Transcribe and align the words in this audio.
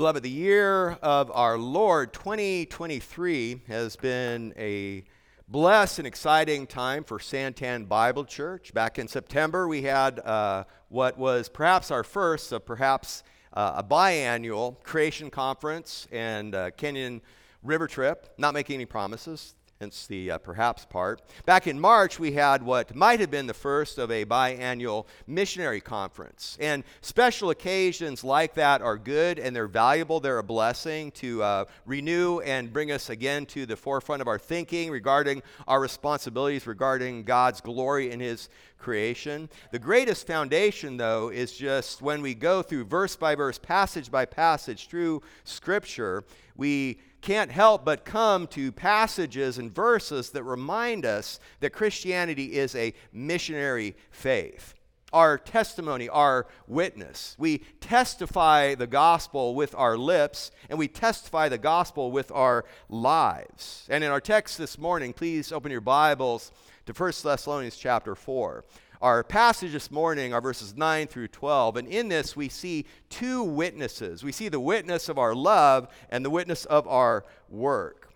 Beloved, 0.00 0.22
the 0.22 0.30
year 0.30 0.92
of 1.02 1.30
our 1.30 1.58
Lord 1.58 2.14
2023 2.14 3.64
has 3.68 3.96
been 3.96 4.54
a 4.56 5.04
blessed 5.46 5.98
and 5.98 6.08
exciting 6.08 6.66
time 6.66 7.04
for 7.04 7.18
Santan 7.18 7.86
Bible 7.86 8.24
Church. 8.24 8.72
Back 8.72 8.98
in 8.98 9.08
September, 9.08 9.68
we 9.68 9.82
had 9.82 10.18
uh, 10.20 10.64
what 10.88 11.18
was 11.18 11.50
perhaps 11.50 11.90
our 11.90 12.02
first 12.02 12.50
of 12.50 12.64
perhaps 12.64 13.24
uh, 13.52 13.74
a 13.76 13.84
biannual 13.84 14.82
creation 14.82 15.28
conference 15.28 16.08
and 16.10 16.54
uh, 16.54 16.70
canyon 16.70 17.20
river 17.62 17.86
trip. 17.86 18.32
Not 18.38 18.54
making 18.54 18.76
any 18.76 18.86
promises 18.86 19.54
hence 19.80 20.06
the 20.08 20.32
uh, 20.32 20.36
perhaps 20.36 20.84
part. 20.84 21.22
Back 21.46 21.66
in 21.66 21.80
March, 21.80 22.18
we 22.18 22.32
had 22.32 22.62
what 22.62 22.94
might 22.94 23.18
have 23.18 23.30
been 23.30 23.46
the 23.46 23.54
first 23.54 23.96
of 23.96 24.10
a 24.10 24.26
biannual 24.26 25.06
missionary 25.26 25.80
conference. 25.80 26.58
And 26.60 26.84
special 27.00 27.48
occasions 27.48 28.22
like 28.22 28.52
that 28.54 28.82
are 28.82 28.98
good 28.98 29.38
and 29.38 29.56
they're 29.56 29.66
valuable. 29.66 30.20
They're 30.20 30.36
a 30.36 30.42
blessing 30.42 31.12
to 31.12 31.42
uh, 31.42 31.64
renew 31.86 32.40
and 32.40 32.70
bring 32.70 32.92
us 32.92 33.08
again 33.08 33.46
to 33.46 33.64
the 33.64 33.74
forefront 33.74 34.20
of 34.20 34.28
our 34.28 34.38
thinking 34.38 34.90
regarding 34.90 35.42
our 35.66 35.80
responsibilities 35.80 36.66
regarding 36.66 37.22
God's 37.22 37.62
glory 37.62 38.10
in 38.10 38.20
His 38.20 38.50
creation. 38.76 39.48
The 39.70 39.78
greatest 39.78 40.26
foundation, 40.26 40.98
though, 40.98 41.30
is 41.30 41.52
just 41.52 42.02
when 42.02 42.20
we 42.20 42.34
go 42.34 42.60
through 42.60 42.84
verse 42.84 43.16
by 43.16 43.34
verse, 43.34 43.58
passage 43.58 44.10
by 44.10 44.26
passage 44.26 44.88
through 44.88 45.22
Scripture, 45.44 46.24
we 46.54 46.98
can't 47.20 47.50
help 47.50 47.84
but 47.84 48.04
come 48.04 48.46
to 48.48 48.72
passages 48.72 49.58
and 49.58 49.74
verses 49.74 50.30
that 50.30 50.42
remind 50.42 51.04
us 51.04 51.40
that 51.60 51.72
Christianity 51.72 52.56
is 52.56 52.74
a 52.74 52.94
missionary 53.12 53.96
faith. 54.10 54.74
Our 55.12 55.38
testimony, 55.38 56.08
our 56.08 56.46
witness. 56.68 57.34
We 57.36 57.58
testify 57.80 58.76
the 58.76 58.86
gospel 58.86 59.56
with 59.56 59.74
our 59.74 59.96
lips, 59.98 60.52
and 60.68 60.78
we 60.78 60.86
testify 60.86 61.48
the 61.48 61.58
gospel 61.58 62.12
with 62.12 62.30
our 62.30 62.64
lives. 62.88 63.86
And 63.90 64.04
in 64.04 64.10
our 64.10 64.20
text 64.20 64.56
this 64.56 64.78
morning, 64.78 65.12
please 65.12 65.50
open 65.50 65.72
your 65.72 65.80
Bibles 65.80 66.52
to 66.86 66.92
1 66.92 67.12
Thessalonians 67.24 67.76
chapter 67.76 68.14
4. 68.14 68.64
Our 69.00 69.24
passage 69.24 69.72
this 69.72 69.90
morning 69.90 70.34
are 70.34 70.42
verses 70.42 70.76
9 70.76 71.06
through 71.06 71.28
12, 71.28 71.76
and 71.78 71.88
in 71.88 72.08
this 72.08 72.36
we 72.36 72.50
see 72.50 72.84
two 73.08 73.42
witnesses. 73.42 74.22
We 74.22 74.30
see 74.30 74.50
the 74.50 74.60
witness 74.60 75.08
of 75.08 75.16
our 75.16 75.34
love 75.34 75.88
and 76.10 76.22
the 76.22 76.28
witness 76.28 76.66
of 76.66 76.86
our 76.86 77.24
work. 77.48 78.12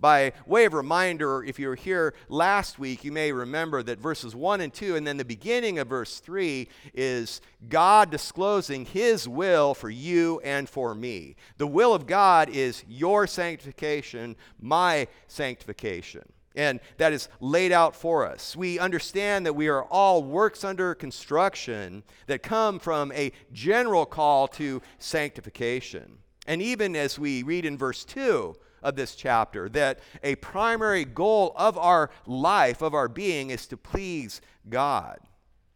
By 0.00 0.32
way 0.44 0.64
of 0.64 0.74
reminder, 0.74 1.44
if 1.44 1.60
you 1.60 1.68
were 1.68 1.76
here 1.76 2.12
last 2.28 2.76
week, 2.76 3.04
you 3.04 3.12
may 3.12 3.30
remember 3.30 3.84
that 3.84 4.00
verses 4.00 4.34
1 4.34 4.62
and 4.62 4.74
2, 4.74 4.96
and 4.96 5.06
then 5.06 5.16
the 5.16 5.24
beginning 5.24 5.78
of 5.78 5.86
verse 5.86 6.18
3 6.18 6.68
is 6.92 7.40
God 7.68 8.10
disclosing 8.10 8.84
His 8.84 9.28
will 9.28 9.74
for 9.74 9.90
you 9.90 10.40
and 10.42 10.68
for 10.68 10.92
me. 10.96 11.36
The 11.56 11.68
will 11.68 11.94
of 11.94 12.08
God 12.08 12.48
is 12.50 12.82
your 12.88 13.28
sanctification, 13.28 14.34
my 14.60 15.06
sanctification 15.28 16.32
and 16.56 16.80
that 16.96 17.12
is 17.12 17.28
laid 17.40 17.70
out 17.70 17.94
for 17.94 18.26
us. 18.26 18.56
We 18.56 18.78
understand 18.78 19.46
that 19.46 19.54
we 19.54 19.68
are 19.68 19.84
all 19.84 20.24
works 20.24 20.64
under 20.64 20.94
construction 20.94 22.02
that 22.26 22.42
come 22.42 22.78
from 22.78 23.12
a 23.12 23.32
general 23.52 24.06
call 24.06 24.48
to 24.48 24.82
sanctification. 24.98 26.18
And 26.46 26.62
even 26.62 26.96
as 26.96 27.18
we 27.18 27.42
read 27.42 27.64
in 27.66 27.76
verse 27.76 28.04
2 28.04 28.56
of 28.82 28.96
this 28.96 29.14
chapter, 29.14 29.68
that 29.70 30.00
a 30.22 30.36
primary 30.36 31.04
goal 31.04 31.52
of 31.56 31.76
our 31.76 32.10
life, 32.24 32.82
of 32.82 32.94
our 32.94 33.08
being, 33.08 33.50
is 33.50 33.66
to 33.66 33.76
please 33.76 34.40
God. 34.68 35.18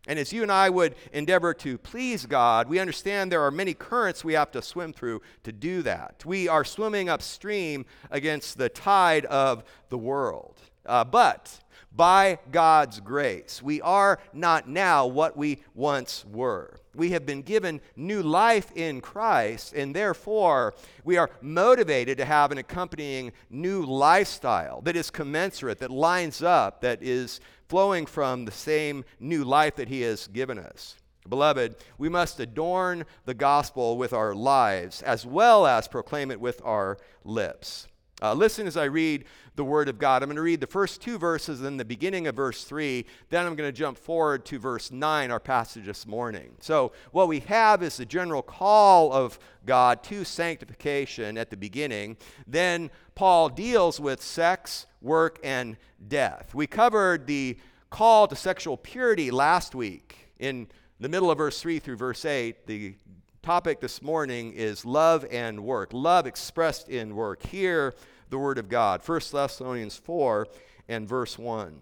And 0.06 0.18
as 0.18 0.32
you 0.32 0.42
and 0.42 0.50
I 0.50 0.70
would 0.70 0.94
endeavor 1.12 1.52
to 1.54 1.76
please 1.76 2.24
God, 2.24 2.68
we 2.68 2.78
understand 2.78 3.30
there 3.30 3.42
are 3.42 3.50
many 3.50 3.74
currents 3.74 4.24
we 4.24 4.32
have 4.32 4.50
to 4.52 4.62
swim 4.62 4.92
through 4.92 5.20
to 5.42 5.52
do 5.52 5.82
that. 5.82 6.24
We 6.24 6.48
are 6.48 6.64
swimming 6.64 7.08
upstream 7.08 7.84
against 8.10 8.56
the 8.56 8.70
tide 8.70 9.26
of 9.26 9.62
the 9.90 9.98
world. 9.98 10.56
Uh, 10.86 11.04
but 11.04 11.60
by 11.94 12.38
God's 12.52 13.00
grace, 13.00 13.60
we 13.62 13.80
are 13.80 14.20
not 14.32 14.68
now 14.68 15.06
what 15.06 15.36
we 15.36 15.62
once 15.74 16.24
were. 16.24 16.80
We 16.94 17.10
have 17.10 17.26
been 17.26 17.42
given 17.42 17.80
new 17.96 18.22
life 18.22 18.70
in 18.74 19.00
Christ, 19.00 19.72
and 19.74 19.94
therefore 19.94 20.74
we 21.04 21.16
are 21.16 21.30
motivated 21.40 22.19
to 22.19 22.24
have 22.24 22.52
an 22.52 22.58
accompanying 22.58 23.32
new 23.48 23.84
lifestyle 23.84 24.80
that 24.82 24.96
is 24.96 25.10
commensurate, 25.10 25.78
that 25.78 25.90
lines 25.90 26.42
up, 26.42 26.80
that 26.80 27.02
is 27.02 27.40
flowing 27.69 28.06
from 28.06 28.44
the 28.44 28.52
same 28.52 29.04
new 29.19 29.44
life 29.44 29.76
that 29.76 29.88
He 29.88 30.02
has 30.02 30.26
given 30.28 30.58
us. 30.58 30.96
Beloved, 31.28 31.76
we 31.98 32.08
must 32.08 32.40
adorn 32.40 33.04
the 33.24 33.34
gospel 33.34 33.98
with 33.98 34.12
our 34.12 34.34
lives 34.34 35.02
as 35.02 35.26
well 35.26 35.66
as 35.66 35.86
proclaim 35.86 36.30
it 36.30 36.40
with 36.40 36.60
our 36.64 36.98
lips. 37.24 37.86
Uh, 38.22 38.34
listen 38.34 38.66
as 38.66 38.76
I 38.76 38.84
read 38.84 39.25
the 39.56 39.64
Word 39.64 39.88
of 39.88 39.98
God. 39.98 40.22
I'm 40.22 40.28
going 40.28 40.36
to 40.36 40.42
read 40.42 40.60
the 40.60 40.66
first 40.66 41.00
two 41.00 41.19
verses 41.19 41.60
then 41.60 41.76
the 41.76 41.84
beginning 41.84 42.26
of 42.26 42.36
verse 42.36 42.64
3. 42.64 43.06
Then 43.31 43.47
I'm 43.47 43.54
going 43.54 43.69
to 43.69 43.76
jump 43.76 43.97
forward 43.97 44.44
to 44.47 44.58
verse 44.58 44.91
9, 44.91 45.31
our 45.31 45.41
passage 45.41 45.86
this 45.86 46.06
morning. 46.06 46.56
So, 46.60 46.92
what 47.12 47.28
we 47.28 47.41
have 47.41 47.82
is 47.82 47.97
the 47.97 48.04
general 48.04 48.42
call 48.42 49.12
of 49.12 49.38
God 49.64 50.03
to 50.04 50.25
sanctification 50.25 51.38
at 51.38 51.50
the 51.50 51.56
beginning. 51.56 52.19
Then, 52.47 52.91
Paul 53.14 53.48
deals 53.48 53.98
with 53.98 54.22
sex, 54.22 54.87
work, 55.00 55.38
and 55.42 55.76
death. 56.06 56.54
We 56.54 56.66
covered 56.66 57.26
the 57.26 57.58
call 57.88 58.28
to 58.28 58.37
sexual 58.37 58.76
purity 58.76 59.31
last 59.31 59.75
week 59.75 60.32
in 60.38 60.69
the 61.00 61.08
middle 61.08 61.31
of 61.31 61.38
verse 61.38 61.60
3 61.60 61.78
through 61.78 61.97
verse 61.97 62.25
8. 62.25 62.66
The 62.66 62.94
topic 63.42 63.80
this 63.80 64.02
morning 64.02 64.52
is 64.52 64.84
love 64.84 65.24
and 65.30 65.64
work. 65.64 65.90
Love 65.92 66.26
expressed 66.26 66.88
in 66.88 67.14
work. 67.14 67.42
Hear 67.46 67.94
the 68.28 68.38
word 68.38 68.58
of 68.58 68.68
God. 68.68 69.00
1 69.06 69.20
Thessalonians 69.32 69.96
4 69.96 70.46
and 70.88 71.08
verse 71.08 71.38
1. 71.38 71.80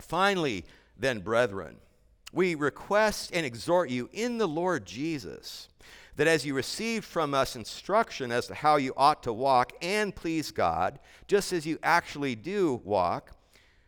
Finally, 0.00 0.64
then, 0.96 1.20
brethren, 1.20 1.76
we 2.32 2.54
request 2.54 3.30
and 3.32 3.44
exhort 3.44 3.90
you 3.90 4.08
in 4.12 4.38
the 4.38 4.46
Lord 4.48 4.86
Jesus 4.86 5.68
that 6.16 6.26
as 6.26 6.46
you 6.46 6.54
received 6.54 7.04
from 7.04 7.34
us 7.34 7.56
instruction 7.56 8.32
as 8.32 8.46
to 8.46 8.54
how 8.54 8.76
you 8.76 8.92
ought 8.96 9.22
to 9.22 9.32
walk 9.32 9.72
and 9.82 10.14
please 10.14 10.50
God, 10.50 10.98
just 11.26 11.52
as 11.52 11.66
you 11.66 11.78
actually 11.82 12.34
do 12.34 12.80
walk, 12.84 13.32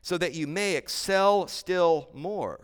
so 0.03 0.19
that 0.19 0.35
you 0.35 0.47
may 0.47 0.77
excel 0.77 1.47
still 1.49 2.09
more. 2.13 2.61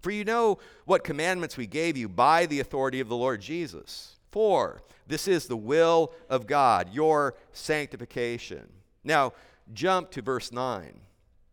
For 0.00 0.10
you 0.10 0.24
know 0.24 0.58
what 0.84 1.04
commandments 1.04 1.56
we 1.56 1.66
gave 1.66 1.96
you 1.96 2.08
by 2.08 2.46
the 2.46 2.60
authority 2.60 3.00
of 3.00 3.08
the 3.08 3.16
Lord 3.16 3.40
Jesus. 3.40 4.16
For 4.30 4.82
this 5.06 5.26
is 5.28 5.46
the 5.46 5.56
will 5.56 6.12
of 6.28 6.46
God, 6.46 6.92
your 6.92 7.34
sanctification. 7.52 8.68
Now, 9.04 9.32
jump 9.72 10.10
to 10.12 10.22
verse 10.22 10.52
9. 10.52 11.00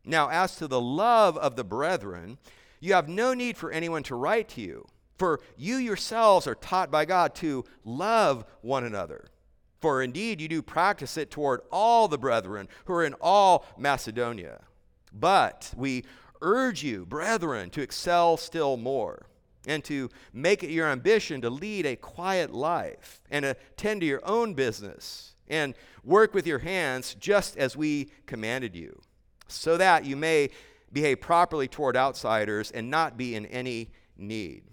Now, 0.06 0.30
as 0.30 0.56
to 0.58 0.68
the 0.68 0.81
love 0.81 1.38
of 1.38 1.56
the 1.56 1.64
brethren, 1.64 2.38
you 2.80 2.94
have 2.94 3.08
no 3.08 3.34
need 3.34 3.56
for 3.56 3.72
anyone 3.72 4.04
to 4.04 4.16
write 4.16 4.50
to 4.50 4.62
you, 4.62 4.86
for 5.18 5.40
you 5.56 5.78
yourselves 5.78 6.48
are 6.48 6.56
taught 6.56 6.92
by 6.92 7.06
God 7.06 7.36
to 7.36 7.64
love 7.86 8.44
one 8.62 8.84
another. 8.84 9.28
For 9.80 10.02
indeed, 10.02 10.42
you 10.42 10.48
do 10.48 10.62
practice 10.62 11.18
it 11.18 11.31
toward 11.31 11.62
all 11.72 12.08
the 12.08 12.18
brethren 12.18 12.68
who 12.86 12.94
are 12.94 13.06
in 13.06 13.16
all 13.22 13.66
Macedonia. 13.78 14.62
But 15.14 15.72
we 15.75 16.06
urge 16.44 16.84
you, 16.84 17.06
brethren, 17.06 17.72
to 17.72 17.81
excel 17.81 18.38
still 18.38 18.78
more 18.78 19.26
and 19.66 19.84
to 19.86 20.09
make 20.34 20.64
it 20.64 20.70
your 20.70 20.88
ambition 20.88 21.42
to 21.42 21.50
lead 21.50 21.86
a 21.86 21.96
quiet 21.96 22.54
life 22.54 23.22
and 23.31 23.46
attend 23.46 24.02
to 24.02 24.08
your 24.08 24.22
own 24.26 24.54
business 24.54 25.36
and 25.48 25.74
work 26.04 26.34
with 26.34 26.46
your 26.46 26.59
hands 26.59 27.16
just 27.20 27.58
as 27.58 27.78
we 27.78 28.12
commanded 28.26 28.76
you, 28.76 29.02
so 29.48 29.78
that 29.78 30.06
you 30.06 30.16
may 30.16 30.50
behave 30.92 31.22
properly 31.22 31.68
toward 31.68 31.98
outsiders 31.98 32.72
and 32.72 32.90
not 32.90 33.18
be 33.18 33.36
in 33.36 33.46
any 33.48 33.90
need. 34.18 34.64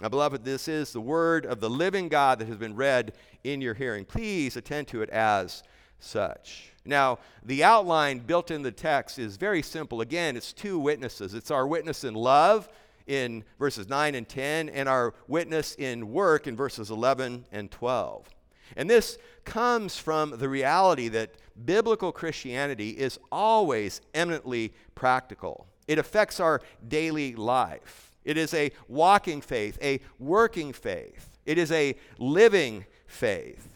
Now, 0.00 0.08
beloved, 0.08 0.44
this 0.44 0.68
is 0.68 0.92
the 0.92 1.00
word 1.00 1.46
of 1.46 1.60
the 1.60 1.70
living 1.70 2.08
God 2.08 2.38
that 2.38 2.48
has 2.48 2.56
been 2.56 2.76
read 2.76 3.14
in 3.44 3.60
your 3.60 3.74
hearing. 3.74 4.04
Please 4.04 4.56
attend 4.56 4.88
to 4.88 5.02
it 5.02 5.10
as 5.10 5.62
such. 5.98 6.72
Now, 6.86 7.18
the 7.44 7.64
outline 7.64 8.20
built 8.20 8.50
in 8.50 8.62
the 8.62 8.72
text 8.72 9.18
is 9.18 9.36
very 9.36 9.62
simple. 9.62 10.00
Again, 10.00 10.36
it's 10.36 10.52
two 10.52 10.78
witnesses 10.78 11.34
it's 11.34 11.50
our 11.50 11.66
witness 11.66 12.04
in 12.04 12.14
love 12.14 12.68
in 13.06 13.44
verses 13.58 13.88
9 13.88 14.14
and 14.14 14.28
10, 14.28 14.68
and 14.68 14.88
our 14.88 15.14
witness 15.28 15.74
in 15.76 16.12
work 16.12 16.46
in 16.46 16.56
verses 16.56 16.90
11 16.90 17.46
and 17.52 17.70
12. 17.70 18.28
And 18.76 18.90
this 18.90 19.18
comes 19.44 19.96
from 19.96 20.38
the 20.38 20.48
reality 20.48 21.08
that 21.08 21.36
biblical 21.64 22.10
Christianity 22.10 22.90
is 22.90 23.18
always 23.30 24.00
eminently 24.12 24.74
practical. 24.94 25.66
It 25.86 25.98
affects 25.98 26.40
our 26.40 26.60
daily 26.88 27.34
life. 27.34 28.10
It 28.24 28.36
is 28.36 28.52
a 28.54 28.72
walking 28.88 29.40
faith, 29.40 29.78
a 29.80 30.00
working 30.18 30.72
faith. 30.72 31.30
It 31.46 31.58
is 31.58 31.70
a 31.70 31.94
living 32.18 32.84
faith. 33.06 33.75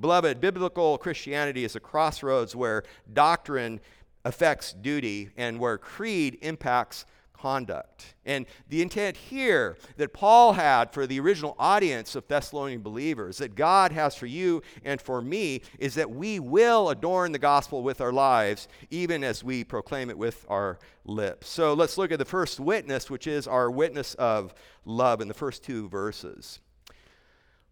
Beloved, 0.00 0.40
biblical 0.40 0.98
Christianity 0.98 1.64
is 1.64 1.74
a 1.76 1.80
crossroads 1.80 2.54
where 2.54 2.84
doctrine 3.12 3.80
affects 4.24 4.72
duty 4.72 5.30
and 5.36 5.58
where 5.58 5.78
creed 5.78 6.38
impacts 6.42 7.04
conduct. 7.32 8.14
And 8.24 8.46
the 8.68 8.82
intent 8.82 9.16
here 9.16 9.76
that 9.96 10.12
Paul 10.12 10.52
had 10.52 10.92
for 10.92 11.06
the 11.06 11.20
original 11.20 11.54
audience 11.58 12.16
of 12.16 12.26
Thessalonian 12.26 12.82
believers, 12.82 13.38
that 13.38 13.54
God 13.54 13.92
has 13.92 14.14
for 14.14 14.26
you 14.26 14.62
and 14.84 15.00
for 15.00 15.22
me, 15.22 15.62
is 15.78 15.94
that 15.94 16.10
we 16.10 16.40
will 16.40 16.90
adorn 16.90 17.32
the 17.32 17.38
gospel 17.38 17.82
with 17.82 18.00
our 18.00 18.12
lives, 18.12 18.68
even 18.90 19.22
as 19.22 19.44
we 19.44 19.64
proclaim 19.64 20.10
it 20.10 20.18
with 20.18 20.44
our 20.48 20.78
lips. 21.04 21.48
So 21.48 21.74
let's 21.74 21.96
look 21.96 22.12
at 22.12 22.18
the 22.18 22.24
first 22.24 22.60
witness, 22.60 23.08
which 23.08 23.26
is 23.26 23.46
our 23.46 23.70
witness 23.70 24.14
of 24.14 24.52
love 24.84 25.20
in 25.20 25.28
the 25.28 25.34
first 25.34 25.62
two 25.62 25.88
verses. 25.88 26.60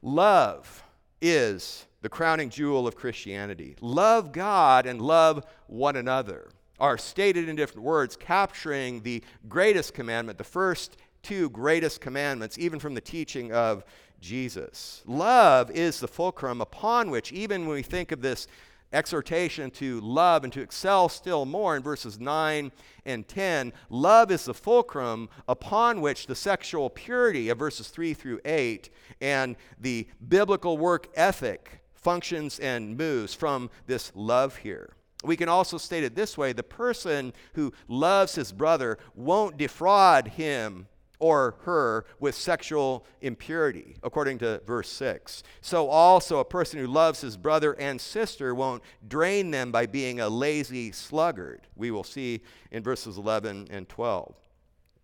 Love 0.01 0.85
is 1.21 1.87
the 2.07 2.11
crowning 2.11 2.49
jewel 2.49 2.87
of 2.87 2.95
Christianity. 2.95 3.75
Love 3.81 4.31
God 4.31 4.87
and 4.87 5.03
love 5.03 5.45
one 5.67 5.97
another 5.97 6.51
are 6.79 6.97
stated 6.97 7.49
in 7.49 7.57
different 7.57 7.83
words, 7.83 8.17
capturing 8.17 9.03
the 9.03 9.25
greatest 9.49 9.93
commandment, 9.93 10.39
the 10.39 10.45
first 10.45 10.99
two 11.25 11.51
greatest 11.51 12.01
commandments, 12.01 12.61
even 12.61 12.79
from 12.79 12.95
the 12.95 13.01
teaching 13.01 13.53
of 13.53 13.85
Jesus. 14.21 15.03
Love 15.05 15.69
is 15.73 15.99
the 15.99 16.07
fulcrum 16.07 16.61
upon 16.61 17.11
which, 17.11 17.33
even 17.33 17.67
when 17.67 17.75
we 17.75 17.83
think 17.83 18.13
of 18.13 18.23
this 18.23 18.47
exhortation 18.93 19.69
to 19.73 20.01
love 20.01 20.45
and 20.45 20.53
to 20.53 20.61
excel 20.61 21.09
still 21.09 21.45
more 21.45 21.75
in 21.75 21.83
verses 21.83 22.21
9 22.21 22.71
and 23.05 23.27
10, 23.27 23.73
love 23.91 24.31
is 24.31 24.45
the 24.45 24.55
fulcrum 24.55 25.29
upon 25.49 26.01
which 26.01 26.29
the 26.29 26.37
sexual 26.37 26.89
purity 26.89 27.49
of 27.49 27.59
verses 27.59 27.89
3 27.89 28.15
through 28.15 28.39
8 28.45 28.91
and 29.21 29.57
the 29.81 30.07
biblical 30.29 30.79
work 30.79 31.09
ethic 31.17 31.83
functions 32.07 32.61
and 32.61 32.97
moves 32.97 33.35
from 33.35 33.69
this 33.89 34.13
love 34.15 34.59
here. 34.59 34.91
We 35.25 35.37
can 35.37 35.49
also 35.49 35.77
state 35.77 36.05
it 36.05 36.15
this 36.15 36.39
way 36.39 36.53
the 36.53 36.63
person 36.63 37.33
who 37.55 37.73
loves 37.89 38.37
his 38.37 38.53
brother 38.53 38.99
won't 39.17 39.57
defraud 39.57 40.29
him 40.29 40.87
or 41.19 41.57
her 41.63 42.05
with 42.21 42.37
sexual 42.37 43.05
impurity, 43.23 43.97
according 44.05 44.39
to 44.39 44.63
verse 44.65 44.89
6. 44.89 45.43
So, 45.63 45.89
also, 45.89 46.39
a 46.39 46.45
person 46.45 46.79
who 46.79 46.87
loves 46.87 47.23
his 47.23 47.37
brother 47.37 47.73
and 47.73 48.01
sister 48.01 48.55
won't 48.55 48.85
drain 49.09 49.51
them 49.51 49.73
by 49.73 49.87
being 49.87 50.21
a 50.21 50.29
lazy 50.29 50.93
sluggard. 50.93 51.67
We 51.75 51.91
will 51.91 52.05
see 52.05 52.41
in 52.71 52.85
verses 52.85 53.19
11 53.19 53.67
and 53.73 53.89
12. 53.89 54.33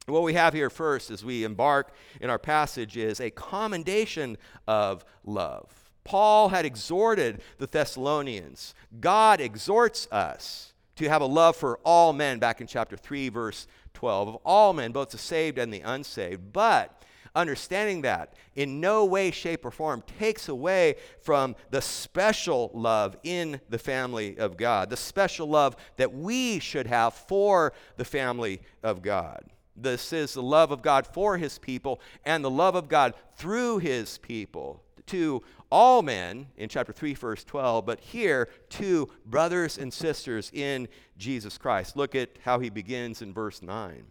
What 0.07 0.23
we 0.23 0.35
have 0.35 0.55
here 0.55 0.71
first 0.71 1.11
as 1.11 1.25
we 1.25 1.43
embark 1.43 1.97
in 2.21 2.31
our 2.31 2.39
passage 2.39 2.97
is 2.97 3.19
a 3.19 3.31
commendation 3.31 4.39
of 4.69 5.05
love. 5.25 5.82
Paul 6.05 6.49
had 6.49 6.65
exhorted 6.65 7.43
the 7.59 7.67
Thessalonians. 7.67 8.75
God 9.01 9.41
exhorts 9.41 10.09
us 10.11 10.73
to 10.97 11.09
have 11.09 11.23
a 11.23 11.27
love 11.27 11.57
for 11.57 11.79
all 11.85 12.13
men 12.13 12.39
back 12.39 12.61
in 12.61 12.67
chapter 12.67 12.97
3, 12.97 13.29
verse 13.29 13.67
12, 13.95 14.29
of 14.29 14.35
all 14.45 14.73
men, 14.73 14.93
both 14.93 15.11
the 15.11 15.19
saved 15.19 15.59
and 15.59 15.73
the 15.73 15.81
unsaved. 15.81 16.53
But 16.53 17.03
understanding 17.35 18.03
that 18.03 18.35
in 18.55 18.81
no 18.81 19.05
way, 19.05 19.31
shape, 19.31 19.65
or 19.65 19.71
form 19.71 20.03
takes 20.19 20.49
away 20.49 20.97
from 21.21 21.57
the 21.71 21.81
special 21.81 22.71
love 22.75 23.17
in 23.23 23.61
the 23.71 23.79
family 23.79 24.37
of 24.39 24.57
God, 24.57 24.91
the 24.91 24.97
special 24.97 25.49
love 25.49 25.77
that 25.97 26.13
we 26.13 26.59
should 26.59 26.87
have 26.87 27.15
for 27.15 27.73
the 27.97 28.05
family 28.05 28.61
of 28.83 29.03
God. 29.03 29.45
This 29.75 30.13
is 30.13 30.35
the 30.35 30.43
love 30.43 30.71
of 30.71 30.83
God 30.83 31.07
for 31.07 31.39
his 31.39 31.59
people 31.59 32.01
and 32.25 32.45
the 32.45 32.51
love 32.51 32.75
of 32.75 32.89
God 32.89 33.15
through 33.37 33.79
his 33.79 34.19
people 34.19 34.83
to 35.07 35.43
all 35.73 36.03
men 36.03 36.49
in 36.59 36.69
chapter 36.69 36.93
3, 36.93 37.15
verse 37.15 37.45
12, 37.45 37.87
but 37.87 37.99
here 37.99 38.51
to 38.69 39.09
brothers 39.25 39.79
and 39.79 39.93
sisters 39.93 40.51
in 40.53 40.87
Jesus 41.17 41.57
Christ. 41.57 41.97
Look 41.97 42.15
at 42.15 42.29
how 42.45 42.61
he 42.61 42.69
begins 42.69 43.23
in 43.23 43.33
verse 43.33 43.63
9. 43.63 44.05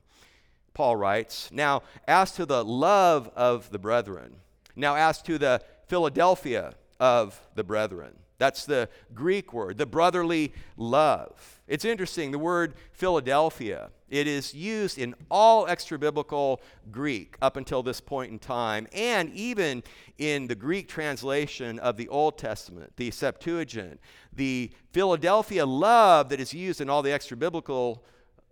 Paul 0.73 0.95
writes, 0.95 1.51
Now, 1.51 1.83
as 2.07 2.31
to 2.31 2.47
the 2.47 2.65
love 2.65 3.29
of 3.35 3.69
the 3.69 3.77
brethren, 3.77 4.37
now 4.75 4.95
as 4.95 5.21
to 5.21 5.37
the 5.37 5.61
Philadelphia 5.85 6.73
of 6.99 7.39
the 7.53 7.63
brethren, 7.63 8.15
that's 8.39 8.65
the 8.65 8.89
Greek 9.13 9.53
word, 9.53 9.77
the 9.77 9.85
brotherly 9.85 10.53
love. 10.77 11.60
It's 11.71 11.85
interesting, 11.85 12.31
the 12.31 12.37
word 12.37 12.73
Philadelphia, 12.91 13.91
it 14.09 14.27
is 14.27 14.53
used 14.53 14.97
in 14.97 15.15
all 15.31 15.67
extra 15.67 15.97
biblical 15.97 16.59
Greek 16.91 17.37
up 17.41 17.55
until 17.55 17.81
this 17.81 18.01
point 18.01 18.29
in 18.29 18.39
time, 18.39 18.89
and 18.91 19.33
even 19.33 19.81
in 20.17 20.47
the 20.47 20.55
Greek 20.55 20.89
translation 20.89 21.79
of 21.79 21.95
the 21.95 22.09
Old 22.09 22.37
Testament, 22.37 22.91
the 22.97 23.09
Septuagint. 23.09 24.01
The 24.33 24.69
Philadelphia 24.91 25.65
love 25.65 26.27
that 26.27 26.41
is 26.41 26.53
used 26.53 26.81
in 26.81 26.89
all 26.89 27.01
the 27.01 27.13
extra 27.13 27.37
biblical 27.37 28.03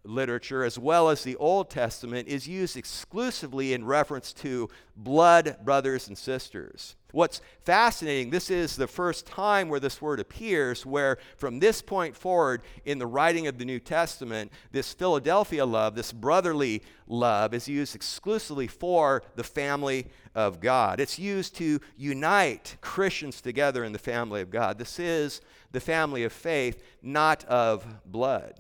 literature, 0.04 0.64
as 0.64 0.80
well 0.80 1.10
as 1.10 1.24
the 1.24 1.36
Old 1.36 1.70
Testament, 1.70 2.28
is 2.28 2.48
used 2.48 2.78
exclusively 2.78 3.74
in 3.74 3.86
reference 3.86 4.34
to 4.34 4.70
blood 4.96 5.58
brothers 5.64 6.08
and 6.08 6.18
sisters. 6.18 6.96
What's 7.12 7.42
fascinating, 7.64 8.30
this 8.30 8.52
is 8.52 8.76
the 8.76 8.88
first 8.88 9.26
time 9.26 9.68
where 9.68 9.80
this 9.80 10.00
word 10.00 10.20
appears, 10.20 10.86
where 10.86 11.18
from 11.38 11.60
this 11.60 11.82
point 11.82 12.16
forward 12.16 12.62
in 12.86 13.00
the 13.00 13.08
writing 13.08 13.48
of 13.48 13.58
the 13.58 13.66
New 13.66 13.80
Testament, 13.80 14.52
this 14.72 14.94
Philadelphia 14.94 15.66
love, 15.66 15.96
this 15.96 16.12
brotherly 16.12 16.84
love, 17.08 17.56
is 17.56 17.68
used 17.68 17.96
exclusively 17.96 18.68
for 18.68 19.24
the 19.36 19.44
family 19.44 20.06
of 20.36 20.60
God. 20.60 21.00
It's 21.00 21.18
used 21.18 21.56
to 21.56 21.80
unite 21.98 22.78
Christians 22.82 23.42
together 23.42 23.84
in 23.84 23.92
the 23.92 23.98
family 24.00 24.42
of 24.42 24.52
God. 24.52 24.78
This 24.78 25.00
is 25.00 25.42
the 25.72 25.80
family 25.80 26.24
of 26.24 26.32
faith, 26.32 26.84
not 27.02 27.44
of 27.46 27.86
blood. 28.06 28.60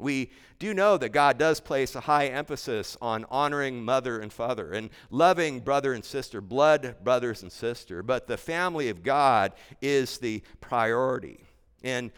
We 0.00 0.30
do 0.58 0.74
know 0.74 0.96
that 0.98 1.10
God 1.10 1.38
does 1.38 1.60
place 1.60 1.94
a 1.94 2.00
high 2.00 2.26
emphasis 2.26 2.96
on 3.00 3.26
honoring 3.30 3.84
mother 3.84 4.18
and 4.18 4.32
father 4.32 4.72
and 4.72 4.90
loving 5.10 5.60
brother 5.60 5.92
and 5.92 6.04
sister, 6.04 6.40
blood 6.40 6.96
brothers 7.02 7.42
and 7.42 7.52
sister, 7.52 8.02
but 8.02 8.26
the 8.26 8.36
family 8.36 8.88
of 8.88 9.02
God 9.02 9.52
is 9.80 10.18
the 10.18 10.42
priority. 10.60 11.44
And 11.82 12.10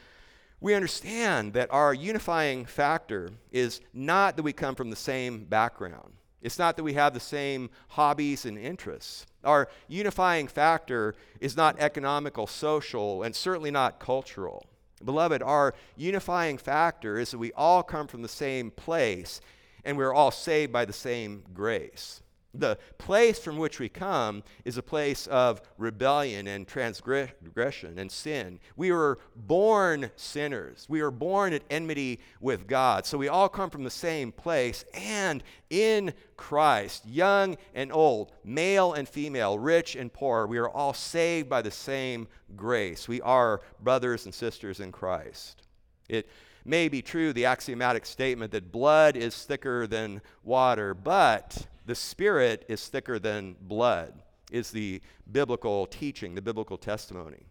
we 0.61 0.75
understand 0.75 1.55
that 1.55 1.73
our 1.73 1.93
unifying 1.93 2.65
factor 2.65 3.31
is 3.51 3.81
not 3.93 4.37
that 4.37 4.43
we 4.43 4.53
come 4.53 4.75
from 4.75 4.91
the 4.91 4.97
same 4.97 5.45
background. 5.45 6.13
It's 6.41 6.59
not 6.59 6.77
that 6.77 6.83
we 6.83 6.95
have 6.95 7.15
the 7.15 7.21
same 7.21 7.71
hobbies 7.89 8.45
and 8.45 8.59
interests. 8.59 9.27
Our 9.45 9.69
unifying 9.89 10.49
factor 10.49 11.15
is 11.41 11.57
not 11.57 11.79
economical, 11.79 12.47
social, 12.47 13.23
and 13.23 13.35
certainly 13.35 13.71
not 13.71 14.01
cultural. 14.01 14.67
Beloved, 15.05 15.43
our 15.43 15.75
unifying 15.97 16.59
factor 16.59 17.19
is 17.19 17.31
that 17.33 17.39
we 17.39 17.53
all 17.53 17.83
come 17.83 18.07
from 18.07 18.23
the 18.23 18.29
same 18.29 18.71
place 18.71 19.41
and 19.85 19.97
we're 19.97 20.15
all 20.15 20.31
saved 20.31 20.73
by 20.73 20.85
the 20.85 20.93
same 20.93 21.43
grace. 21.53 22.22
The 22.55 22.77
place 22.99 23.39
from 23.39 23.57
which 23.57 23.79
we 23.79 23.89
come 23.89 24.43
is 24.67 24.77
a 24.77 24.83
place 24.83 25.27
of 25.27 25.63
rebellion 25.79 26.47
and 26.47 26.69
transgression 26.69 27.99
and 27.99 28.13
sin. 28.13 28.61
We 28.77 28.93
were 28.93 29.19
born 29.35 30.11
sinners. 30.17 30.87
We 30.87 31.03
were 31.03 31.11
born 31.11 31.55
at 31.55 31.63
enmity 31.71 32.21
with 32.41 32.67
God. 32.67 33.07
So 33.07 33.17
we 33.17 33.29
all 33.29 33.49
come 33.49 33.71
from 33.71 33.85
the 33.85 33.91
same 33.91 34.33
place. 34.33 34.85
And 34.93 35.43
in 35.71 36.13
Christ, 36.37 37.07
young 37.07 37.57
and 37.75 37.91
old, 37.91 38.33
male 38.45 38.93
and 38.93 39.09
female, 39.09 39.59
rich 39.59 39.97
and 39.97 40.13
poor, 40.13 40.47
we 40.47 40.59
are 40.59 40.69
all 40.69 40.93
saved 40.93 41.49
by 41.49 41.63
the 41.63 41.71
same 41.71 42.29
grace. 42.55 43.09
We 43.09 43.23
are 43.23 43.63
brothers 43.81 44.27
and 44.27 44.35
sisters 44.35 44.79
in 44.79 44.93
Christ. 44.93 45.63
It 46.09 46.29
may 46.67 46.89
be 46.89 47.01
true, 47.01 47.33
the 47.33 47.47
axiomatic 47.47 48.05
statement 48.05 48.53
that 48.53 48.71
blood 48.71 49.17
is 49.17 49.43
thicker 49.43 49.87
than 49.87 50.21
water, 50.45 50.93
but 50.93 51.67
the 51.87 51.95
Spirit 51.95 52.65
is 52.69 52.87
thicker 52.89 53.19
than 53.19 53.57
blood, 53.61 54.15
is 54.51 54.71
the 54.71 55.01
biblical 55.31 55.87
teaching, 55.87 56.35
the 56.35 56.43
biblical 56.43 56.77
testimony. 56.77 57.47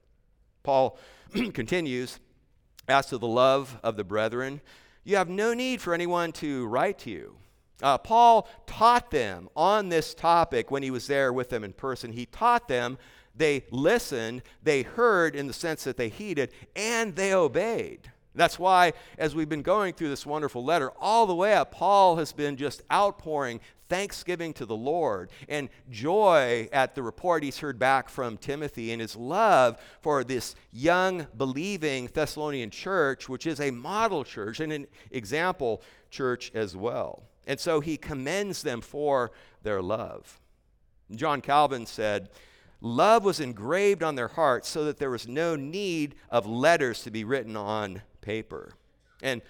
Paul 0.64 0.98
continues 1.54 2.20
as 2.88 3.08
to 3.08 3.18
the 3.18 3.28
love 3.28 3.80
of 3.84 3.96
the 3.96 4.04
brethren, 4.04 4.62
you 5.04 5.16
have 5.16 5.30
no 5.30 5.54
need 5.54 5.82
for 5.82 5.94
anyone 5.94 6.32
to 6.34 6.68
write 6.68 7.00
to 7.00 7.10
you. 7.10 7.36
Uh, 7.82 7.98
Paul 7.98 8.48
taught 8.68 9.10
them 9.10 9.50
on 9.56 9.90
this 9.90 10.14
topic 10.14 10.70
when 10.70 10.84
he 10.84 10.92
was 10.92 11.08
there 11.08 11.34
with 11.34 11.50
them 11.50 11.64
in 11.64 11.74
person. 11.74 12.12
He 12.12 12.28
taught 12.28 12.68
them, 12.68 12.98
they 13.36 13.64
listened, 13.72 14.44
they 14.62 14.84
heard 14.84 15.36
in 15.36 15.48
the 15.48 15.54
sense 15.54 15.84
that 15.86 15.98
they 15.98 16.10
heeded, 16.10 16.52
and 16.76 17.16
they 17.16 17.34
obeyed. 17.34 18.12
That's 18.36 18.60
why, 18.60 18.94
as 19.18 19.36
we've 19.36 19.50
been 19.50 19.62
going 19.62 19.94
through 19.94 20.10
this 20.10 20.26
wonderful 20.26 20.64
letter, 20.64 20.92
all 21.00 21.26
the 21.26 21.36
way 21.36 21.54
up, 21.54 21.72
Paul 21.72 22.16
has 22.18 22.32
been 22.32 22.56
just 22.56 22.82
outpouring 22.92 23.60
thanksgiving 23.92 24.54
to 24.54 24.66
the 24.66 24.76
Lord 24.76 25.30
and 25.50 25.68
joy 25.90 26.70
at 26.72 26.96
the 26.96 27.04
report 27.04 27.44
he's 27.44 27.60
heard 27.60 27.78
back 27.78 28.08
from 28.08 28.38
Timothy 28.38 28.94
and 28.94 29.02
his 29.02 29.18
love 29.18 29.78
for 30.00 30.24
this 30.24 30.56
young, 30.72 31.28
believing 31.36 32.08
Thessalonian 32.08 32.70
church, 32.70 33.28
which 33.28 33.46
is 33.46 33.60
a 33.60 33.70
model 33.70 34.24
church 34.24 34.62
and 34.62 34.72
an 34.72 34.88
example 35.12 35.82
church 36.10 36.54
as 36.56 36.74
well. 36.74 37.24
And 37.46 37.60
so 37.60 37.82
he 37.82 37.98
commends 37.98 38.62
them 38.64 38.80
for 38.80 39.34
their 39.62 39.82
love. 39.82 40.40
John 41.14 41.42
Calvin 41.42 41.86
said, 41.86 42.30
Love 42.80 43.26
was 43.26 43.42
engraved 43.42 44.04
on 44.04 44.16
their 44.16 44.30
hearts 44.30 44.70
so 44.70 44.86
that 44.86 45.00
there 45.00 45.12
was 45.12 45.28
no 45.28 45.58
need 45.58 46.16
of 46.30 46.48
letters 46.48 47.04
to 47.04 47.12
be 47.12 47.26
written 47.26 47.58
on 47.58 48.04
paper. 48.22 48.72
And 49.22 49.42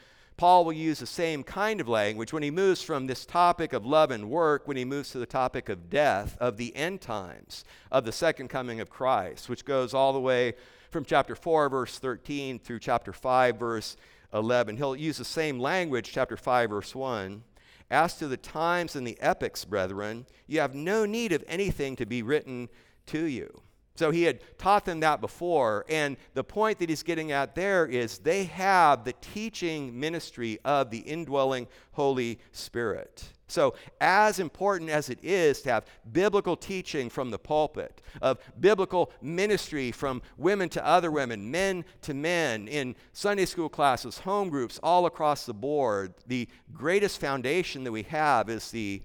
Paul 0.42 0.66
will 0.66 0.74
use 0.74 0.98
the 0.98 1.06
same 1.06 1.44
kind 1.44 1.80
of 1.80 1.88
language 1.88 2.34
when 2.34 2.42
he 2.42 2.50
moves 2.50 2.82
from 2.82 3.06
this 3.06 3.28
topic 3.28 3.74
of 3.74 3.86
love 3.86 4.10
and 4.10 4.28
work, 4.28 4.68
when 4.68 4.76
he 4.76 4.84
moves 4.84 5.12
to 5.12 5.20
the 5.20 5.28
topic 5.28 5.70
of 5.70 5.88
death, 5.88 6.36
of 6.40 6.58
the 6.58 6.76
end 6.76 7.00
times, 7.00 7.64
of 7.92 8.06
the 8.06 8.12
second 8.12 8.48
coming 8.48 8.80
of 8.80 8.90
Christ, 8.90 9.50
which 9.50 9.66
goes 9.66 9.94
all 9.94 10.14
the 10.14 10.20
way 10.20 10.56
from 10.90 11.06
chapter 11.06 11.36
4, 11.36 11.70
verse 11.70 12.00
13, 12.00 12.58
through 12.58 12.80
chapter 12.80 13.14
5, 13.14 13.58
verse 13.58 13.98
11. 14.34 14.78
He'll 14.78 14.96
use 14.96 15.20
the 15.20 15.26
same 15.26 15.60
language, 15.60 16.12
chapter 16.12 16.36
5, 16.36 16.72
verse 16.72 16.96
1. 16.96 17.44
As 17.92 18.18
to 18.18 18.28
the 18.28 18.36
times 18.36 18.96
and 18.96 19.06
the 19.06 19.22
epochs, 19.22 19.64
brethren, 19.64 20.26
you 20.48 20.60
have 20.60 20.74
no 20.74 21.06
need 21.06 21.34
of 21.34 21.44
anything 21.48 21.96
to 21.98 22.08
be 22.08 22.24
written 22.24 22.68
to 23.06 23.26
you. 23.26 23.62
So 24.02 24.10
he 24.10 24.24
had 24.24 24.40
taught 24.58 24.84
them 24.84 25.02
that 25.02 25.22
before. 25.22 25.86
And 25.88 26.18
the 26.34 26.44
point 26.44 26.80
that 26.80 26.90
he's 26.90 27.04
getting 27.04 27.32
at 27.32 27.54
there 27.54 27.86
is 27.86 28.18
they 28.18 28.46
have 28.46 29.04
the 29.04 29.14
teaching 29.22 30.00
ministry 30.00 30.58
of 30.66 30.90
the 30.90 30.98
indwelling 30.98 31.68
Holy 31.92 32.40
Spirit. 32.52 33.24
So, 33.46 33.76
as 34.00 34.40
important 34.40 34.90
as 34.90 35.12
it 35.12 35.20
is 35.22 35.62
to 35.62 35.74
have 35.74 35.86
biblical 36.12 36.56
teaching 36.56 37.12
from 37.12 37.30
the 37.30 37.38
pulpit, 37.38 38.02
of 38.24 38.40
biblical 38.60 39.12
ministry 39.22 39.92
from 39.92 40.24
women 40.36 40.68
to 40.70 40.84
other 40.84 41.12
women, 41.12 41.52
men 41.52 41.86
to 42.02 42.16
men, 42.16 42.68
in 42.68 42.96
Sunday 43.14 43.46
school 43.46 43.70
classes, 43.70 44.18
home 44.18 44.50
groups, 44.50 44.80
all 44.82 45.06
across 45.06 45.46
the 45.46 45.54
board, 45.54 46.16
the 46.26 46.48
greatest 46.74 47.22
foundation 47.22 47.84
that 47.84 47.92
we 47.92 48.02
have 48.02 48.50
is 48.50 48.72
the 48.72 49.04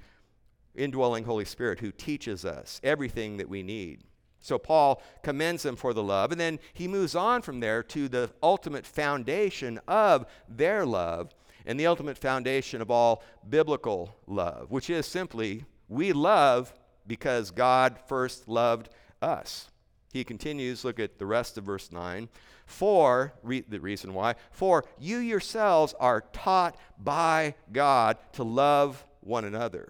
indwelling 0.74 1.24
Holy 1.24 1.44
Spirit 1.44 1.80
who 1.80 1.92
teaches 1.92 2.46
us 2.46 2.80
everything 2.82 3.36
that 3.36 3.50
we 3.50 3.62
need. 3.62 4.02
So 4.46 4.58
Paul 4.58 5.02
commends 5.24 5.64
them 5.64 5.74
for 5.74 5.92
the 5.92 6.04
love, 6.04 6.30
and 6.30 6.40
then 6.40 6.60
he 6.72 6.86
moves 6.86 7.16
on 7.16 7.42
from 7.42 7.58
there 7.58 7.82
to 7.82 8.08
the 8.08 8.30
ultimate 8.44 8.86
foundation 8.86 9.80
of 9.88 10.24
their 10.48 10.86
love 10.86 11.34
and 11.66 11.80
the 11.80 11.88
ultimate 11.88 12.16
foundation 12.16 12.80
of 12.80 12.88
all 12.88 13.24
biblical 13.48 14.14
love, 14.28 14.70
which 14.70 14.88
is 14.88 15.04
simply 15.04 15.64
we 15.88 16.12
love 16.12 16.72
because 17.08 17.50
God 17.50 17.98
first 18.06 18.46
loved 18.46 18.88
us. 19.20 19.68
He 20.12 20.22
continues, 20.22 20.84
look 20.84 21.00
at 21.00 21.18
the 21.18 21.26
rest 21.26 21.58
of 21.58 21.64
verse 21.64 21.90
9. 21.90 22.28
For, 22.66 23.32
re- 23.42 23.64
the 23.68 23.80
reason 23.80 24.14
why, 24.14 24.36
for 24.52 24.84
you 24.96 25.18
yourselves 25.18 25.92
are 25.98 26.20
taught 26.32 26.76
by 26.98 27.56
God 27.72 28.16
to 28.34 28.44
love 28.44 29.04
one 29.20 29.44
another. 29.44 29.88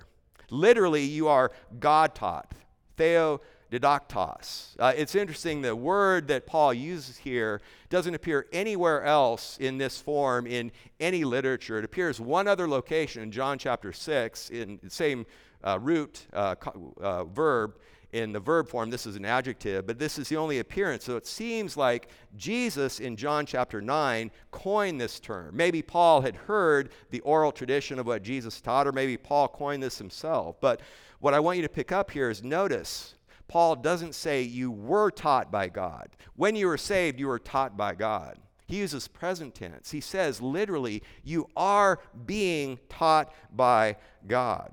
Literally, 0.49 1.05
you 1.05 1.29
are 1.29 1.53
God 1.79 2.15
taught. 2.15 2.53
Theo 2.97 3.43
didaktos. 3.71 4.77
Uh, 4.79 4.93
it's 4.97 5.15
interesting, 5.15 5.63
the 5.63 5.75
word 5.75 6.29
that 6.29 6.47
Paul 6.47 6.73
uses 6.73 7.17
here 7.17 7.61
doesn't 7.89 8.15
appear 8.15 8.47
anywhere 8.53 9.05
else 9.05 9.57
in 9.59 9.79
this 9.79 10.01
form 10.01 10.47
in 10.47 10.71
any 11.01 11.25
literature. 11.25 11.79
It 11.79 11.85
appears 11.85 12.21
one 12.21 12.47
other 12.49 12.69
location 12.69 13.23
in 13.23 13.33
John 13.33 13.59
chapter 13.59 13.93
6 13.93 14.51
in 14.51 14.79
the 14.83 14.91
same 14.91 15.27
uh, 15.65 15.79
root 15.81 16.27
uh, 16.33 16.55
uh, 17.01 17.25
verb 17.25 17.77
in 18.13 18.33
the 18.33 18.41
verb 18.41 18.69
form. 18.69 18.89
This 18.89 19.05
is 19.05 19.17
an 19.17 19.25
adjective, 19.25 19.87
but 19.87 19.99
this 19.99 20.19
is 20.19 20.29
the 20.29 20.37
only 20.37 20.61
appearance. 20.61 21.05
So 21.05 21.17
it 21.17 21.27
seems 21.27 21.77
like 21.77 22.09
Jesus 22.37 23.01
in 23.01 23.17
John 23.17 23.45
chapter 23.45 23.83
9 23.83 24.31
coined 24.53 25.01
this 25.01 25.21
term. 25.21 25.57
Maybe 25.57 25.83
Paul 25.83 26.21
had 26.21 26.37
heard 26.37 26.91
the 27.11 27.21
oral 27.21 27.53
tradition 27.53 27.99
of 27.99 28.07
what 28.07 28.23
Jesus 28.23 28.61
taught, 28.61 28.87
or 28.87 28.93
maybe 28.93 29.17
Paul 29.17 29.49
coined 29.49 29.83
this 29.83 29.99
himself. 29.99 30.57
But 30.61 30.81
what 31.19 31.35
I 31.35 31.41
want 31.41 31.57
you 31.57 31.63
to 31.63 31.69
pick 31.69 31.93
up 31.93 32.11
here 32.11 32.31
is 32.31 32.43
notice 32.43 33.16
Paul 33.49 33.77
doesn't 33.77 34.15
say 34.15 34.43
you 34.43 34.71
were 34.71 35.11
taught 35.11 35.53
by 35.53 35.69
God. 35.69 36.09
When 36.35 36.57
you 36.57 36.67
were 36.67 36.79
saved, 36.79 37.21
you 37.21 37.29
were 37.29 37.39
taught 37.39 37.77
by 37.77 37.95
God. 37.95 38.39
He 38.67 38.79
uses 38.79 39.07
present 39.07 39.55
tense. 39.55 39.93
He 39.93 40.01
says 40.01 40.41
literally, 40.41 41.03
you 41.23 41.49
are 41.57 42.01
being 42.27 42.79
taught 42.89 43.33
by 43.55 43.97
God. 44.27 44.73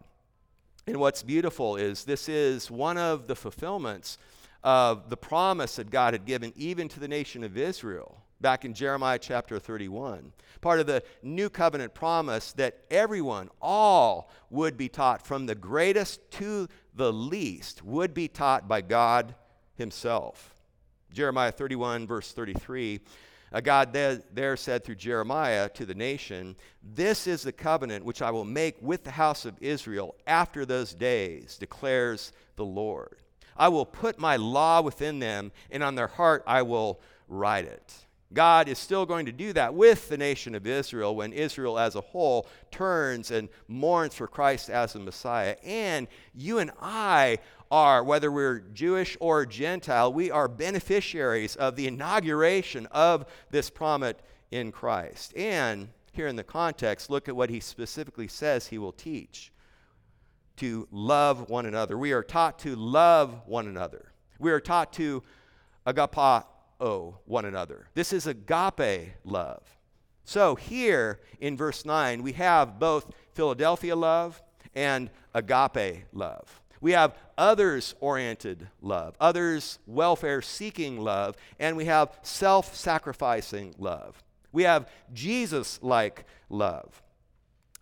And 0.88 0.98
what's 0.98 1.24
beautiful 1.24 1.76
is 1.76 2.04
this 2.04 2.28
is 2.28 2.72
one 2.72 2.98
of 2.98 3.28
the 3.28 3.36
fulfillments 3.36 4.18
of 4.64 5.10
the 5.10 5.18
promise 5.18 5.76
that 5.76 5.92
God 5.92 6.14
had 6.14 6.26
given 6.26 6.54
even 6.56 6.90
to 6.90 7.00
the 7.00 7.08
nation 7.08 7.44
of 7.44 7.58
Israel 7.58 8.24
back 8.42 8.66
in 8.66 8.74
Jeremiah 8.74 9.20
chapter 9.20 9.60
31. 9.60 10.34
Part 10.62 10.80
of 10.80 10.88
the 10.88 11.04
new 11.22 11.50
covenant 11.50 11.94
promise 11.94 12.52
that 12.54 12.80
everyone, 12.92 13.50
all, 13.62 14.30
would 14.50 14.78
be 14.78 14.90
taught 14.90 15.26
from 15.26 15.46
the 15.46 15.56
greatest 15.56 16.30
to 16.32 16.68
the 16.96 17.12
least 17.12 17.84
would 17.84 18.14
be 18.14 18.28
taught 18.28 18.68
by 18.68 18.82
God 18.82 19.36
Himself. 19.76 20.54
Jeremiah 21.12 21.52
31, 21.52 22.08
verse 22.08 22.32
33. 22.32 23.00
Uh, 23.52 23.62
God 23.62 23.94
there 23.94 24.58
said 24.58 24.84
through 24.84 24.96
Jeremiah 24.96 25.70
to 25.70 25.86
the 25.86 25.94
nation, 25.94 26.56
This 26.82 27.28
is 27.28 27.44
the 27.44 27.52
covenant 27.52 28.04
which 28.04 28.24
I 28.24 28.32
will 28.32 28.46
make 28.46 28.76
with 28.82 29.04
the 29.04 29.12
house 29.12 29.46
of 29.46 29.62
Israel 29.62 30.16
after 30.26 30.66
those 30.66 30.94
days, 30.96 31.58
declares 31.60 32.34
the 32.56 32.66
Lord. 32.66 33.18
I 33.56 33.68
will 33.68 33.86
put 33.86 34.18
my 34.18 34.38
law 34.38 34.82
within 34.82 35.20
them, 35.20 35.52
and 35.70 35.84
on 35.84 35.94
their 35.94 36.08
heart 36.08 36.44
I 36.48 36.64
will 36.64 37.00
write 37.28 37.66
it. 37.66 37.94
God 38.34 38.68
is 38.68 38.80
still 38.80 39.06
going 39.06 39.26
to 39.26 39.32
do 39.32 39.54
that 39.54 39.74
with 39.74 40.10
the 40.10 40.18
nation 40.18 40.56
of 40.56 40.66
Israel 40.66 41.16
when 41.16 41.34
Israel 41.34 41.78
as 41.78 41.96
a 41.96 42.02
whole 42.02 42.48
turns 42.72 43.32
and 43.32 43.50
mourns 43.68 44.16
for 44.16 44.28
Christ 44.28 44.70
as 44.70 44.94
the 44.94 45.00
Messiah. 45.00 45.56
And 45.64 46.08
you 46.34 46.60
and 46.60 46.72
I 46.82 47.40
are, 47.70 48.04
whether 48.04 48.32
we're 48.32 48.60
Jewish 48.60 49.18
or 49.20 49.46
Gentile, 49.46 50.12
we 50.14 50.32
are 50.32 50.48
beneficiaries 50.48 51.56
of 51.56 51.76
the 51.76 51.88
inauguration 51.88 52.88
of 52.88 53.26
this 53.52 53.70
promise 53.70 54.16
in 54.52 54.72
Christ. 54.72 55.36
And 55.36 55.90
here 56.12 56.28
in 56.28 56.36
the 56.36 56.44
context, 56.44 57.10
look 57.10 57.28
at 57.28 57.36
what 57.36 57.50
he 57.50 57.60
specifically 57.60 58.28
says 58.28 58.68
he 58.68 58.78
will 58.78 58.92
teach 58.92 59.52
to 60.58 60.88
love 60.92 61.50
one 61.50 61.66
another. 61.66 61.98
We 61.98 62.12
are 62.12 62.24
taught 62.24 62.60
to 62.60 62.76
love 62.76 63.42
one 63.48 63.68
another. 63.68 64.12
We 64.38 64.52
are 64.52 64.60
taught 64.60 64.94
to 64.94 65.24
agapa 65.88 66.46
owe 66.80 67.18
one 67.26 67.46
another. 67.46 67.88
This 67.94 68.14
is 68.14 68.28
agape 68.28 69.14
love. 69.24 69.64
So 70.26 70.56
here 70.56 71.20
in 71.40 71.58
verse 71.58 71.86
9, 71.86 72.24
we 72.24 72.34
have 72.34 72.80
both 72.80 73.12
Philadelphia 73.34 73.96
love 73.96 74.42
and 74.74 75.10
agape 75.34 76.06
love. 76.14 76.62
We 76.82 76.92
have 76.92 77.16
others 77.38 77.96
oriented 78.02 78.68
love, 78.82 79.16
others 79.20 79.80
welfare 79.88 80.42
seeking 80.42 81.00
love, 81.00 81.36
and 81.60 81.78
we 81.78 81.86
have 81.86 82.18
self 82.24 82.76
sacrificing 82.76 83.74
love. 83.78 84.22
We 84.52 84.64
have 84.64 84.90
Jesus 85.14 85.80
like 85.82 86.26
love. 86.50 87.02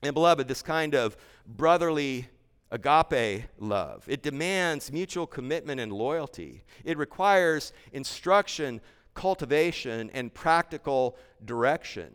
And 0.03 0.13
beloved, 0.13 0.47
this 0.47 0.61
kind 0.61 0.95
of 0.95 1.17
brotherly 1.47 2.27
agape 2.71 3.43
love. 3.59 4.05
It 4.07 4.23
demands 4.23 4.91
mutual 4.91 5.27
commitment 5.27 5.79
and 5.79 5.91
loyalty. 5.91 6.63
It 6.83 6.97
requires 6.97 7.73
instruction, 7.91 8.81
cultivation, 9.13 10.09
and 10.13 10.33
practical 10.33 11.17
direction. 11.43 12.13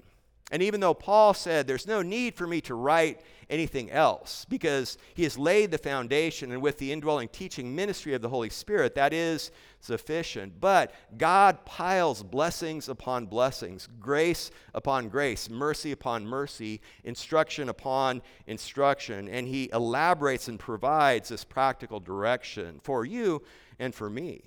And 0.52 0.62
even 0.62 0.80
though 0.80 0.94
Paul 0.94 1.34
said 1.34 1.66
there's 1.66 1.88
no 1.88 2.02
need 2.02 2.36
for 2.36 2.46
me 2.46 2.60
to 2.62 2.74
write 2.74 3.20
anything 3.50 3.90
else 3.90 4.46
because 4.48 4.96
he 5.14 5.24
has 5.24 5.36
laid 5.36 5.72
the 5.72 5.78
foundation 5.78 6.52
and 6.52 6.62
with 6.62 6.78
the 6.78 6.92
indwelling 6.92 7.28
teaching 7.28 7.74
ministry 7.74 8.14
of 8.14 8.22
the 8.22 8.28
Holy 8.28 8.50
Spirit, 8.50 8.94
that 8.94 9.12
is 9.12 9.50
sufficient. 9.86 10.60
But 10.60 10.92
God 11.16 11.64
piles 11.64 12.22
blessings 12.22 12.88
upon 12.88 13.26
blessings, 13.26 13.88
grace 14.00 14.50
upon 14.74 15.08
grace, 15.08 15.48
mercy 15.48 15.92
upon 15.92 16.26
mercy, 16.26 16.80
instruction 17.04 17.68
upon 17.68 18.20
instruction, 18.46 19.28
and 19.28 19.46
he 19.46 19.70
elaborates 19.72 20.48
and 20.48 20.58
provides 20.58 21.28
this 21.28 21.44
practical 21.44 22.00
direction 22.00 22.80
for 22.82 23.04
you 23.04 23.42
and 23.78 23.94
for 23.94 24.10
me. 24.10 24.42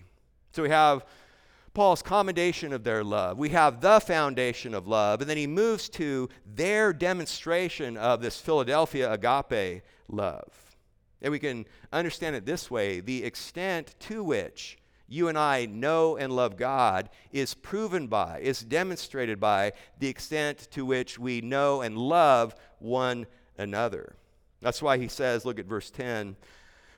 So 0.51 0.63
we 0.63 0.69
have 0.69 1.05
Paul's 1.74 2.01
commendation 2.01 2.74
of 2.74 2.84
their 2.84 3.03
love. 3.03 3.38
We 3.38 3.50
have 3.50 3.79
the 3.79 4.00
foundation 4.00 4.74
of 4.74 4.88
love, 4.88 5.22
and 5.22 5.29
then 5.29 5.38
he 5.38 5.48
moves 5.48 5.88
to 5.89 6.27
their 6.46 6.91
demonstration 6.91 7.96
of 7.96 8.22
this 8.22 8.41
Philadelphia 8.41 9.12
agape 9.12 9.84
love. 10.08 10.75
And 11.22 11.31
we 11.31 11.39
can 11.39 11.65
understand 11.93 12.36
it 12.36 12.46
this 12.46 12.72
way 12.72 13.00
the 13.01 13.24
extent 13.24 13.96
to 14.01 14.24
which 14.24 14.78
you 15.09 15.27
and 15.27 15.37
I 15.37 15.65
know 15.65 16.15
and 16.15 16.33
love 16.33 16.55
God 16.55 17.09
is 17.31 17.53
proven 17.53 18.07
by, 18.07 18.39
is 18.39 18.61
demonstrated 18.61 19.39
by 19.39 19.73
the 19.99 20.07
extent 20.07 20.69
to 20.71 20.85
which 20.85 21.19
we 21.19 21.41
know 21.41 21.81
and 21.81 21.97
love 21.97 22.55
one 22.79 23.27
another. 23.57 24.15
That's 24.61 24.81
why 24.81 24.97
he 24.97 25.07
says, 25.07 25.45
look 25.45 25.59
at 25.59 25.65
verse 25.65 25.89
10 25.89 26.35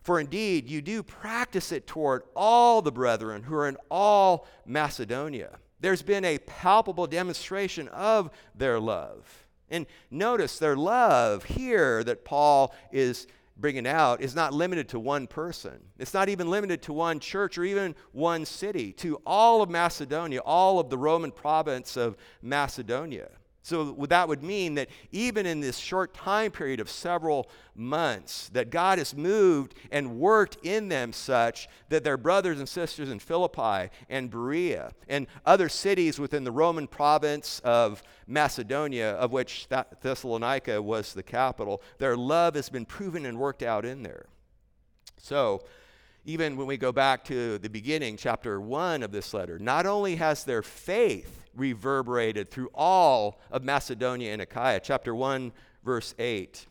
for 0.03 0.20
indeed, 0.20 0.68
you 0.68 0.82
do 0.82 1.03
practice 1.03 1.72
it 1.72 1.86
toward 1.86 2.24
all 2.36 2.82
the 2.82 2.91
brethren 2.91 3.44
who 3.44 3.56
are 3.56 3.68
in 3.68 3.77
all 3.89 4.48
Macedonia. 4.65 5.60
There's 5.80 6.01
been 6.01 6.25
a 6.25 6.39
palpable 6.39 7.08
demonstration 7.08 7.88
of 7.89 8.32
their 8.56 8.80
love. 8.80 9.46
And 9.70 9.86
notice 10.10 10.60
their 10.60 10.75
love 10.75 11.46
here 11.46 12.03
that 12.03 12.25
Paul 12.25 12.74
is 12.91 13.27
bringing 13.62 13.88
out 13.88 14.22
is 14.22 14.36
not 14.36 14.53
limited 14.53 14.89
to 14.89 15.00
one 15.00 15.27
person. 15.27 15.80
It's 16.00 16.13
not 16.13 16.27
even 16.27 16.50
limited 16.50 16.82
to 16.84 16.94
one 16.94 17.20
church 17.20 17.58
or 17.58 17.63
even 17.63 17.96
one 18.12 18.46
city, 18.46 18.91
to 18.94 19.22
all 19.25 19.62
of 19.62 19.70
Macedonia, 19.70 20.39
all 20.39 20.80
of 20.80 20.89
the 20.89 20.98
Roman 20.98 21.32
province 21.32 21.96
of 21.96 22.18
Macedonia. 22.41 23.30
So 23.63 23.94
that 24.10 24.27
would 24.27 24.41
mean 24.41 24.74
that 24.75 24.89
even 25.12 25.46
in 25.46 25.60
this 25.60 25.77
short 25.77 26.15
time 26.15 26.51
period 26.51 26.80
of 26.80 26.89
several 26.89 27.48
months, 27.75 28.50
that 28.50 28.72
God 28.72 28.98
has 28.98 29.15
moved 29.15 29.75
and 29.91 30.18
worked 30.20 30.58
in 30.63 30.89
them 30.89 31.13
such 31.13 31.70
that 31.89 32.03
their 32.03 32.18
brothers 32.18 32.58
and 32.58 32.68
sisters 32.68 33.10
in 33.10 33.20
Philippi 33.20 33.91
and 34.10 34.32
Berea 34.32 34.94
and 35.08 35.27
other 35.46 35.70
cities 35.70 36.18
within 36.18 36.44
the 36.44 36.51
Roman 36.51 36.88
province 36.88 37.62
of 37.63 38.01
Macedonia, 38.25 39.12
of 39.12 39.32
which 39.32 39.68
Thessalonica 40.01 40.82
was 40.82 41.13
the 41.13 41.24
capital, 41.24 41.84
their 42.00 42.18
love 42.18 42.56
has 42.56 42.70
been 42.70 42.86
proven 42.86 43.27
and 43.27 43.38
worked 43.38 43.62
out 43.62 43.86
in 43.86 44.01
there. 44.01 44.25
So, 45.18 45.63
even 46.25 46.56
when 46.56 46.68
we 46.68 46.78
go 46.78 46.92
back 46.92 47.24
to 47.25 47.58
the 47.58 47.70
beginning, 47.70 48.16
chapter 48.16 48.62
1 48.62 49.01
of 49.04 49.12
this 49.12 49.34
letter, 49.34 49.58
not 49.58 49.86
only 49.86 50.18
has 50.18 50.44
their 50.44 50.62
faith 50.62 51.42
reverberated 51.56 52.50
through 52.50 52.70
all 52.74 53.40
of 53.51 53.63
Macedonia 53.63 54.32
and 54.32 54.42
Achaia. 54.42 54.80
Chapter 54.80 55.16
1, 55.16 55.51
verse 55.84 56.13
8. 56.20 56.66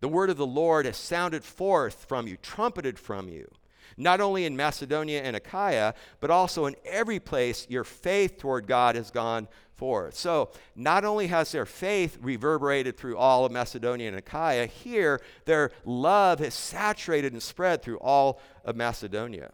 The 0.00 0.08
word 0.08 0.30
of 0.30 0.36
the 0.36 0.46
Lord 0.46 0.86
has 0.86 0.96
sounded 0.96 1.44
forth 1.44 2.04
from 2.08 2.26
you, 2.26 2.36
trumpeted 2.36 2.98
from 2.98 3.28
you, 3.28 3.50
not 3.96 4.20
only 4.20 4.44
in 4.44 4.56
Macedonia 4.56 5.22
and 5.22 5.36
Achaia, 5.36 5.94
but 6.20 6.30
also 6.30 6.66
in 6.66 6.76
every 6.84 7.18
place 7.18 7.66
your 7.68 7.84
faith 7.84 8.38
toward 8.38 8.66
God 8.66 8.94
has 8.96 9.10
gone 9.10 9.48
So, 9.78 10.50
not 10.74 11.04
only 11.04 11.28
has 11.28 11.52
their 11.52 11.66
faith 11.66 12.18
reverberated 12.20 12.96
through 12.96 13.16
all 13.16 13.44
of 13.44 13.52
Macedonia 13.52 14.08
and 14.08 14.16
Achaia, 14.16 14.66
here 14.66 15.20
their 15.44 15.70
love 15.84 16.40
has 16.40 16.54
saturated 16.54 17.32
and 17.32 17.42
spread 17.42 17.82
through 17.82 17.98
all 17.98 18.40
of 18.64 18.76
Macedonia. 18.76 19.52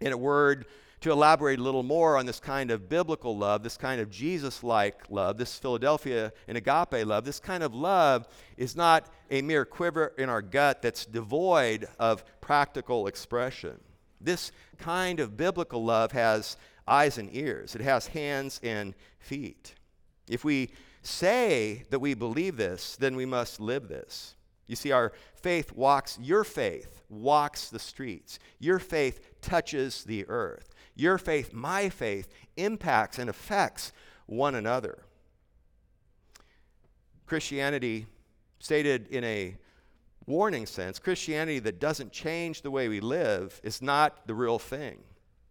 In 0.00 0.12
a 0.12 0.16
word, 0.16 0.66
to 1.04 1.12
elaborate 1.12 1.58
a 1.58 1.62
little 1.62 1.82
more 1.82 2.16
on 2.16 2.24
this 2.24 2.40
kind 2.40 2.70
of 2.70 2.88
biblical 2.88 3.36
love, 3.36 3.62
this 3.62 3.76
kind 3.76 4.00
of 4.00 4.10
Jesus 4.10 4.64
like 4.64 5.02
love, 5.10 5.36
this 5.36 5.58
Philadelphia 5.58 6.32
and 6.48 6.56
agape 6.56 7.06
love, 7.06 7.26
this 7.26 7.38
kind 7.38 7.62
of 7.62 7.74
love 7.74 8.26
is 8.56 8.74
not 8.74 9.12
a 9.30 9.42
mere 9.42 9.66
quiver 9.66 10.14
in 10.16 10.30
our 10.30 10.40
gut 10.40 10.80
that's 10.80 11.04
devoid 11.04 11.86
of 11.98 12.24
practical 12.40 13.06
expression. 13.06 13.78
This 14.18 14.50
kind 14.78 15.20
of 15.20 15.36
biblical 15.36 15.84
love 15.84 16.12
has 16.12 16.56
eyes 16.86 17.18
and 17.18 17.34
ears, 17.34 17.74
it 17.74 17.80
has 17.80 18.08
hands 18.08 18.60
and 18.62 18.94
feet. 19.18 19.74
If 20.28 20.44
we 20.44 20.70
say 21.02 21.84
that 21.90 21.98
we 21.98 22.14
believe 22.14 22.56
this, 22.56 22.96
then 22.96 23.16
we 23.16 23.26
must 23.26 23.60
live 23.60 23.88
this. 23.88 24.34
You 24.66 24.76
see, 24.76 24.92
our 24.92 25.12
faith 25.34 25.72
walks, 25.72 26.18
your 26.20 26.44
faith 26.44 27.02
walks 27.10 27.68
the 27.68 27.78
streets. 27.78 28.38
Your 28.58 28.78
faith 28.78 29.40
touches 29.42 30.04
the 30.04 30.26
earth. 30.28 30.74
Your 30.94 31.18
faith, 31.18 31.52
my 31.52 31.88
faith, 31.90 32.28
impacts 32.56 33.18
and 33.18 33.28
affects 33.28 33.92
one 34.26 34.54
another. 34.54 35.04
Christianity, 37.26 38.06
stated 38.58 39.08
in 39.08 39.24
a 39.24 39.56
warning 40.26 40.64
sense, 40.64 40.98
Christianity 40.98 41.58
that 41.58 41.80
doesn't 41.80 42.12
change 42.12 42.62
the 42.62 42.70
way 42.70 42.88
we 42.88 43.00
live 43.00 43.60
is 43.62 43.82
not 43.82 44.26
the 44.26 44.34
real 44.34 44.58
thing. 44.58 44.98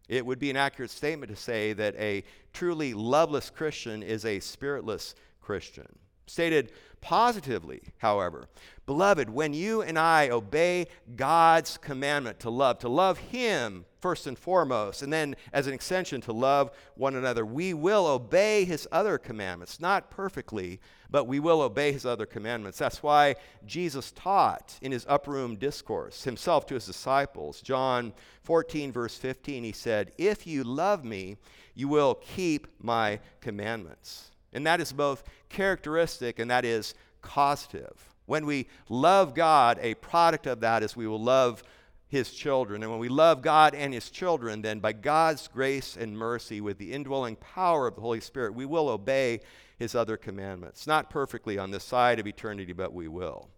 It 0.10 0.26
would 0.26 0.40
be 0.40 0.50
an 0.50 0.58
accurate 0.58 0.92
statement 0.92 1.32
to 1.32 1.36
say 1.36 1.74
that 1.74 1.96
a 1.96 2.24
truly 2.52 2.94
loveless 2.94 3.50
Christian 3.50 4.04
is 4.04 4.26
a 4.26 4.40
spiritless 4.40 5.16
Christian. 5.42 5.88
Stated 6.28 6.72
positively, 7.04 7.82
however, 7.98 8.48
beloved, 8.86 9.30
when 9.30 9.54
you 9.54 9.82
and 9.82 10.00
I 10.00 10.30
obey 10.30 10.88
God's 11.18 11.78
commandment 11.78 12.40
to 12.40 12.50
love, 12.50 12.80
to 12.80 12.88
love 12.88 13.18
Him 13.18 13.84
first 14.00 14.26
and 14.26 14.40
foremost, 14.40 15.02
and 15.02 15.12
then 15.12 15.36
as 15.52 15.68
an 15.68 15.74
extension 15.74 16.22
to 16.22 16.32
love 16.32 16.72
one 16.96 17.16
another, 17.16 17.46
we 17.46 17.74
will 17.74 18.08
obey 18.08 18.64
His 18.64 18.88
other 18.90 19.18
commandments, 19.18 19.82
not 19.82 20.10
perfectly, 20.10 20.80
but 21.10 21.26
we 21.26 21.42
will 21.42 21.62
obey 21.62 21.92
His 21.92 22.06
other 22.06 22.26
commandments. 22.26 22.78
That's 22.78 23.04
why 23.04 23.36
Jesus 23.66 24.14
taught 24.14 24.80
in 24.82 24.94
His 24.94 25.06
upper 25.10 25.32
room 25.32 25.58
discourse 25.58 26.24
Himself 26.24 26.66
to 26.68 26.76
His 26.76 26.86
disciples. 26.86 27.60
John 27.60 28.14
14, 28.44 28.94
verse 28.94 29.18
15, 29.18 29.66
He 29.66 29.74
said, 29.74 30.14
If 30.18 30.48
you 30.48 30.64
love 30.64 31.04
me, 31.04 31.36
you 31.76 31.90
will 31.90 32.16
keep 32.16 32.68
my 32.82 33.20
commandments. 33.42 34.32
And 34.54 34.66
that 34.68 34.80
is 34.82 34.94
both 34.94 35.24
characteristic 35.50 36.40
and 36.40 36.50
that 36.52 36.66
is 36.66 36.94
causative. 37.22 38.14
When 38.26 38.46
we 38.46 38.68
love 38.90 39.36
God, 39.36 39.80
a 39.82 39.96
product 39.96 40.48
of 40.48 40.62
that 40.62 40.84
is 40.84 40.96
we 40.96 41.08
will 41.08 41.22
love 41.22 41.64
his 42.08 42.32
children. 42.32 42.84
And 42.84 42.92
when 42.92 43.00
we 43.00 43.10
love 43.10 43.42
God 43.42 43.74
and 43.74 43.94
his 43.94 44.12
children, 44.12 44.62
then 44.62 44.80
by 44.80 44.94
God's 44.94 45.48
grace 45.48 45.98
and 45.98 46.16
mercy, 46.16 46.62
with 46.62 46.78
the 46.78 46.94
indwelling 46.94 47.36
power 47.38 47.88
of 47.88 47.96
the 47.96 48.02
Holy 48.02 48.22
Spirit, 48.22 48.54
we 48.54 48.68
will 48.68 48.88
obey 48.88 49.40
his 49.80 49.96
other 49.96 50.16
commandments. 50.16 50.86
Not 50.86 51.10
perfectly 51.10 51.58
on 51.58 51.72
this 51.72 51.84
side 51.84 52.20
of 52.20 52.28
eternity, 52.28 52.72
but 52.72 52.94
we 52.94 53.08
will. 53.08 53.50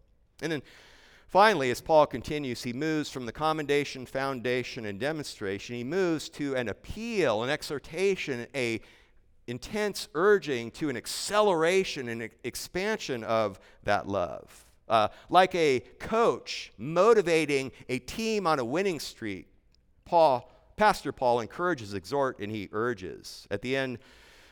And 0.41 0.52
then 0.52 0.62
finally, 1.28 1.69
as 1.69 1.82
Paul 1.82 2.06
continues, 2.06 2.63
he 2.63 2.72
moves 2.72 3.10
from 3.10 3.26
the 3.26 3.34
commendation, 3.34 4.06
foundation, 4.06 4.86
and 4.86 5.00
demonstration, 5.00 5.76
he 5.76 5.84
moves 5.84 6.30
to 6.30 6.56
an 6.56 6.69
appeal, 6.69 7.43
an 7.43 7.50
exhortation, 7.50 8.48
a 8.56 8.80
intense 9.47 10.08
urging 10.15 10.71
to 10.71 10.89
an 10.89 10.97
acceleration 10.97 12.10
and 12.10 12.29
expansion 12.43 13.23
of 13.23 13.60
that 13.84 14.08
love. 14.08 14.65
Uh, 14.88 15.08
like 15.29 15.53
a 15.55 15.79
coach 15.99 16.71
motivating 16.77 17.71
a 17.89 17.99
team 17.99 18.45
on 18.45 18.60
a 18.60 18.65
winning 18.65 18.99
streak, 18.99 19.47
Paul, 20.05 20.51
Pastor 20.75 21.12
Paul 21.12 21.39
encourages, 21.39 21.93
exhort, 21.93 22.39
and 22.39 22.51
he 22.51 22.69
urges. 22.71 23.47
At 23.49 23.62
the 23.62 23.75
end 23.75 23.99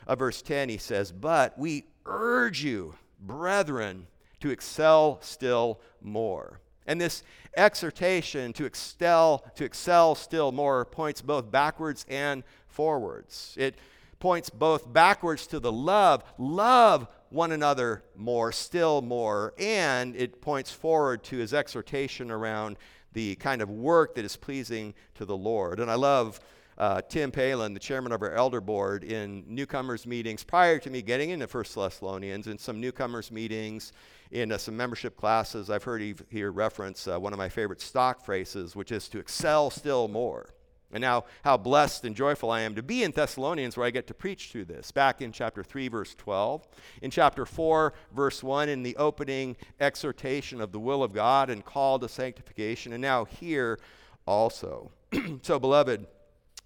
of 0.08 0.20
verse 0.20 0.42
10, 0.42 0.70
he 0.70 0.78
says, 0.78 1.12
But 1.12 1.58
we 1.58 1.86
urge 2.06 2.64
you, 2.64 2.96
brethren, 3.20 4.08
to 4.40 4.50
excel 4.50 5.20
still 5.22 5.80
more. 6.02 6.60
And 6.88 7.00
this 7.00 7.24
exhortation 7.56 8.54
to 8.54 8.66
excel, 8.66 9.46
to 9.56 9.64
excel 9.64 10.16
still 10.16 10.52
more 10.52 10.86
points 10.86 11.22
both 11.22 11.50
backwards 11.50 12.06
and 12.10 12.44
forwards. 12.68 13.56
It 13.58 13.76
points 14.24 14.50
both 14.50 14.94
backwards 14.94 15.46
to 15.46 15.60
the 15.60 15.70
love, 15.70 16.24
love 16.38 17.10
one 17.28 17.52
another 17.52 18.02
more, 18.16 18.54
still 18.54 19.02
more, 19.02 19.54
and 19.60 20.16
it 20.16 20.40
points 20.42 20.72
forward 20.72 21.22
to 21.22 21.36
his 21.36 21.54
exhortation 21.54 22.32
around 22.32 22.78
the 23.12 23.36
kind 23.36 23.62
of 23.62 23.70
work 23.70 24.16
that 24.16 24.24
is 24.24 24.38
pleasing 24.38 24.94
to 25.14 25.26
the 25.26 25.36
Lord. 25.36 25.82
And 25.82 25.92
I 25.92 25.96
love 25.96 26.40
uh, 26.78 27.02
Tim 27.02 27.32
Palin, 27.32 27.74
the 27.74 27.82
chairman 27.82 28.14
of 28.14 28.22
our 28.22 28.32
elder 28.32 28.62
board, 28.62 29.04
in 29.04 29.44
newcomers 29.46 30.08
meetings 30.08 30.42
prior 30.42 30.80
to 30.80 30.90
me 30.90 31.02
getting 31.02 31.32
into 31.32 31.46
First 31.46 31.76
Thessalonians, 31.76 32.48
in 32.48 32.58
some 32.58 32.80
newcomers 32.80 33.30
meetings, 33.30 33.92
in 34.32 34.54
uh, 34.54 34.58
some 34.58 34.78
membership 34.78 35.18
classes, 35.18 35.70
I've 35.70 35.84
heard 35.84 36.00
he 36.00 36.16
here 36.30 36.54
reference 36.54 37.10
uh, 37.10 37.20
one 37.20 37.34
of 37.34 37.40
my 37.40 37.50
favorite 37.50 37.82
stock 37.82 38.24
phrases, 38.24 38.74
which 38.74 38.94
is 38.94 39.10
to 39.10 39.20
excel 39.20 39.70
still 39.70 40.08
more. 40.08 40.48
And 40.94 41.02
now, 41.02 41.26
how 41.44 41.58
blessed 41.58 42.06
and 42.06 42.16
joyful 42.16 42.52
I 42.52 42.62
am 42.62 42.76
to 42.76 42.84
be 42.84 43.04
in 43.04 43.12
Thessalonians 43.12 43.76
where 43.76 43.88
I 43.88 43.90
get 43.90 44.06
to 44.08 44.14
preach 44.14 44.52
through 44.52 44.66
this. 44.66 44.92
Back 44.92 45.24
in 45.24 45.32
chapter 45.32 45.64
3, 45.64 45.88
verse 45.88 46.14
12. 46.14 46.68
In 47.02 47.10
chapter 47.10 47.48
4, 47.48 47.94
verse 48.16 48.44
1, 48.44 48.70
in 48.70 48.84
the 48.84 48.96
opening 48.98 49.58
exhortation 49.80 50.62
of 50.62 50.72
the 50.72 50.80
will 50.80 51.02
of 51.02 51.12
God 51.12 51.50
and 51.50 51.66
call 51.66 51.98
to 51.98 52.08
sanctification. 52.08 52.94
And 52.94 53.02
now 53.02 53.26
here 53.26 53.80
also. 54.28 54.92
so, 55.42 55.58
beloved, 55.58 56.06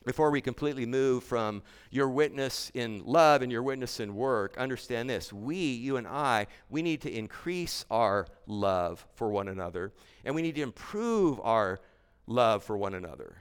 before 0.06 0.30
we 0.30 0.42
completely 0.42 0.86
move 0.86 1.24
from 1.24 1.64
your 1.90 2.10
witness 2.10 2.70
in 2.74 3.04
love 3.06 3.42
and 3.42 3.52
your 3.52 3.64
witness 3.64 4.02
in 4.02 4.14
work, 4.14 4.58
understand 4.58 5.10
this. 5.10 5.32
We, 5.32 5.56
you 5.56 5.96
and 5.96 6.08
I, 6.08 6.48
we 6.70 6.82
need 6.82 7.00
to 7.02 7.12
increase 7.12 7.86
our 7.90 8.28
love 8.46 9.08
for 9.16 9.30
one 9.30 9.48
another, 9.48 9.94
and 10.26 10.36
we 10.36 10.42
need 10.42 10.56
to 10.56 10.62
improve 10.64 11.40
our 11.42 11.80
love 12.26 12.62
for 12.62 12.78
one 12.78 12.94
another 12.94 13.38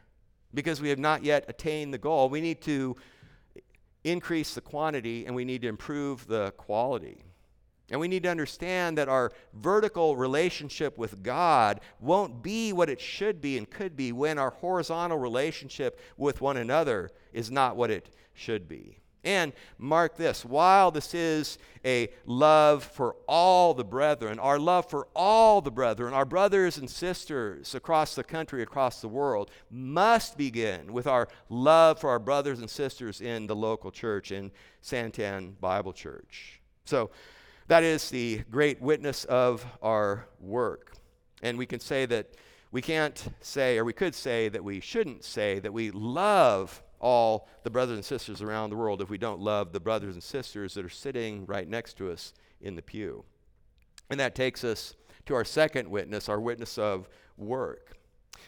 because 0.57 0.81
we 0.81 0.88
have 0.88 0.99
not 0.99 1.23
yet 1.23 1.45
attained 1.47 1.95
the 1.95 1.99
goal. 1.99 2.29
We 2.29 2.40
need 2.40 2.62
to 2.62 2.97
increase 4.03 4.55
the 4.55 4.61
quantity 4.61 5.27
and 5.27 5.35
we 5.35 5.45
need 5.45 5.62
to 5.62 5.69
improve 5.69 6.27
the 6.27 6.53
quality. 6.57 7.23
And 7.90 8.01
we 8.01 8.09
need 8.09 8.25
to 8.25 8.31
understand 8.31 8.99
that 8.99 9.09
our 9.09 9.31
vertical 9.53 10.16
relationship 10.16 10.99
with 10.99 11.23
God 11.23 11.81
won't 12.01 12.42
be 12.42 12.73
what 12.73 12.88
it 12.88 13.01
should 13.01 13.40
be 13.40 13.59
and 13.59 13.71
could 13.71 13.97
be 13.97 14.11
when 14.11 14.38
our 14.38 14.51
horizontal 14.51 15.19
relationship 15.19 16.01
with 16.16 16.40
one 16.40 16.57
another 16.57 17.11
is 17.33 17.51
not 17.51 17.77
what 17.77 17.92
it 17.92 18.11
should 18.35 18.66
be. 18.66 18.99
And 19.27 19.53
mark 19.77 20.17
this 20.17 20.45
while 20.45 20.93
this 20.93 21.12
is 21.12 21.59
a 21.85 22.09
love 22.27 22.85
for 22.85 23.17
all 23.27 23.75
the 23.75 23.85
brethren, 23.85 24.39
our 24.39 24.59
love 24.59 24.89
for 24.89 25.09
all 25.17 25.61
the 25.61 25.71
brethren, 25.71 26.15
our 26.15 26.25
brothers 26.25 26.79
and 26.79 26.89
sisters 26.89 27.75
across 27.75 28.15
the 28.15 28.23
country, 28.23 28.62
across 28.62 29.01
the 29.01 29.09
world, 29.09 29.51
must 29.69 30.39
begin 30.39 30.93
with 30.93 31.09
our 31.09 31.27
love 31.49 31.99
for 31.99 32.09
our 32.09 32.21
brothers 32.21 32.61
and 32.61 32.71
sisters 32.71 33.21
in 33.21 33.49
the 33.49 33.57
local 33.57 33.91
church, 33.91 34.31
in 34.31 34.53
Santan 34.81 35.59
Bible 35.61 35.93
Church. 35.93 36.61
So 36.85 37.11
that 37.67 37.83
is 37.83 38.11
the 38.11 38.43
great 38.49 38.81
witness 38.81 39.25
of 39.25 39.67
our 39.83 40.29
work. 40.39 40.93
And 41.43 41.59
we 41.59 41.67
can 41.67 41.81
say 41.81 42.07
that 42.07 42.29
we 42.71 42.81
can't 42.81 43.27
say, 43.41 43.77
or 43.77 43.85
we 43.85 43.93
could 43.93 44.15
say 44.15 44.49
that 44.51 44.62
we 44.62 44.79
shouldn't 44.79 45.25
say 45.25 45.59
that 45.59 45.73
we 45.73 45.91
love 45.91 46.81
all 47.07 47.47
the 47.62 47.71
brothers 47.71 47.95
and 47.95 48.05
sisters 48.05 48.42
around 48.42 48.69
the 48.69 48.77
world 48.77 49.01
if 49.01 49.09
we 49.09 49.16
don't 49.16 49.38
love 49.40 49.71
the 49.71 49.79
brothers 49.79 50.14
and 50.14 50.23
sisters 50.23 50.75
that 50.75 50.85
are 50.85 50.88
sitting 50.88 51.47
right 51.47 51.69
next 51.69 51.97
to 51.97 52.11
us 52.11 52.35
in 52.61 52.75
the 52.75 52.83
pew. 52.83 53.25
And 54.11 54.19
that 54.19 54.35
takes 54.35 54.64
us 54.64 54.97
to 55.27 55.35
our 55.35 55.45
second 55.45 55.88
witness, 55.88 56.29
our 56.29 56.40
witness 56.40 56.79
of 56.79 57.09
work. 57.37 57.97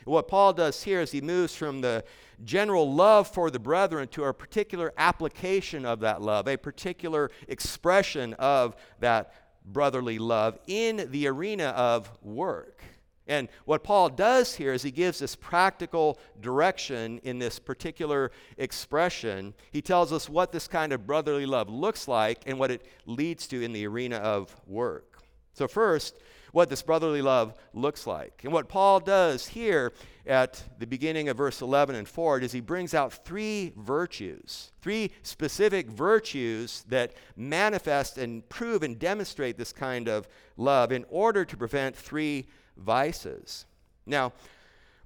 What 0.04 0.26
Paul 0.26 0.52
does 0.54 0.82
here 0.82 1.00
is 1.00 1.12
he 1.12 1.20
moves 1.20 1.54
from 1.54 1.82
the 1.82 2.02
general 2.42 2.92
love 2.92 3.28
for 3.28 3.48
the 3.48 3.60
brethren 3.60 4.08
to 4.08 4.24
a 4.24 4.34
particular 4.34 4.92
application 4.98 5.86
of 5.86 6.00
that 6.00 6.20
love, 6.20 6.48
a 6.48 6.56
particular 6.56 7.30
expression 7.46 8.34
of 8.34 8.74
that 8.98 9.34
brotherly 9.64 10.18
love 10.18 10.58
in 10.66 11.08
the 11.12 11.28
arena 11.28 11.66
of 11.66 12.10
work. 12.24 12.82
And 13.28 13.48
what 13.66 13.84
Paul 13.84 14.08
does 14.08 14.54
here 14.54 14.72
is 14.72 14.82
he 14.82 14.90
gives 14.90 15.18
this 15.18 15.36
practical 15.36 16.18
direction 16.40 17.18
in 17.22 17.38
this 17.38 17.58
particular 17.58 18.32
expression. 18.56 19.54
He 19.70 19.82
tells 19.82 20.12
us 20.12 20.28
what 20.28 20.50
this 20.50 20.66
kind 20.66 20.92
of 20.92 21.06
brotherly 21.06 21.46
love 21.46 21.68
looks 21.68 22.08
like 22.08 22.42
and 22.46 22.58
what 22.58 22.70
it 22.70 22.86
leads 23.04 23.46
to 23.48 23.62
in 23.62 23.72
the 23.72 23.86
arena 23.86 24.16
of 24.16 24.56
work. 24.66 25.22
So, 25.52 25.68
first, 25.68 26.18
what 26.52 26.70
this 26.70 26.82
brotherly 26.82 27.22
love 27.22 27.54
looks 27.74 28.06
like. 28.06 28.40
And 28.44 28.52
what 28.52 28.68
Paul 28.68 29.00
does 29.00 29.48
here 29.48 29.92
at 30.26 30.62
the 30.78 30.86
beginning 30.86 31.28
of 31.28 31.36
verse 31.36 31.60
11 31.60 31.94
and 31.94 32.08
forward 32.08 32.42
is 32.44 32.52
he 32.52 32.60
brings 32.60 32.94
out 32.94 33.12
three 33.12 33.72
virtues, 33.76 34.72
three 34.80 35.10
specific 35.22 35.88
virtues 35.90 36.84
that 36.88 37.12
manifest 37.36 38.18
and 38.18 38.48
prove 38.48 38.82
and 38.82 38.98
demonstrate 38.98 39.58
this 39.58 39.72
kind 39.72 40.08
of 40.08 40.28
love 40.56 40.92
in 40.92 41.04
order 41.08 41.44
to 41.44 41.56
prevent 41.56 41.96
three 41.96 42.46
vices. 42.78 43.66
Now, 44.06 44.32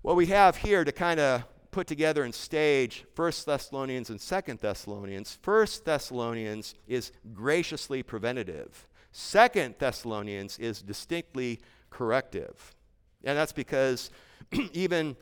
what 0.03 0.17
we 0.17 0.27
have 0.27 0.57
here 0.57 0.85
to 0.85 0.93
kind 0.93 1.21
of 1.21 1.45
put 1.71 1.87
together 1.87 2.23
and 2.23 2.35
stage 2.35 3.05
1 3.17 3.33
Thessalonians 3.47 4.11
and 4.11 4.21
2 4.21 4.55
Thessalonians, 4.61 5.39
1 5.45 5.67
Thessalonians 5.85 6.75
is 6.87 7.13
graciously 7.33 8.03
preventative. 8.03 8.87
2 9.15 9.75
Thessalonians 9.79 10.59
is 10.59 10.83
distinctly 10.83 11.61
corrective. 11.91 12.75
And 13.25 13.37
that's 13.37 13.53
because 13.53 14.11
even 14.73 15.17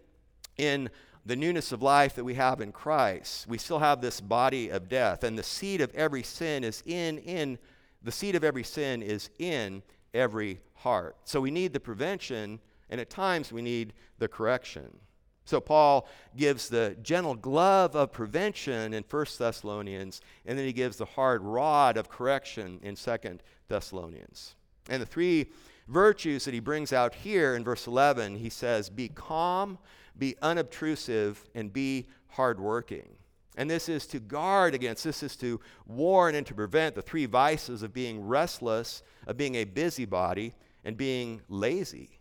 in 0.57 0.91
the 1.27 1.37
newness 1.37 1.73
of 1.73 1.83
life 1.83 2.15
that 2.15 2.25
we 2.25 2.35
have 2.35 2.61
in 2.61 2.73
Christ, 2.73 3.47
we 3.47 3.59
still 3.59 3.79
have 3.79 4.01
this 4.01 4.21
body 4.21 4.71
of 4.71 4.89
death, 4.89 5.23
and 5.23 5.39
the 5.39 5.43
seed 5.43 5.81
of 5.81 5.95
every 5.95 6.23
sin 6.23 6.65
is 6.65 6.83
in 6.87 7.19
in 7.19 7.59
the 8.03 8.13
seed 8.13 8.35
of 8.35 8.43
every 8.43 8.65
sin 8.65 9.03
is 9.03 9.29
in 9.39 9.83
every 10.15 10.61
heart. 10.75 11.17
So 11.25 11.41
we 11.41 11.51
need 11.51 11.73
the 11.73 11.81
prevention, 11.81 12.61
and 12.89 13.01
at 13.01 13.11
times 13.11 13.53
we 13.53 13.63
need 13.63 13.93
the 14.19 14.29
correction. 14.29 14.91
So 15.45 15.61
Paul 15.61 16.09
gives 16.37 16.69
the 16.69 16.97
gentle 17.03 17.35
glove 17.35 17.97
of 17.97 18.13
prevention 18.13 18.95
in 18.95 19.05
1 19.09 19.27
Thessalonians, 19.39 20.21
and 20.47 20.59
then 20.59 20.67
he 20.67 20.73
gives 20.73 20.97
the 20.97 21.05
hard 21.05 21.43
rod 21.43 21.97
of 21.97 22.09
correction 22.09 22.79
in 22.83 22.95
2 22.95 23.39
Thessalonians. 23.69 24.55
And 24.89 25.03
the 25.03 25.07
three 25.07 25.47
virtues 25.89 26.45
that 26.45 26.55
he 26.55 26.61
brings 26.61 26.93
out 26.93 27.15
here 27.15 27.57
in 27.57 27.65
verse 27.65 27.87
11, 27.87 28.37
he 28.37 28.49
says, 28.49 28.89
Be 28.89 29.09
calm, 29.09 29.79
be 30.17 30.37
unobtrusive, 30.41 31.45
and 31.55 31.73
be 31.73 32.07
hardworking. 32.29 33.09
And 33.57 33.69
this 33.69 33.89
is 33.89 34.07
to 34.09 34.21
guard 34.21 34.75
against, 34.75 35.05
this 35.05 35.23
is 35.23 35.37
to 35.37 35.61
warn 35.87 36.35
and 36.35 36.47
to 36.47 36.55
prevent 36.55 36.95
the 36.95 37.03
three 37.03 37.27
vices 37.27 37.83
of 37.83 37.93
being 37.93 38.27
restless, 38.27 39.03
of 39.27 39.37
being 39.37 39.57
a 39.57 39.65
busybody, 39.65 40.55
and 40.85 40.97
being 40.97 41.43
lazy. 41.49 42.21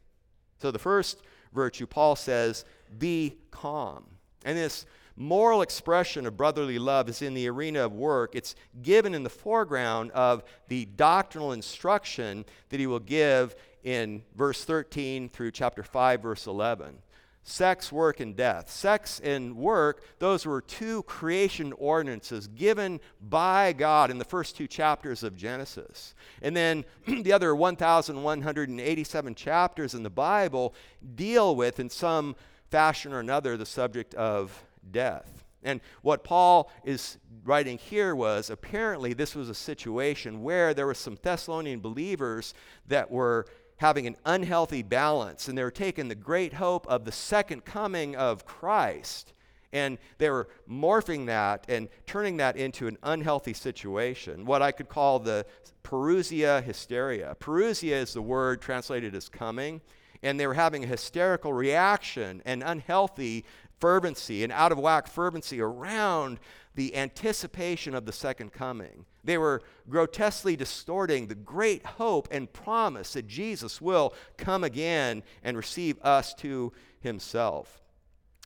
So 0.60 0.72
the 0.72 0.80
first 0.80 1.22
virtue, 1.54 1.86
Paul 1.86 2.16
says, 2.16 2.66
be 2.98 3.38
calm. 3.52 4.06
And 4.44 4.58
this 4.58 4.86
moral 5.16 5.62
expression 5.62 6.26
of 6.26 6.36
brotherly 6.36 6.80
love 6.80 7.10
is 7.10 7.22
in 7.22 7.34
the 7.34 7.48
arena 7.48 7.86
of 7.86 7.94
work. 7.94 8.36
It's 8.36 8.56
given 8.82 9.14
in 9.14 9.24
the 9.24 9.30
foreground 9.30 10.12
of 10.12 10.44
the 10.68 10.86
doctrinal 10.86 11.52
instruction 11.52 12.46
that 12.70 12.80
he 12.80 12.88
will 12.88 13.00
give 13.00 13.56
in 13.84 14.24
verse 14.36 14.64
13 14.66 15.30
through 15.30 15.52
chapter 15.52 15.84
5, 15.84 16.22
verse 16.22 16.48
11 16.48 16.98
sex, 17.44 17.92
work, 17.92 18.20
and 18.20 18.36
death. 18.36 18.70
Sex 18.70 19.20
and 19.24 19.56
work, 19.56 20.04
those 20.20 20.46
were 20.46 20.62
two 20.62 21.04
creation 21.04 21.74
ordinances 21.74 22.48
given 22.48 23.00
by 23.22 23.74
God 23.74 24.12
in 24.12 24.18
the 24.18 24.26
first 24.26 24.56
two 24.56 24.68
chapters 24.68 25.24
of 25.24 25.36
Genesis. 25.36 26.14
And 26.42 26.56
then 26.56 26.86
the 27.08 27.34
other 27.34 27.56
1,187 27.56 29.36
chapters 29.36 29.94
in 29.94 30.04
the 30.04 30.10
Bible 30.10 30.74
deal 31.16 31.56
with, 31.56 31.80
in 31.80 31.90
some 31.90 32.36
fashion 32.70 33.14
or 33.14 33.20
another, 33.20 33.58
the 33.58 33.66
subject 33.66 34.14
of 34.16 34.64
death. 34.92 35.44
And 35.64 35.82
what 36.02 36.24
Paul 36.24 36.72
is 36.86 37.18
writing 37.44 37.78
here 37.78 38.16
was 38.16 38.50
apparently 38.50 39.14
this 39.14 39.36
was 39.36 39.50
a 39.50 39.56
situation 39.56 40.42
where 40.42 40.74
there 40.74 40.86
were 40.86 40.94
some 40.94 41.18
Thessalonian 41.22 41.82
believers 41.82 42.54
that 42.88 43.12
were 43.12 43.46
having 43.80 44.06
an 44.08 44.18
unhealthy 44.26 44.84
balance, 44.84 45.48
and 45.48 45.58
they 45.58 45.64
were 45.64 45.72
taking 45.72 46.08
the 46.08 46.16
great 46.16 46.54
hope 46.54 46.86
of 46.88 47.06
the 47.06 47.12
second 47.12 47.64
coming 47.66 48.16
of 48.16 48.46
Christ, 48.46 49.34
and 49.72 49.98
they 50.18 50.30
were 50.30 50.50
morphing 50.70 51.28
that 51.28 51.66
and 51.70 51.88
turning 52.06 52.38
that 52.38 52.58
into 52.58 52.88
an 52.88 52.98
unhealthy 53.04 53.54
situation, 53.54 54.46
what 54.46 54.62
I 54.62 54.72
could 54.72 54.90
call 54.90 55.20
the 55.20 55.46
Parousia 55.84 56.62
hysteria. 56.62 57.36
Parousia 57.40 57.96
is 57.96 58.14
the 58.14 58.22
word 58.22 58.62
translated 58.62 59.16
as 59.16 59.30
coming, 59.30 59.80
and 60.22 60.38
they 60.38 60.46
were 60.46 60.56
having 60.56 60.84
a 60.84 60.88
hysterical 60.88 61.54
reaction 61.54 62.42
and 62.46 62.62
unhealthy 62.62 63.46
fervency 63.80 64.44
and 64.44 64.52
out 64.52 64.74
of 64.74 64.78
whack 64.78 65.08
fervency 65.08 65.62
around 65.62 66.40
the 66.76 66.96
anticipation 66.98 67.96
of 67.96 68.06
the 68.06 68.12
second 68.12 68.52
coming. 68.52 69.06
They 69.30 69.38
were 69.38 69.62
grotesquely 69.88 70.56
distorting 70.56 71.28
the 71.28 71.36
great 71.36 71.86
hope 71.86 72.30
and 72.32 72.52
promise 72.52 73.14
that 73.14 73.28
Jesus 73.28 73.80
will 73.80 74.16
come 74.38 74.64
again 74.64 75.22
and 75.44 75.56
receive 75.56 76.00
us 76.02 76.34
to 76.40 76.74
himself. 77.02 77.80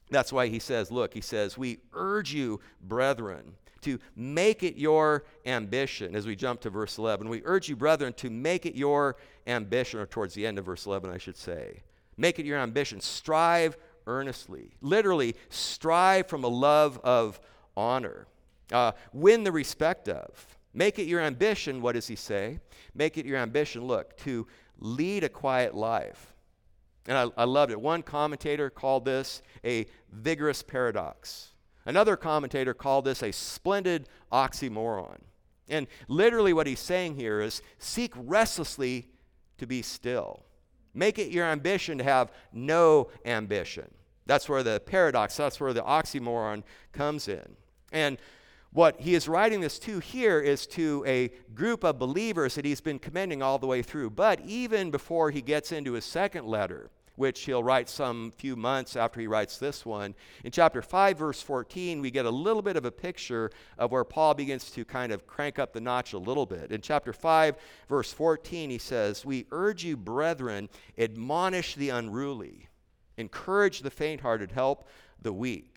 That's 0.10 0.34
why 0.34 0.48
he 0.48 0.60
says, 0.60 0.92
Look, 0.92 1.14
he 1.14 1.22
says, 1.22 1.58
we 1.58 1.80
urge 1.94 2.34
you, 2.34 2.60
brethren, 2.82 3.54
to 3.84 3.98
make 4.18 4.62
it 4.62 4.76
your 4.76 5.24
ambition. 5.46 6.18
As 6.18 6.28
we 6.28 6.36
jump 6.36 6.60
to 6.60 6.70
verse 6.70 6.98
11, 6.98 7.30
we 7.30 7.42
urge 7.46 7.70
you, 7.70 7.78
brethren, 7.78 8.12
to 8.16 8.30
make 8.30 8.66
it 8.66 8.76
your 8.76 9.16
ambition, 9.48 10.02
or 10.02 10.06
towards 10.06 10.34
the 10.34 10.46
end 10.46 10.60
of 10.60 10.66
verse 10.66 10.86
11, 10.86 11.10
I 11.10 11.18
should 11.18 11.38
say. 11.38 11.84
Make 12.18 12.40
it 12.40 12.46
your 12.46 12.60
ambition. 12.60 13.00
Strive 13.00 13.78
earnestly. 14.06 14.74
Literally, 14.82 15.38
strive 15.48 16.28
from 16.28 16.44
a 16.44 16.50
love 16.50 17.00
of 17.06 17.40
honor. 17.78 18.28
Uh, 18.70 18.92
win 19.14 19.46
the 19.46 19.52
respect 19.54 20.10
of. 20.10 20.53
Make 20.74 20.98
it 21.00 21.06
your 21.06 21.22
ambition, 21.22 21.82
what 21.82 21.94
does 21.94 22.08
he 22.08 22.16
say? 22.16 22.60
Make 22.96 23.18
it 23.18 23.26
your 23.26 23.38
ambition, 23.38 23.84
look, 23.84 24.18
to 24.20 24.48
lead 24.80 25.24
a 25.24 25.30
quiet 25.30 25.76
life. 25.76 26.34
And 27.08 27.18
I, 27.18 27.28
I 27.38 27.44
loved 27.44 27.72
it. 27.72 27.80
One 27.80 28.02
commentator 28.02 28.70
called 28.70 29.06
this 29.06 29.42
a 29.64 29.86
vigorous 30.12 30.64
paradox. 30.64 31.50
Another 31.86 32.16
commentator 32.16 32.74
called 32.74 33.06
this 33.06 33.22
a 33.22 33.32
splendid 33.32 34.08
oxymoron. 34.32 35.20
And 35.68 35.88
literally, 36.08 36.54
what 36.54 36.68
he's 36.68 36.80
saying 36.80 37.16
here 37.16 37.42
is 37.42 37.62
seek 37.78 38.14
restlessly 38.16 39.10
to 39.58 39.68
be 39.68 39.82
still. 39.82 40.44
Make 40.94 41.20
it 41.20 41.32
your 41.32 41.46
ambition 41.46 41.98
to 41.98 42.04
have 42.04 42.32
no 42.52 43.10
ambition. 43.26 43.90
That's 44.26 44.48
where 44.48 44.64
the 44.64 44.82
paradox, 44.86 45.36
that's 45.36 45.60
where 45.60 45.74
the 45.74 45.82
oxymoron 45.82 46.64
comes 46.94 47.28
in. 47.28 47.56
And 47.92 48.18
what 48.74 49.00
he 49.00 49.14
is 49.14 49.28
writing 49.28 49.62
this 49.62 49.78
to 49.80 50.00
here 50.00 50.40
is 50.40 50.66
to 50.66 51.04
a 51.08 51.30
group 51.54 51.84
of 51.84 52.00
believers 52.00 52.56
that 52.56 52.66
he's 52.66 52.82
been 52.82 53.00
commending 53.00 53.42
all 53.42 53.60
the 53.60 53.68
way 53.68 53.84
through. 53.84 54.10
But 54.10 54.42
even 54.42 54.90
before 54.90 55.30
he 55.30 55.42
gets 55.42 55.72
into 55.72 55.94
his 55.94 56.06
second 56.06 56.48
letter, 56.48 56.90
which 57.16 57.42
he'll 57.42 57.64
write 57.64 57.88
some 57.88 58.32
few 58.32 58.56
months 58.56 58.96
after 58.96 59.22
he 59.22 59.28
writes 59.28 59.58
this 59.60 59.86
one, 59.86 60.16
in 60.44 60.52
chapter 60.52 60.82
5, 60.82 61.18
verse 61.20 61.42
14, 61.44 62.02
we 62.02 62.10
get 62.10 62.26
a 62.26 62.30
little 62.32 62.64
bit 62.64 62.76
of 62.76 62.86
a 62.86 62.92
picture 62.92 63.52
of 63.78 63.92
where 63.92 64.04
Paul 64.04 64.34
begins 64.34 64.72
to 64.72 64.84
kind 64.84 65.12
of 65.12 65.28
crank 65.28 65.60
up 65.60 65.74
the 65.74 65.82
notch 65.82 66.14
a 66.14 66.18
little 66.18 66.48
bit. 66.48 66.72
In 66.72 66.82
chapter 66.82 67.14
5, 67.14 67.56
verse 67.88 68.12
14, 68.12 68.72
he 68.72 68.80
says, 68.80 69.24
We 69.24 69.46
urge 69.52 69.84
you, 69.84 69.96
brethren, 69.96 70.70
admonish 70.98 71.76
the 71.76 71.90
unruly, 71.90 72.70
encourage 73.18 73.82
the 73.82 73.92
faint 73.92 74.22
hearted, 74.22 74.52
help 74.52 74.88
the 75.22 75.34
weak. 75.34 75.73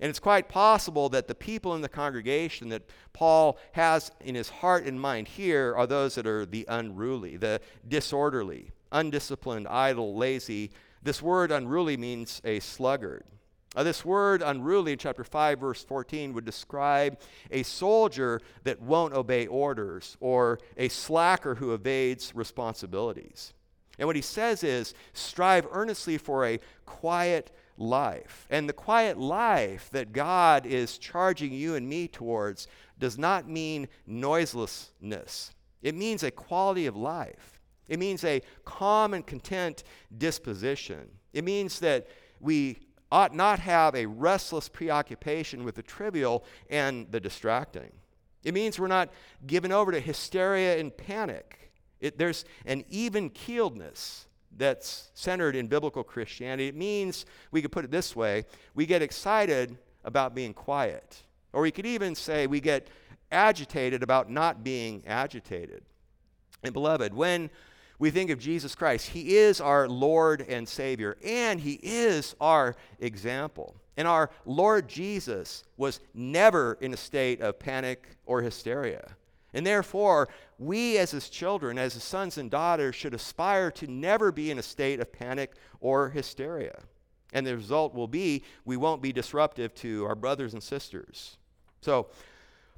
And 0.00 0.08
it's 0.08 0.20
quite 0.20 0.48
possible 0.48 1.08
that 1.08 1.26
the 1.26 1.34
people 1.34 1.74
in 1.74 1.80
the 1.80 1.88
congregation 1.88 2.68
that 2.68 2.88
Paul 3.12 3.58
has 3.72 4.10
in 4.20 4.34
his 4.34 4.48
heart 4.48 4.84
and 4.84 5.00
mind 5.00 5.28
here 5.28 5.74
are 5.76 5.86
those 5.86 6.14
that 6.14 6.26
are 6.26 6.46
the 6.46 6.64
unruly, 6.68 7.36
the 7.36 7.60
disorderly, 7.88 8.70
undisciplined, 8.92 9.66
idle, 9.68 10.16
lazy. 10.16 10.70
This 11.02 11.22
word 11.22 11.50
unruly 11.50 11.96
means 11.96 12.40
a 12.44 12.60
sluggard. 12.60 13.24
Uh, 13.76 13.84
this 13.84 14.04
word 14.04 14.42
unruly 14.42 14.92
in 14.92 14.98
chapter 14.98 15.22
5, 15.22 15.60
verse 15.60 15.84
14, 15.84 16.32
would 16.32 16.44
describe 16.44 17.20
a 17.52 17.62
soldier 17.62 18.40
that 18.64 18.80
won't 18.80 19.14
obey 19.14 19.46
orders 19.46 20.16
or 20.20 20.58
a 20.76 20.88
slacker 20.88 21.54
who 21.54 21.72
evades 21.72 22.34
responsibilities. 22.34 23.52
And 23.98 24.06
what 24.06 24.16
he 24.16 24.22
says 24.22 24.64
is 24.64 24.94
strive 25.12 25.68
earnestly 25.70 26.18
for 26.18 26.46
a 26.46 26.58
quiet 26.84 27.52
life. 27.80 28.46
And 28.50 28.68
the 28.68 28.74
quiet 28.74 29.18
life 29.18 29.88
that 29.90 30.12
God 30.12 30.66
is 30.66 30.98
charging 30.98 31.52
you 31.52 31.74
and 31.74 31.88
me 31.88 32.06
towards 32.06 32.68
does 32.98 33.18
not 33.18 33.48
mean 33.48 33.88
noiselessness, 34.06 35.52
it 35.82 35.94
means 35.94 36.22
a 36.22 36.30
quality 36.30 36.86
of 36.86 36.96
life. 36.96 37.60
It 37.88 37.98
means 37.98 38.22
a 38.22 38.42
calm 38.64 39.14
and 39.14 39.26
content 39.26 39.82
disposition. 40.16 41.08
It 41.32 41.42
means 41.42 41.80
that 41.80 42.06
we 42.38 42.78
ought 43.10 43.34
not 43.34 43.58
have 43.58 43.96
a 43.96 44.06
restless 44.06 44.68
preoccupation 44.68 45.64
with 45.64 45.74
the 45.74 45.82
trivial 45.82 46.44
and 46.68 47.10
the 47.10 47.18
distracting. 47.18 47.90
It 48.44 48.54
means 48.54 48.78
we're 48.78 48.86
not 48.86 49.10
given 49.46 49.72
over 49.72 49.90
to 49.90 49.98
hysteria 49.98 50.78
and 50.78 50.96
panic. 50.96 51.72
It, 51.98 52.16
there's 52.16 52.44
an 52.64 52.84
even 52.88 53.30
keeledness 53.30 54.26
that's 54.56 55.10
centered 55.14 55.56
in 55.56 55.66
biblical 55.66 56.02
Christianity. 56.02 56.68
It 56.68 56.76
means, 56.76 57.26
we 57.50 57.62
could 57.62 57.72
put 57.72 57.84
it 57.84 57.90
this 57.90 58.14
way, 58.14 58.44
we 58.74 58.86
get 58.86 59.02
excited 59.02 59.76
about 60.04 60.34
being 60.34 60.54
quiet. 60.54 61.22
Or 61.52 61.62
we 61.62 61.70
could 61.70 61.86
even 61.86 62.14
say 62.14 62.46
we 62.46 62.60
get 62.60 62.88
agitated 63.32 64.02
about 64.02 64.30
not 64.30 64.64
being 64.64 65.02
agitated. 65.06 65.82
And 66.62 66.72
beloved, 66.72 67.14
when 67.14 67.50
we 67.98 68.10
think 68.10 68.30
of 68.30 68.38
Jesus 68.38 68.74
Christ, 68.74 69.08
He 69.08 69.36
is 69.36 69.60
our 69.60 69.88
Lord 69.88 70.44
and 70.48 70.68
Savior, 70.68 71.16
and 71.24 71.60
He 71.60 71.78
is 71.82 72.34
our 72.40 72.76
example. 72.98 73.74
And 73.96 74.08
our 74.08 74.30
Lord 74.46 74.88
Jesus 74.88 75.64
was 75.76 76.00
never 76.14 76.78
in 76.80 76.94
a 76.94 76.96
state 76.96 77.40
of 77.40 77.58
panic 77.58 78.08
or 78.24 78.40
hysteria. 78.40 79.16
And 79.52 79.66
therefore, 79.66 80.28
we 80.58 80.98
as 80.98 81.10
his 81.10 81.28
children, 81.28 81.78
as 81.78 81.94
his 81.94 82.04
sons 82.04 82.38
and 82.38 82.50
daughters, 82.50 82.94
should 82.94 83.14
aspire 83.14 83.70
to 83.72 83.86
never 83.86 84.30
be 84.30 84.50
in 84.50 84.58
a 84.58 84.62
state 84.62 85.00
of 85.00 85.12
panic 85.12 85.54
or 85.80 86.10
hysteria. 86.10 86.80
And 87.32 87.46
the 87.46 87.56
result 87.56 87.94
will 87.94 88.08
be 88.08 88.44
we 88.64 88.76
won't 88.76 89.02
be 89.02 89.12
disruptive 89.12 89.74
to 89.76 90.04
our 90.06 90.14
brothers 90.14 90.52
and 90.52 90.62
sisters. 90.62 91.36
So, 91.80 92.08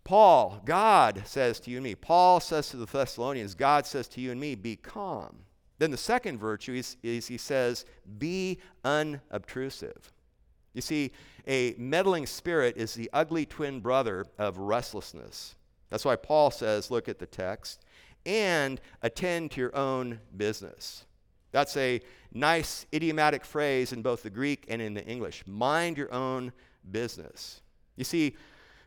Paul, 0.04 0.60
God 0.64 1.22
says 1.26 1.60
to 1.60 1.70
you 1.70 1.76
and 1.76 1.84
me, 1.84 1.94
Paul 1.94 2.40
says 2.40 2.68
to 2.70 2.76
the 2.76 2.86
Thessalonians, 2.86 3.54
God 3.54 3.86
says 3.86 4.08
to 4.08 4.20
you 4.20 4.32
and 4.32 4.40
me, 4.40 4.54
be 4.54 4.76
calm. 4.76 5.36
Then 5.78 5.90
the 5.90 5.96
second 5.96 6.38
virtue 6.38 6.74
is, 6.74 6.96
is 7.02 7.26
he 7.26 7.38
says, 7.38 7.84
be 8.18 8.58
unobtrusive. 8.84 10.12
You 10.74 10.80
see, 10.80 11.12
a 11.46 11.74
meddling 11.76 12.26
spirit 12.26 12.76
is 12.76 12.94
the 12.94 13.10
ugly 13.12 13.46
twin 13.46 13.80
brother 13.80 14.26
of 14.38 14.58
restlessness. 14.58 15.54
That's 15.92 16.06
why 16.06 16.16
Paul 16.16 16.50
says, 16.50 16.90
look 16.90 17.06
at 17.06 17.18
the 17.18 17.26
text, 17.26 17.84
and 18.24 18.80
attend 19.02 19.50
to 19.50 19.60
your 19.60 19.76
own 19.76 20.20
business. 20.34 21.04
That's 21.50 21.76
a 21.76 22.00
nice 22.32 22.86
idiomatic 22.94 23.44
phrase 23.44 23.92
in 23.92 24.00
both 24.00 24.22
the 24.22 24.30
Greek 24.30 24.64
and 24.68 24.80
in 24.80 24.94
the 24.94 25.04
English. 25.04 25.44
Mind 25.46 25.98
your 25.98 26.10
own 26.10 26.54
business. 26.90 27.60
You 27.96 28.04
see, 28.04 28.36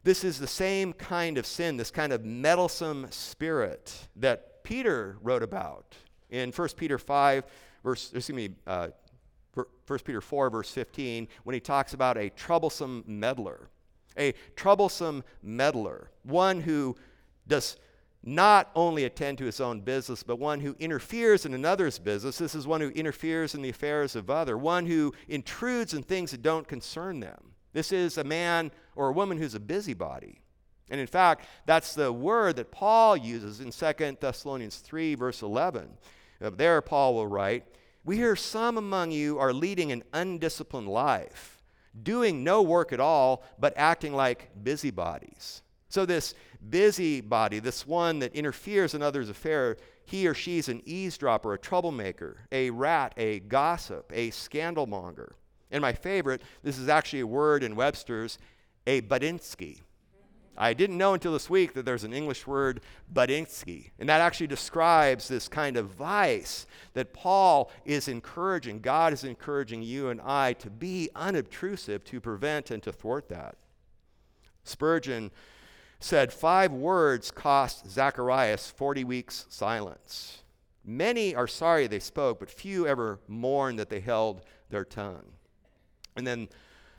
this 0.03 0.23
is 0.23 0.39
the 0.39 0.47
same 0.47 0.93
kind 0.93 1.37
of 1.37 1.45
sin, 1.45 1.77
this 1.77 1.91
kind 1.91 2.11
of 2.11 2.25
meddlesome 2.25 3.05
spirit 3.11 3.93
that 4.15 4.63
Peter 4.63 5.17
wrote 5.21 5.43
about 5.43 5.95
in 6.31 6.51
1 6.51 6.69
Peter 6.75 6.97
5, 6.97 7.45
verse, 7.83 8.11
excuse 8.15 8.35
me, 8.35 8.49
uh, 8.65 8.87
1 9.53 9.99
Peter 10.03 10.21
4, 10.21 10.49
verse 10.49 10.71
15, 10.71 11.27
when 11.43 11.53
he 11.53 11.59
talks 11.59 11.93
about 11.93 12.17
a 12.17 12.31
troublesome 12.31 13.03
meddler 13.05 13.69
a 14.17 14.33
troublesome 14.55 15.23
meddler, 15.41 16.09
one 16.23 16.61
who 16.61 16.95
does 17.47 17.77
not 18.23 18.71
only 18.75 19.03
attend 19.03 19.37
to 19.37 19.45
his 19.45 19.61
own 19.61 19.81
business, 19.81 20.23
but 20.23 20.39
one 20.39 20.59
who 20.59 20.75
interferes 20.79 21.45
in 21.45 21.53
another's 21.53 21.99
business. 21.99 22.39
This 22.39 22.55
is 22.55 22.65
one 22.65 22.81
who 22.81 22.89
interferes 22.89 23.53
in 23.53 23.61
the 23.61 23.69
affairs 23.69 24.15
of 24.15 24.31
other, 24.31 24.57
one 24.57 24.87
who 24.87 25.13
intrudes 25.27 25.93
in 25.93 26.01
things 26.01 26.31
that 26.31 26.41
don't 26.41 26.67
concern 26.67 27.19
them. 27.19 27.53
This 27.73 27.91
is 27.91 28.17
a 28.17 28.23
man 28.23 28.71
or 28.95 29.09
a 29.09 29.13
woman 29.13 29.37
who's 29.37 29.53
a 29.53 29.59
busybody. 29.59 30.41
And 30.89 30.99
in 30.99 31.07
fact, 31.07 31.45
that's 31.65 31.93
the 31.93 32.11
word 32.11 32.55
that 32.55 32.71
Paul 32.71 33.15
uses 33.17 33.59
in 33.59 33.71
2 33.71 34.17
Thessalonians 34.19 34.77
3, 34.77 35.15
verse 35.15 35.41
11. 35.41 35.89
Uh, 36.41 36.49
there, 36.51 36.81
Paul 36.81 37.15
will 37.15 37.27
write, 37.27 37.65
We 38.03 38.17
hear 38.17 38.35
some 38.35 38.77
among 38.77 39.11
you 39.11 39.37
are 39.37 39.53
leading 39.53 39.91
an 39.91 40.03
undisciplined 40.13 40.87
life 40.87 41.54
doing 42.03 42.43
no 42.43 42.61
work 42.61 42.93
at 42.93 42.99
all, 42.99 43.43
but 43.59 43.73
acting 43.77 44.13
like 44.13 44.49
busybodies. 44.63 45.61
So, 45.89 46.05
this 46.05 46.33
busybody, 46.69 47.59
this 47.59 47.87
one 47.87 48.19
that 48.19 48.35
interferes 48.35 48.93
in 48.93 49.01
others' 49.01 49.29
affair, 49.29 49.77
he 50.05 50.27
or 50.27 50.33
she's 50.33 50.67
an 50.67 50.81
eavesdropper, 50.85 51.53
a 51.53 51.59
troublemaker, 51.59 52.37
a 52.51 52.69
rat, 52.69 53.13
a 53.17 53.39
gossip, 53.41 54.11
a 54.13 54.29
scandalmonger. 54.31 55.33
And 55.71 55.81
my 55.81 55.93
favorite, 55.93 56.41
this 56.63 56.77
is 56.77 56.89
actually 56.89 57.21
a 57.21 57.27
word 57.27 57.63
in 57.63 57.75
Webster's, 57.75 58.37
a 58.87 59.01
buttinsky. 59.01 59.81
I 60.57 60.73
didn't 60.73 60.97
know 60.97 61.13
until 61.13 61.33
this 61.33 61.49
week 61.49 61.73
that 61.73 61.85
there's 61.85 62.03
an 62.03 62.13
English 62.13 62.47
word, 62.47 62.81
buttinsky, 63.13 63.91
and 63.99 64.07
that 64.07 64.21
actually 64.21 64.47
describes 64.47 65.27
this 65.27 65.47
kind 65.47 65.75
of 65.75 65.89
vice 65.89 66.65
that 66.93 67.13
Paul 67.13 67.71
is 67.83 68.07
encouraging, 68.07 68.79
God 68.79 69.11
is 69.11 69.23
encouraging 69.23 69.81
you 69.81 70.09
and 70.09 70.21
I 70.21 70.53
to 70.53 70.69
be 70.69 71.09
unobtrusive 71.15 72.03
to 72.05 72.21
prevent 72.21 72.71
and 72.71 72.81
to 72.83 72.91
thwart 72.91 73.27
that. 73.29 73.57
Spurgeon 74.63 75.31
said, 75.99 76.31
Five 76.31 76.71
words 76.71 77.31
cost 77.31 77.89
Zacharias 77.89 78.69
40 78.69 79.03
weeks' 79.03 79.45
silence. 79.49 80.43
Many 80.85 81.35
are 81.35 81.47
sorry 81.47 81.87
they 81.87 81.99
spoke, 81.99 82.39
but 82.39 82.49
few 82.49 82.87
ever 82.87 83.19
mourn 83.27 83.75
that 83.77 83.89
they 83.89 83.99
held 83.99 84.41
their 84.69 84.85
tongue. 84.85 85.25
And 86.15 86.25
then 86.25 86.47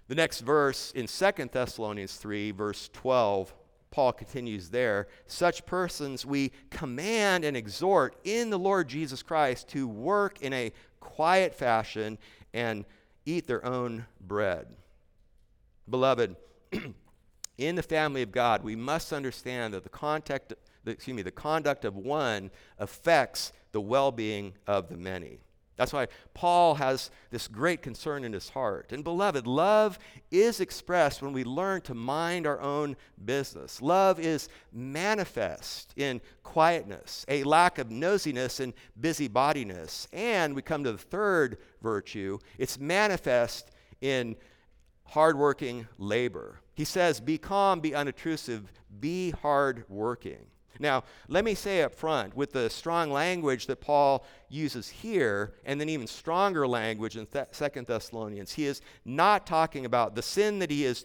the 0.09 0.15
next 0.15 0.41
verse 0.41 0.93
in 0.93 1.07
2 1.07 1.49
Thessalonians 1.53 2.17
3, 2.17 2.53
verse 2.53 2.89
12, 2.93 3.55
Paul 3.91 4.13
continues 4.13 4.69
there. 4.71 5.09
Such 5.27 5.67
persons 5.67 6.25
we 6.27 6.53
command 6.71 7.45
and 7.45 7.57
exhort 7.57 8.17
in 8.25 8.51
the 8.51 8.59
Lord 8.59 8.89
Jesus 8.89 9.23
Christ 9.23 9.69
to 9.69 9.89
work 9.89 10.43
in 10.43 10.53
a 10.53 10.73
quiet 11.01 11.55
fashion 11.55 12.19
and 12.53 12.85
eat 13.25 13.47
their 13.47 13.65
own 13.65 14.07
bread. 14.21 14.69
Beloved, 15.89 16.37
in 17.59 17.75
the 17.75 17.83
family 17.83 18.23
of 18.23 18.33
God, 18.33 18.63
we 18.63 18.77
must 18.77 19.13
understand 19.13 19.75
that 19.75 19.83
the 19.83 19.89
contact, 19.89 20.53
excuse 20.85 21.17
me, 21.17 21.23
the 21.23 21.31
conduct 21.31 21.85
of 21.85 21.97
one 21.97 22.51
affects 22.79 23.53
the 23.73 23.81
well-being 23.81 24.55
of 24.67 24.89
the 24.89 24.97
many. 24.97 25.41
That's 25.77 25.93
why 25.93 26.09
Paul 26.33 26.77
has 26.77 27.11
this 27.31 27.49
great 27.49 27.83
concern 27.83 28.25
in 28.25 28.33
his 28.33 28.49
heart. 28.49 28.93
And 28.93 29.05
beloved, 29.05 29.47
love 29.47 29.99
is 30.31 30.61
expressed 30.61 31.21
when 31.21 31.35
we 31.35 31.45
learn 31.45 31.83
to 31.83 31.95
mind 31.95 32.47
our 32.47 32.61
own 32.61 32.97
business. 33.23 33.83
Love 33.83 34.19
is 34.19 34.49
manifest 34.73 35.93
in 35.97 36.23
quietness, 36.43 37.27
a 37.29 37.45
lack 37.45 37.79
of 37.79 37.89
nosiness 37.89 38.59
and 38.59 38.73
busybodiness. 38.99 40.09
And 40.13 40.55
we 40.55 40.63
come 40.63 40.83
to 40.85 40.93
the 40.93 40.99
third 40.99 41.59
virtue 41.83 42.39
it's 42.59 42.79
manifest 42.79 43.71
in 44.01 44.37
hardworking 45.05 45.87
labor. 45.99 46.61
He 46.75 46.85
says, 46.85 47.21
Be 47.21 47.39
calm, 47.39 47.81
be 47.81 47.95
unobtrusive, 47.95 48.73
be 48.99 49.31
hardworking. 49.31 50.47
Now, 50.79 51.05
let 51.29 51.45
me 51.45 51.55
say 51.55 51.83
up 51.83 51.95
front, 51.95 52.37
with 52.37 52.53
the 52.53 52.69
strong 52.71 53.11
language 53.11 53.67
that 53.67 53.81
Paul 53.81 54.25
uses 54.49 54.89
here, 54.89 55.55
and 55.65 55.81
then 55.81 55.89
even 55.89 56.07
stronger 56.07 56.67
language 56.67 57.17
in 57.17 57.27
2 57.27 57.85
Thessalonians, 57.87 58.53
he 58.53 58.67
is 58.67 58.81
not 59.05 59.47
talking 59.47 59.85
about 59.85 60.15
the 60.15 60.23
sin 60.23 60.59
that 60.59 60.71
he 60.71 60.85
is 60.85 61.05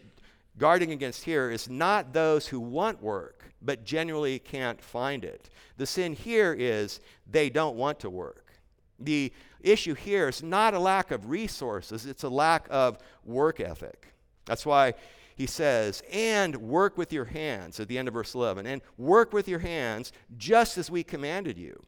guarding 0.58 0.92
against 0.92 1.24
here 1.24 1.50
is 1.50 1.70
not 1.70 2.14
those 2.14 2.48
who 2.48 2.60
want 2.60 3.02
work, 3.02 3.46
but 3.62 3.86
genuinely 3.86 4.40
can't 4.40 4.82
find 4.82 5.24
it. 5.24 5.50
The 5.78 5.86
sin 5.86 6.14
here 6.14 6.56
is 6.58 7.00
they 7.30 7.50
don't 7.50 7.76
want 7.76 8.00
to 8.02 8.10
work. 8.10 8.54
The 9.00 9.32
issue 9.62 9.96
here 9.96 10.30
is 10.30 10.44
not 10.44 10.74
a 10.74 10.80
lack 10.80 11.12
of 11.12 11.30
resources, 11.30 12.06
it's 12.06 12.24
a 12.24 12.30
lack 12.30 12.68
of 12.70 12.98
work 13.26 13.60
ethic. 13.60 14.14
That's 14.46 14.66
why 14.66 14.94
he 15.42 15.48
says, 15.48 16.04
and 16.14 16.56
work 16.58 17.00
with 17.00 17.12
your 17.12 17.26
hands 17.26 17.80
at 17.80 17.88
the 17.88 17.98
end 17.98 18.08
of 18.08 18.14
verse 18.14 18.36
11, 18.36 18.68
and 18.68 18.80
work 18.96 19.34
with 19.34 19.48
your 19.48 19.58
hands 19.58 20.12
just 20.38 20.78
as 20.78 20.92
we 20.92 21.04
commanded 21.04 21.58
you. 21.58 21.82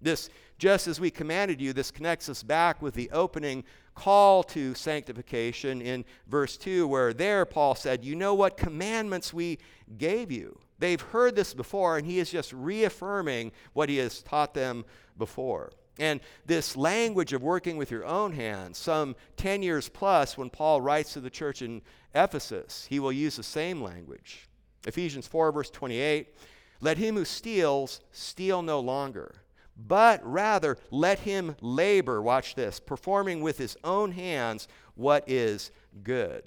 This, 0.00 0.30
just 0.58 0.86
as 0.86 1.00
we 1.00 1.10
commanded 1.10 1.60
you, 1.60 1.72
this 1.72 1.90
connects 1.90 2.28
us 2.28 2.44
back 2.44 2.80
with 2.80 2.94
the 2.94 3.10
opening 3.10 3.64
call 3.96 4.44
to 4.44 4.76
sanctification 4.76 5.82
in 5.82 6.04
verse 6.28 6.56
2, 6.56 6.86
where 6.86 7.12
there 7.12 7.44
Paul 7.44 7.74
said, 7.74 8.04
You 8.04 8.14
know 8.14 8.32
what 8.34 8.56
commandments 8.56 9.34
we 9.34 9.58
gave 9.98 10.30
you. 10.30 10.60
They've 10.78 11.00
heard 11.00 11.34
this 11.34 11.52
before, 11.52 11.98
and 11.98 12.06
he 12.06 12.20
is 12.20 12.30
just 12.30 12.52
reaffirming 12.52 13.50
what 13.72 13.88
he 13.88 13.96
has 13.96 14.22
taught 14.22 14.54
them 14.54 14.84
before. 15.18 15.72
And 16.00 16.20
this 16.46 16.78
language 16.78 17.34
of 17.34 17.42
working 17.42 17.76
with 17.76 17.90
your 17.90 18.06
own 18.06 18.32
hands, 18.32 18.78
some 18.78 19.14
10 19.36 19.62
years 19.62 19.90
plus, 19.90 20.38
when 20.38 20.48
Paul 20.48 20.80
writes 20.80 21.12
to 21.12 21.20
the 21.20 21.28
church 21.28 21.60
in 21.60 21.82
Ephesus, 22.14 22.86
he 22.88 22.98
will 22.98 23.12
use 23.12 23.36
the 23.36 23.42
same 23.42 23.82
language. 23.82 24.48
Ephesians 24.86 25.26
4, 25.26 25.52
verse 25.52 25.68
28 25.68 26.34
Let 26.80 26.96
him 26.96 27.16
who 27.16 27.26
steals 27.26 28.00
steal 28.12 28.62
no 28.62 28.80
longer, 28.80 29.34
but 29.76 30.24
rather 30.24 30.78
let 30.90 31.18
him 31.18 31.54
labor, 31.60 32.22
watch 32.22 32.54
this, 32.54 32.80
performing 32.80 33.42
with 33.42 33.58
his 33.58 33.76
own 33.84 34.12
hands 34.12 34.68
what 34.94 35.28
is 35.28 35.70
good. 36.02 36.44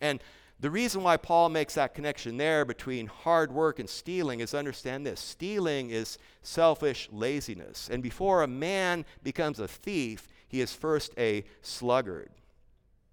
And 0.00 0.18
the 0.64 0.70
reason 0.70 1.02
why 1.02 1.18
Paul 1.18 1.50
makes 1.50 1.74
that 1.74 1.92
connection 1.92 2.38
there 2.38 2.64
between 2.64 3.06
hard 3.06 3.52
work 3.52 3.78
and 3.78 3.86
stealing 3.86 4.40
is 4.40 4.54
understand 4.54 5.04
this 5.04 5.20
stealing 5.20 5.90
is 5.90 6.16
selfish 6.42 7.06
laziness. 7.12 7.90
And 7.92 8.02
before 8.02 8.42
a 8.42 8.46
man 8.46 9.04
becomes 9.22 9.60
a 9.60 9.68
thief, 9.68 10.26
he 10.48 10.62
is 10.62 10.72
first 10.72 11.12
a 11.18 11.44
sluggard. 11.60 12.30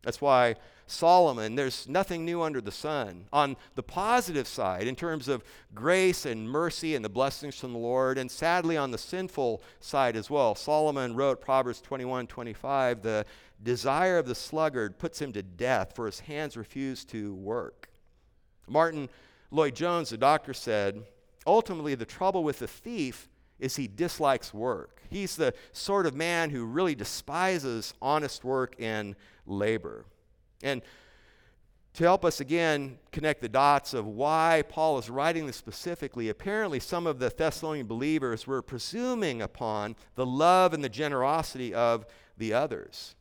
That's 0.02 0.22
why 0.22 0.56
Solomon, 0.88 1.56
there's 1.56 1.90
nothing 1.90 2.24
new 2.24 2.42
under 2.42 2.62
the 2.62 2.72
sun. 2.72 3.26
On 3.34 3.58
the 3.76 3.84
positive 3.84 4.48
side, 4.48 4.88
in 4.88 4.96
terms 4.96 5.28
of 5.28 5.44
grace 5.74 6.26
and 6.26 6.50
mercy 6.50 6.96
and 6.96 7.04
the 7.04 7.10
blessings 7.10 7.58
from 7.58 7.74
the 7.74 7.80
Lord, 7.80 8.18
and 8.18 8.32
sadly 8.32 8.78
on 8.78 8.92
the 8.92 8.98
sinful 8.98 9.62
side 9.82 10.16
as 10.16 10.30
well, 10.30 10.56
Solomon 10.56 11.16
wrote 11.16 11.42
Proverbs 11.42 11.82
21 11.82 12.28
25, 12.28 13.02
the 13.02 13.26
desire 13.64 14.18
of 14.18 14.28
the 14.28 14.36
sluggard 14.36 14.98
puts 14.98 15.22
him 15.22 15.32
to 15.34 15.44
death, 15.44 15.94
for 15.96 16.06
his 16.06 16.22
hands 16.22 16.58
refuse 16.58 17.06
to 17.06 17.34
work. 17.36 17.90
Martyn 18.68 19.10
Lloyd-Jones, 19.52 20.10
the 20.10 20.18
doctor, 20.18 20.54
said, 20.54 21.04
ultimately, 21.46 21.96
the 21.96 22.06
trouble 22.06 22.44
with 22.44 22.60
the 22.60 22.68
thief 22.68 23.28
is 23.60 23.76
he 23.76 23.88
dislikes 23.88 24.54
work. 24.54 25.02
He's 25.10 25.36
the 25.36 25.54
sort 25.72 26.06
of 26.06 26.16
man 26.16 26.50
who 26.50 26.66
really 26.66 26.96
despises 26.96 27.94
honest 28.02 28.44
work 28.44 28.76
and 28.80 29.16
labor. 29.46 30.06
And 30.64 30.82
to 31.94 32.04
help 32.06 32.24
us 32.24 32.40
again 32.40 32.98
connect 33.12 33.42
the 33.42 33.50
dots 33.50 33.94
of 33.94 34.08
why 34.08 34.64
Paul 34.70 34.98
is 34.98 35.10
writing 35.10 35.46
this 35.46 35.58
specifically, 35.58 36.30
apparently 36.30 36.80
some 36.80 37.06
of 37.06 37.20
the 37.20 37.30
Thessalonian 37.30 37.88
believers 37.88 38.48
were 38.48 38.62
presuming 38.62 39.42
upon 39.42 39.96
the 40.16 40.26
love 40.26 40.74
and 40.74 40.84
the 40.84 40.90
generosity 40.90 41.74
of 41.74 42.06
the 42.38 42.54
others. 42.54 43.16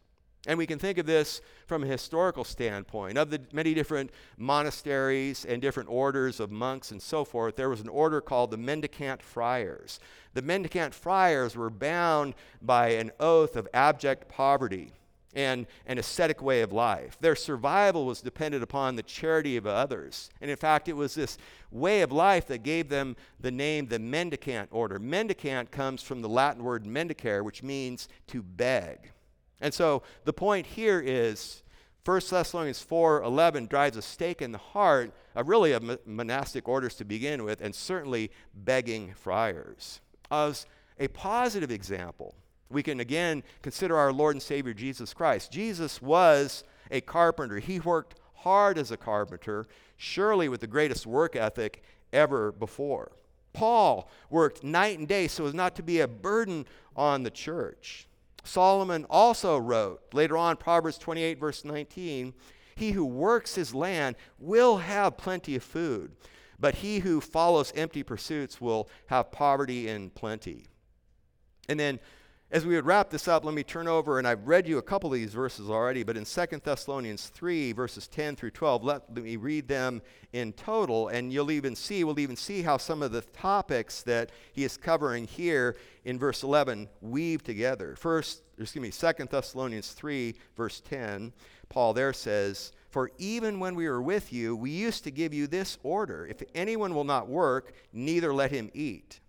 And 0.46 0.56
we 0.56 0.66
can 0.66 0.78
think 0.78 0.96
of 0.96 1.04
this 1.04 1.42
from 1.66 1.84
a 1.84 1.86
historical 1.86 2.44
standpoint. 2.44 3.18
Of 3.18 3.30
the 3.30 3.42
many 3.52 3.74
different 3.74 4.10
monasteries 4.38 5.44
and 5.44 5.60
different 5.60 5.90
orders 5.90 6.40
of 6.40 6.50
monks 6.50 6.90
and 6.90 7.02
so 7.02 7.24
forth, 7.24 7.56
there 7.56 7.68
was 7.68 7.80
an 7.80 7.88
order 7.88 8.22
called 8.22 8.50
the 8.50 8.56
Mendicant 8.56 9.22
Friars. 9.22 10.00
The 10.32 10.42
Mendicant 10.42 10.94
Friars 10.94 11.56
were 11.56 11.68
bound 11.68 12.34
by 12.62 12.90
an 12.90 13.10
oath 13.20 13.54
of 13.54 13.68
abject 13.74 14.28
poverty 14.28 14.92
and 15.34 15.66
an 15.86 15.98
ascetic 15.98 16.42
way 16.42 16.62
of 16.62 16.72
life. 16.72 17.16
Their 17.20 17.36
survival 17.36 18.06
was 18.06 18.22
dependent 18.22 18.64
upon 18.64 18.96
the 18.96 19.02
charity 19.02 19.56
of 19.56 19.66
others. 19.66 20.30
And 20.40 20.50
in 20.50 20.56
fact, 20.56 20.88
it 20.88 20.96
was 20.96 21.14
this 21.14 21.38
way 21.70 22.00
of 22.00 22.12
life 22.12 22.46
that 22.46 22.62
gave 22.62 22.88
them 22.88 23.14
the 23.38 23.50
name 23.50 23.86
the 23.86 23.98
Mendicant 23.98 24.70
order. 24.72 24.98
Mendicant 24.98 25.70
comes 25.70 26.02
from 26.02 26.22
the 26.22 26.28
Latin 26.28 26.64
word 26.64 26.84
mendicare, 26.84 27.44
which 27.44 27.62
means 27.62 28.08
to 28.28 28.42
beg. 28.42 29.12
And 29.60 29.72
so 29.74 30.02
the 30.24 30.32
point 30.32 30.66
here 30.66 31.00
is 31.00 31.62
1 32.04 32.30
Thessalonians 32.30 32.82
4:11 32.82 33.68
drives 33.68 33.96
a 33.96 34.02
stake 34.02 34.40
in 34.40 34.52
the 34.52 34.58
heart 34.58 35.12
of 35.34 35.48
really 35.48 35.72
of 35.72 36.06
monastic 36.06 36.66
orders 36.66 36.94
to 36.96 37.04
begin 37.04 37.44
with 37.44 37.60
and 37.60 37.74
certainly 37.74 38.30
begging 38.54 39.12
friars. 39.14 40.00
As 40.30 40.66
a 40.98 41.08
positive 41.08 41.70
example, 41.70 42.34
we 42.70 42.82
can 42.82 43.00
again 43.00 43.42
consider 43.62 43.96
our 43.96 44.12
Lord 44.12 44.36
and 44.36 44.42
Savior 44.42 44.72
Jesus 44.72 45.12
Christ. 45.12 45.52
Jesus 45.52 46.00
was 46.00 46.64
a 46.90 47.00
carpenter. 47.00 47.58
He 47.58 47.80
worked 47.80 48.18
hard 48.36 48.78
as 48.78 48.90
a 48.90 48.96
carpenter, 48.96 49.66
surely 49.96 50.48
with 50.48 50.60
the 50.60 50.66
greatest 50.66 51.06
work 51.06 51.36
ethic 51.36 51.82
ever 52.12 52.52
before. 52.52 53.12
Paul 53.52 54.08
worked 54.30 54.62
night 54.62 54.98
and 54.98 55.06
day 55.06 55.28
so 55.28 55.46
as 55.46 55.54
not 55.54 55.74
to 55.76 55.82
be 55.82 56.00
a 56.00 56.08
burden 56.08 56.66
on 56.96 57.24
the 57.24 57.30
church. 57.30 58.06
Solomon 58.44 59.06
also 59.08 59.58
wrote, 59.58 60.02
later 60.12 60.36
on, 60.36 60.56
Proverbs 60.56 60.98
28, 60.98 61.38
verse 61.38 61.64
19, 61.64 62.34
He 62.76 62.92
who 62.92 63.04
works 63.04 63.54
his 63.54 63.74
land 63.74 64.16
will 64.38 64.78
have 64.78 65.16
plenty 65.16 65.56
of 65.56 65.62
food, 65.62 66.12
but 66.58 66.76
he 66.76 67.00
who 67.00 67.20
follows 67.20 67.72
empty 67.76 68.02
pursuits 68.02 68.60
will 68.60 68.88
have 69.06 69.32
poverty 69.32 69.88
and 69.88 70.14
plenty. 70.14 70.66
And 71.68 71.78
then 71.78 72.00
as 72.52 72.66
we 72.66 72.74
would 72.74 72.84
wrap 72.84 73.10
this 73.10 73.28
up, 73.28 73.44
let 73.44 73.54
me 73.54 73.62
turn 73.62 73.86
over, 73.86 74.18
and 74.18 74.26
I've 74.26 74.48
read 74.48 74.66
you 74.66 74.78
a 74.78 74.82
couple 74.82 75.12
of 75.12 75.14
these 75.14 75.32
verses 75.32 75.70
already, 75.70 76.02
but 76.02 76.16
in 76.16 76.24
2 76.24 76.46
Thessalonians 76.64 77.28
3, 77.28 77.70
verses 77.70 78.08
10 78.08 78.34
through 78.34 78.50
12, 78.50 78.82
let 78.82 79.16
me 79.16 79.36
read 79.36 79.68
them 79.68 80.02
in 80.32 80.52
total, 80.54 81.08
and 81.08 81.32
you'll 81.32 81.52
even 81.52 81.76
see, 81.76 82.02
we'll 82.02 82.18
even 82.18 82.34
see 82.34 82.62
how 82.62 82.76
some 82.76 83.02
of 83.02 83.12
the 83.12 83.20
topics 83.20 84.02
that 84.02 84.30
he 84.52 84.64
is 84.64 84.76
covering 84.76 85.28
here 85.28 85.76
in 86.04 86.18
verse 86.18 86.42
11 86.42 86.88
weave 87.00 87.44
together. 87.44 87.94
First, 87.94 88.42
excuse 88.58 88.82
me, 88.82 88.90
2 88.90 89.26
Thessalonians 89.26 89.92
3, 89.92 90.34
verse 90.56 90.80
10, 90.80 91.32
Paul 91.68 91.94
there 91.94 92.12
says, 92.12 92.72
For 92.88 93.12
even 93.18 93.60
when 93.60 93.76
we 93.76 93.88
were 93.88 94.02
with 94.02 94.32
you, 94.32 94.56
we 94.56 94.70
used 94.70 95.04
to 95.04 95.12
give 95.12 95.32
you 95.32 95.46
this 95.46 95.78
order 95.84 96.26
if 96.26 96.42
anyone 96.56 96.96
will 96.96 97.04
not 97.04 97.28
work, 97.28 97.74
neither 97.92 98.34
let 98.34 98.50
him 98.50 98.72
eat. 98.74 99.20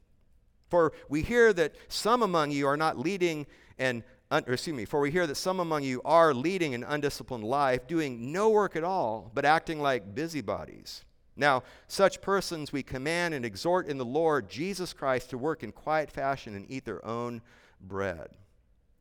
For 0.72 0.94
we 1.08 1.22
hear 1.22 1.54
that 1.54 1.76
some 1.88 2.24
among 2.24 2.50
you 2.50 2.66
are 2.66 2.78
not 2.78 2.98
leading 2.98 3.46
and 3.78 4.04
excuse 4.32 4.76
me, 4.76 4.86
for 4.86 5.02
we 5.02 5.12
hear 5.12 5.28
that 5.28 5.36
some 5.36 5.60
among 5.60 5.84
you 5.84 6.02
are 6.06 6.34
leading 6.34 6.74
an 6.74 6.86
undisciplined 6.86 7.44
life, 7.44 7.86
doing 7.86 8.32
no 8.32 8.50
work 8.50 8.78
at 8.78 8.84
all, 8.84 9.30
but 9.34 9.44
acting 9.44 9.82
like 9.82 10.16
busybodies. 10.16 11.04
Now, 11.36 11.64
such 11.88 12.22
persons 12.22 12.72
we 12.72 12.84
command 12.84 13.34
and 13.34 13.44
exhort 13.44 13.88
in 13.88 13.98
the 13.98 14.06
Lord 14.06 14.50
Jesus 14.50 14.94
Christ 14.94 15.32
to 15.32 15.38
work 15.38 15.64
in 15.64 15.74
quiet 15.74 16.10
fashion 16.10 16.56
and 16.56 16.66
eat 16.70 16.86
their 16.86 17.06
own 17.06 17.42
bread. 17.82 18.30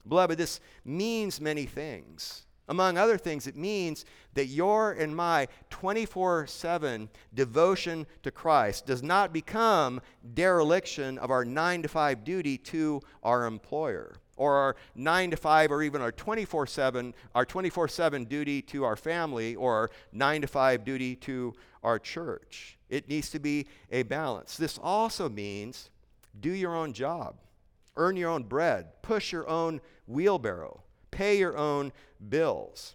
Beloved, 0.09 0.37
this 0.37 0.59
means 0.85 1.41
many 1.41 1.67
things. 1.67 2.47
Among 2.71 2.97
other 2.97 3.19
things, 3.19 3.49
it 3.49 3.57
means 3.57 4.05
that 4.35 4.47
your 4.47 4.93
and 4.93 5.15
my 5.15 5.49
24 5.71 6.47
7 6.47 7.09
devotion 7.35 8.07
to 8.23 8.31
Christ 8.31 8.87
does 8.87 9.03
not 9.03 9.33
become 9.33 10.01
dereliction 10.35 11.19
of 11.19 11.33
our 11.33 11.45
9 11.45 11.83
to 11.83 11.89
5 11.89 12.23
duty 12.23 12.57
to 12.59 13.01
our 13.25 13.47
employer 13.47 14.15
or 14.37 14.55
our 14.55 14.77
9 14.95 15.33
to 15.33 15.37
5 15.37 15.73
or 15.73 15.83
even 15.83 16.01
our 16.01 16.13
24 16.13 16.69
7 16.69 17.13
our 17.35 17.45
24 17.45 17.89
7 17.89 18.25
duty 18.27 18.63
to 18.63 18.85
our 18.85 18.95
family 18.95 19.57
or 19.57 19.75
our 19.75 19.91
9 20.13 20.43
to 20.43 20.47
5 20.47 20.85
duty 20.85 21.17
to 21.17 21.53
our 21.83 21.99
church. 21.99 22.79
It 22.89 23.09
needs 23.09 23.31
to 23.31 23.41
be 23.41 23.67
a 23.91 24.05
balance. 24.05 24.57
This 24.57 24.79
also 24.81 25.29
means 25.29 25.91
do 26.39 26.53
your 26.53 26.77
own 26.77 26.93
job 26.93 27.35
earn 27.97 28.17
your 28.17 28.31
own 28.31 28.45
bread 28.45 29.03
push 29.03 29.33
your 29.33 29.49
own 29.49 29.81
wheelbarrow 30.07 30.81
pay 31.11 31.39
your 31.39 31.57
own 31.57 31.93
bills. 32.29 32.95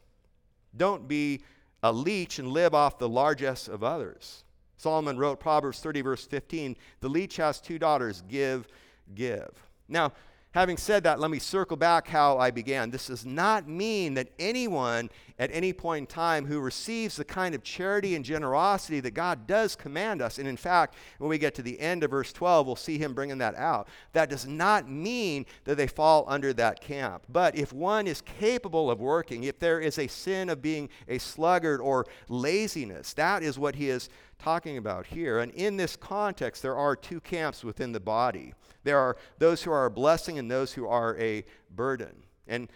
Don't 0.76 1.08
be 1.08 1.42
a 1.84 1.92
leech 1.92 2.40
and 2.40 2.50
live 2.50 2.74
off 2.74 2.98
the 2.98 3.10
largesse 3.10 3.68
of 3.68 3.84
others. 3.84 4.44
Solomon 4.78 5.18
wrote 5.18 5.40
Proverbs 5.40 5.80
30, 5.80 6.02
verse 6.02 6.26
15 6.26 6.76
The 7.00 7.10
leech 7.10 7.38
has 7.38 7.62
two 7.62 7.80
daughters, 7.80 8.24
give, 8.28 8.68
give. 9.14 9.52
Now, 9.88 10.12
Having 10.56 10.78
said 10.78 11.04
that, 11.04 11.20
let 11.20 11.32
me 11.32 11.38
circle 11.38 11.76
back 11.76 12.08
how 12.08 12.38
I 12.38 12.50
began. 12.50 12.90
This 12.90 13.08
does 13.08 13.26
not 13.26 13.68
mean 13.68 14.14
that 14.14 14.30
anyone 14.40 15.10
at 15.38 15.50
any 15.52 15.74
point 15.74 16.04
in 16.04 16.08
time 16.08 16.46
who 16.46 16.62
receives 16.62 17.18
the 17.18 17.26
kind 17.26 17.54
of 17.54 17.62
charity 17.62 18.16
and 18.16 18.24
generosity 18.24 19.02
that 19.02 19.12
God 19.12 19.48
does 19.48 19.76
command 19.76 20.22
us, 20.22 20.40
and 20.40 20.48
in 20.48 20.56
fact, 20.56 20.96
when 21.18 21.30
we 21.30 21.38
get 21.38 21.56
to 21.56 21.62
the 21.62 21.78
end 21.78 22.06
of 22.06 22.12
verse 22.12 22.32
12, 22.32 22.66
we'll 22.66 22.78
see 22.78 22.98
him 22.98 23.14
bringing 23.14 23.40
that 23.40 23.56
out. 23.56 23.90
That 24.14 24.30
does 24.30 24.48
not 24.48 24.90
mean 24.90 25.46
that 25.66 25.76
they 25.76 25.88
fall 25.88 26.24
under 26.26 26.54
that 26.54 26.80
camp. 26.80 27.26
But 27.28 27.58
if 27.58 27.74
one 27.74 28.08
is 28.08 28.22
capable 28.22 28.90
of 28.90 29.02
working, 29.02 29.44
if 29.44 29.60
there 29.60 29.82
is 29.82 30.00
a 30.00 30.08
sin 30.08 30.48
of 30.48 30.62
being 30.62 30.88
a 31.10 31.18
sluggard 31.18 31.82
or 31.82 32.06
laziness, 32.30 33.12
that 33.16 33.44
is 33.44 33.60
what 33.60 33.76
he 33.76 33.90
is 33.90 34.08
talking 34.40 34.78
about 34.78 35.06
here. 35.08 35.40
And 35.40 35.52
in 35.52 35.76
this 35.76 35.98
context, 35.98 36.62
there 36.62 36.78
are 36.78 36.96
two 36.96 37.20
camps 37.20 37.62
within 37.62 37.92
the 37.92 38.00
body 38.00 38.54
there 38.86 39.00
are 39.00 39.18
those 39.38 39.62
who 39.64 39.72
are 39.72 39.86
a 39.86 39.92
blessing 39.92 40.40
and 40.40 40.50
those 40.50 40.72
who 40.72 40.88
are 40.88 41.18
a 41.20 41.44
burden. 41.76 42.24
And 42.48 42.70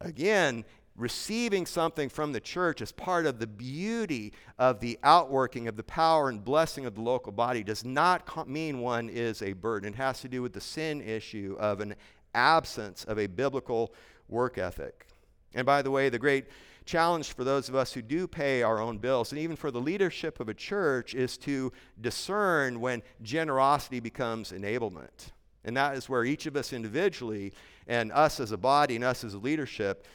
again, 0.00 0.64
receiving 0.96 1.64
something 1.64 2.10
from 2.10 2.32
the 2.32 2.40
church 2.40 2.82
as 2.82 2.92
part 2.92 3.24
of 3.24 3.38
the 3.38 3.46
beauty 3.46 4.34
of 4.58 4.80
the 4.80 4.98
outworking 5.02 5.66
of 5.68 5.76
the 5.76 5.82
power 5.82 6.28
and 6.28 6.44
blessing 6.44 6.84
of 6.84 6.94
the 6.94 7.00
local 7.00 7.32
body 7.32 7.62
does 7.62 7.84
not 7.84 8.46
mean 8.46 8.80
one 8.80 9.08
is 9.08 9.40
a 9.40 9.54
burden. 9.54 9.94
It 9.94 9.96
has 9.96 10.20
to 10.20 10.28
do 10.28 10.42
with 10.42 10.52
the 10.52 10.60
sin 10.60 11.00
issue 11.00 11.56
of 11.58 11.80
an 11.80 11.94
absence 12.34 13.04
of 13.04 13.18
a 13.18 13.26
biblical 13.26 13.94
work 14.28 14.58
ethic. 14.58 15.06
And 15.54 15.64
by 15.64 15.82
the 15.82 15.90
way, 15.90 16.08
the 16.08 16.18
great 16.18 16.46
challenge 16.84 17.32
for 17.32 17.44
those 17.44 17.68
of 17.68 17.74
us 17.74 17.92
who 17.92 18.02
do 18.02 18.26
pay 18.26 18.62
our 18.62 18.80
own 18.80 18.98
bills, 18.98 19.32
and 19.32 19.40
even 19.40 19.56
for 19.56 19.70
the 19.70 19.80
leadership 19.80 20.40
of 20.40 20.48
a 20.48 20.54
church, 20.54 21.14
is 21.14 21.38
to 21.38 21.72
discern 22.00 22.80
when 22.80 23.02
generosity 23.22 24.00
becomes 24.00 24.50
enablement. 24.52 25.30
And 25.64 25.76
that 25.76 25.96
is 25.96 26.08
where 26.08 26.24
each 26.24 26.46
of 26.46 26.56
us 26.56 26.72
individually, 26.72 27.52
and 27.86 28.10
us 28.12 28.40
as 28.40 28.52
a 28.52 28.56
body, 28.56 28.96
and 28.96 29.04
us 29.04 29.24
as 29.24 29.34
a 29.34 29.38
leadership, 29.38 30.06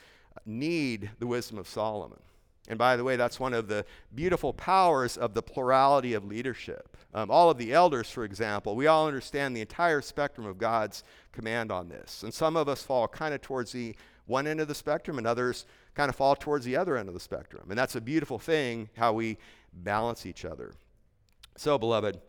need 0.45 1.09
the 1.19 1.27
wisdom 1.27 1.57
of 1.57 1.67
Solomon. 1.67 2.19
And 2.67 2.77
by 2.77 2.97
the 2.97 3.03
way, 3.03 3.15
that's 3.15 3.39
one 3.39 3.53
of 3.53 3.67
the 3.67 3.85
beautiful 4.13 4.51
powers 4.53 5.17
of 5.17 5.33
the 5.33 5.41
plurality 5.41 6.13
of 6.13 6.25
leadership. 6.25 6.97
Um, 7.13 7.31
all 7.31 7.49
of 7.49 7.57
the 7.57 7.73
elders, 7.73 8.09
for 8.09 8.25
example, 8.25 8.75
we 8.75 8.87
all 8.87 9.07
understand 9.07 9.55
the 9.55 9.61
entire 9.61 10.01
spectrum 10.01 10.45
of 10.45 10.57
God's 10.57 11.03
command 11.31 11.71
on 11.71 11.87
this. 11.87 12.23
And 12.23 12.33
some 12.33 12.57
of 12.57 12.67
us 12.67 12.83
fall 12.83 13.07
kind 13.07 13.33
of 13.33 13.41
towards 13.41 13.71
the 13.71 13.95
one 14.25 14.47
end 14.47 14.59
of 14.59 14.67
the 14.67 14.75
spectrum, 14.75 15.17
and 15.17 15.25
others 15.25 15.65
kind 15.95 16.09
of 16.09 16.15
fall 16.15 16.35
towards 16.35 16.65
the 16.65 16.75
other 16.75 16.97
end 16.97 17.07
of 17.07 17.13
the 17.13 17.19
spectrum. 17.19 17.67
And 17.69 17.79
that's 17.79 17.95
a 17.95 18.01
beautiful 18.01 18.37
thing 18.37 18.89
how 18.97 19.13
we 19.13 19.37
balance 19.71 20.25
each 20.25 20.43
other. 20.43 20.73
So, 21.55 21.77
beloved, 21.77 22.19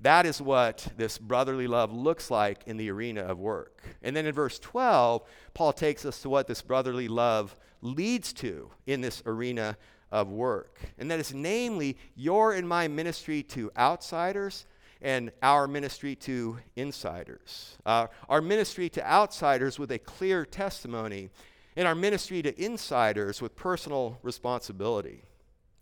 that 0.00 0.26
is 0.26 0.40
what 0.40 0.86
this 0.96 1.18
brotherly 1.18 1.66
love 1.66 1.92
looks 1.92 2.30
like 2.30 2.62
in 2.66 2.76
the 2.76 2.90
arena 2.90 3.22
of 3.22 3.38
work. 3.38 3.82
And 4.02 4.14
then 4.14 4.26
in 4.26 4.32
verse 4.32 4.58
12, 4.58 5.22
Paul 5.54 5.72
takes 5.72 6.04
us 6.04 6.22
to 6.22 6.28
what 6.28 6.46
this 6.46 6.62
brotherly 6.62 7.08
love 7.08 7.56
leads 7.82 8.32
to 8.34 8.70
in 8.86 9.00
this 9.00 9.22
arena 9.26 9.76
of 10.10 10.30
work. 10.30 10.78
And 10.98 11.10
that 11.10 11.20
is 11.20 11.34
namely 11.34 11.96
your 12.14 12.52
and 12.52 12.68
my 12.68 12.88
ministry 12.88 13.42
to 13.44 13.70
outsiders 13.76 14.66
and 15.00 15.30
our 15.42 15.68
ministry 15.68 16.14
to 16.16 16.58
insiders. 16.76 17.76
Uh, 17.86 18.06
our 18.28 18.40
ministry 18.40 18.88
to 18.90 19.06
outsiders 19.06 19.78
with 19.78 19.92
a 19.92 19.98
clear 19.98 20.44
testimony, 20.44 21.30
and 21.76 21.86
our 21.86 21.94
ministry 21.94 22.42
to 22.42 22.60
insiders 22.60 23.40
with 23.40 23.54
personal 23.54 24.18
responsibility. 24.22 25.22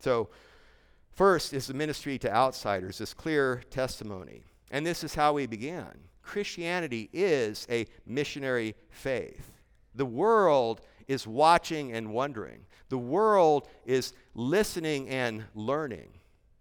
So, 0.01 0.29
First 1.17 1.55
is 1.55 1.67
the 1.67 1.73
ministry 1.73 2.19
to 2.19 2.33
outsiders, 2.33 2.99
this 2.99 3.14
clear 3.14 3.62
testimony. 3.71 4.45
And 4.71 4.85
this 4.85 5.03
is 5.03 5.14
how 5.14 5.33
we 5.33 5.47
began. 5.47 5.99
Christianity 6.23 7.09
is 7.11 7.67
a 7.71 7.87
missionary 8.05 8.75
faith. 8.91 9.53
The 9.95 10.05
world 10.05 10.83
is 11.09 11.27
watching 11.27 11.93
and 11.93 12.12
wondering, 12.12 12.67
the 12.91 12.99
world 12.99 13.67
is 13.87 14.12
listening 14.35 15.09
and 15.09 15.45
learning. 15.55 16.11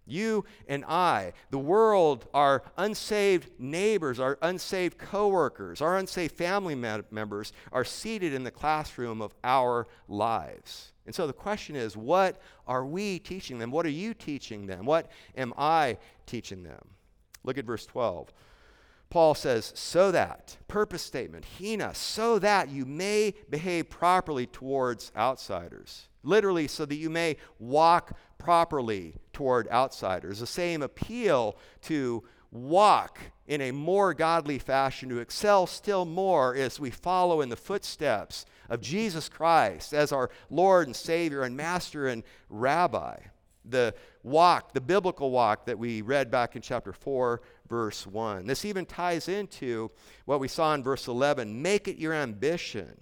You 0.05 0.45
and 0.69 0.85
I, 0.85 1.33
the 1.49 1.57
world, 1.57 2.27
our 2.33 2.63
unsaved 2.77 3.59
neighbors, 3.59 4.21
our 4.21 4.37
unsaved 4.41 4.97
coworkers, 4.97 5.81
our 5.81 5.97
unsaved 5.97 6.35
family 6.35 6.75
members 6.75 7.51
are 7.73 7.83
seated 7.83 8.33
in 8.33 8.45
the 8.45 8.51
classroom 8.51 9.21
of 9.21 9.33
our 9.43 9.85
lives. 10.07 10.93
And 11.05 11.13
so 11.13 11.27
the 11.27 11.33
question 11.33 11.75
is, 11.75 11.95
what 11.95 12.41
are 12.67 12.85
we 12.85 13.19
teaching 13.19 13.59
them? 13.59 13.71
What 13.71 13.85
are 13.85 13.89
you 13.89 14.13
teaching 14.13 14.65
them? 14.65 14.85
What 14.85 15.11
am 15.37 15.53
I 15.57 15.97
teaching 16.25 16.63
them? 16.63 16.81
Look 17.43 17.57
at 17.57 17.65
verse 17.65 17.85
12. 17.85 18.33
Paul 19.09 19.35
says, 19.35 19.71
so 19.75 20.11
that, 20.11 20.57
purpose 20.67 21.03
statement, 21.03 21.45
hina, 21.59 21.93
so 21.93 22.39
that 22.39 22.69
you 22.69 22.85
may 22.85 23.33
behave 23.49 23.89
properly 23.89 24.47
towards 24.47 25.11
outsiders. 25.15 26.07
Literally, 26.23 26.67
so 26.67 26.85
that 26.85 26.95
you 26.95 27.09
may 27.09 27.37
walk 27.59 28.17
properly 28.39 29.15
toward 29.31 29.67
outsiders. 29.69 30.39
The 30.39 30.47
same 30.47 30.81
appeal 30.81 31.55
to 31.83 32.23
walk 32.51 33.19
in 33.47 33.61
a 33.61 33.71
more 33.71 34.13
godly 34.13 34.57
fashion, 34.57 35.09
to 35.09 35.19
excel 35.19 35.67
still 35.67 36.05
more 36.05 36.55
as 36.55 36.79
we 36.79 36.89
follow 36.89 37.41
in 37.41 37.49
the 37.49 37.55
footsteps 37.55 38.45
of 38.69 38.81
Jesus 38.81 39.29
Christ 39.29 39.93
as 39.93 40.11
our 40.11 40.29
Lord 40.49 40.87
and 40.87 40.95
Savior 40.95 41.43
and 41.43 41.55
Master 41.55 42.07
and 42.07 42.23
Rabbi. 42.49 43.17
The 43.67 43.95
walk, 44.23 44.73
the 44.73 44.81
biblical 44.81 45.31
walk 45.31 45.65
that 45.65 45.79
we 45.79 46.01
read 46.01 46.29
back 46.29 46.55
in 46.55 46.61
chapter 46.61 46.93
4, 46.93 47.41
verse 47.67 48.05
1. 48.05 48.45
This 48.45 48.65
even 48.65 48.85
ties 48.85 49.27
into 49.27 49.89
what 50.25 50.39
we 50.39 50.47
saw 50.47 50.73
in 50.75 50.83
verse 50.83 51.07
11 51.07 51.61
make 51.61 51.87
it 51.87 51.97
your 51.97 52.13
ambition 52.13 52.97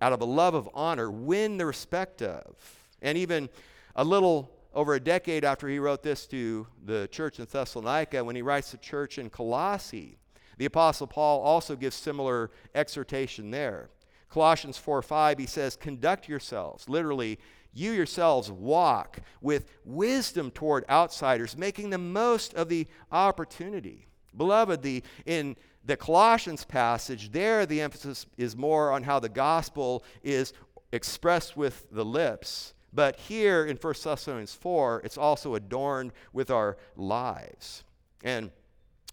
out 0.00 0.12
of 0.12 0.20
a 0.20 0.24
love 0.24 0.54
of 0.54 0.68
honor, 0.74 1.10
win 1.10 1.56
the 1.56 1.66
respect 1.66 2.22
of. 2.22 2.54
And 3.02 3.18
even 3.18 3.48
a 3.96 4.04
little 4.04 4.50
over 4.74 4.94
a 4.94 5.00
decade 5.00 5.44
after 5.44 5.68
he 5.68 5.78
wrote 5.78 6.02
this 6.02 6.26
to 6.26 6.66
the 6.84 7.08
church 7.10 7.38
in 7.38 7.46
Thessalonica, 7.46 8.22
when 8.22 8.36
he 8.36 8.42
writes 8.42 8.70
to 8.70 8.76
the 8.76 8.82
church 8.82 9.18
in 9.18 9.30
Colossae, 9.30 10.18
the 10.58 10.66
Apostle 10.66 11.06
Paul 11.06 11.40
also 11.40 11.76
gives 11.76 11.96
similar 11.96 12.50
exhortation 12.74 13.50
there. 13.50 13.90
Colossians 14.30 14.76
4 14.76 15.02
5, 15.02 15.38
he 15.38 15.46
says, 15.46 15.76
Conduct 15.76 16.28
yourselves, 16.28 16.88
literally, 16.88 17.38
you 17.72 17.92
yourselves 17.92 18.50
walk 18.50 19.20
with 19.40 19.70
wisdom 19.84 20.50
toward 20.50 20.84
outsiders, 20.88 21.56
making 21.56 21.90
the 21.90 21.98
most 21.98 22.54
of 22.54 22.68
the 22.68 22.86
opportunity. 23.12 24.06
Beloved, 24.36 24.82
the, 24.82 25.02
in 25.26 25.56
the 25.84 25.96
Colossians 25.96 26.64
passage, 26.64 27.30
there 27.30 27.66
the 27.66 27.80
emphasis 27.80 28.26
is 28.36 28.56
more 28.56 28.90
on 28.92 29.02
how 29.02 29.18
the 29.18 29.28
gospel 29.28 30.04
is 30.22 30.52
expressed 30.92 31.56
with 31.56 31.86
the 31.90 32.04
lips. 32.04 32.74
But 32.92 33.16
here 33.16 33.64
in 33.64 33.76
1 33.76 33.94
Thessalonians 34.02 34.54
4, 34.54 35.02
it's 35.04 35.18
also 35.18 35.54
adorned 35.54 36.12
with 36.32 36.50
our 36.50 36.76
lives. 36.96 37.84
And 38.24 38.50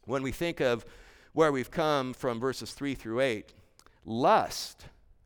when 0.06 0.24
we 0.24 0.32
think 0.32 0.60
of 0.60 0.86
where 1.34 1.52
we've 1.52 1.72
come 1.72 2.14
from 2.14 2.40
verses 2.40 2.72
3 2.72 2.96
through 2.96 3.20
8, 3.20 3.54
lust 4.06 4.86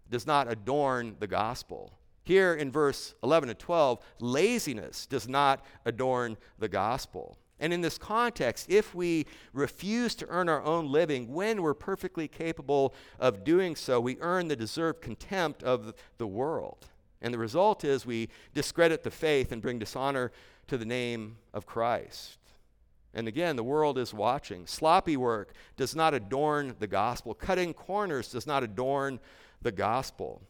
does 0.09 0.25
not 0.27 0.51
adorn 0.51 1.15
the 1.19 1.27
gospel. 1.27 1.93
Here 2.23 2.53
in 2.53 2.71
verse 2.71 3.15
11 3.23 3.49
and 3.49 3.57
12, 3.57 3.99
laziness 4.19 5.05
does 5.05 5.27
not 5.27 5.65
adorn 5.85 6.37
the 6.59 6.67
gospel. 6.67 7.37
And 7.59 7.73
in 7.73 7.81
this 7.81 7.97
context, 7.97 8.67
if 8.69 8.95
we 8.95 9.25
refuse 9.51 10.15
to 10.15 10.27
earn 10.29 10.47
our 10.47 10.63
own 10.63 10.91
living 10.91 11.33
when 11.33 11.61
we're 11.61 11.73
perfectly 11.73 12.27
capable 12.27 12.93
of 13.19 13.43
doing 13.43 13.75
so, 13.75 13.99
we 13.99 14.17
earn 14.21 14.47
the 14.47 14.55
deserved 14.55 15.01
contempt 15.01 15.63
of 15.63 15.93
the 16.17 16.27
world. 16.27 16.87
And 17.21 17.33
the 17.33 17.37
result 17.37 17.83
is 17.83 18.05
we 18.05 18.29
discredit 18.53 19.03
the 19.03 19.11
faith 19.11 19.51
and 19.51 19.61
bring 19.61 19.79
dishonor 19.79 20.31
to 20.67 20.77
the 20.77 20.85
name 20.85 21.37
of 21.53 21.65
Christ. 21.65 22.37
And 23.13 23.27
again, 23.27 23.55
the 23.55 23.63
world 23.63 23.97
is 23.97 24.13
watching. 24.13 24.67
Sloppy 24.67 25.17
work 25.17 25.53
does 25.75 25.95
not 25.95 26.13
adorn 26.13 26.75
the 26.79 26.87
gospel, 26.87 27.33
cutting 27.33 27.73
corners 27.73 28.31
does 28.31 28.45
not 28.45 28.63
adorn 28.63 29.19
the 29.61 29.71
gospel. 29.71 30.41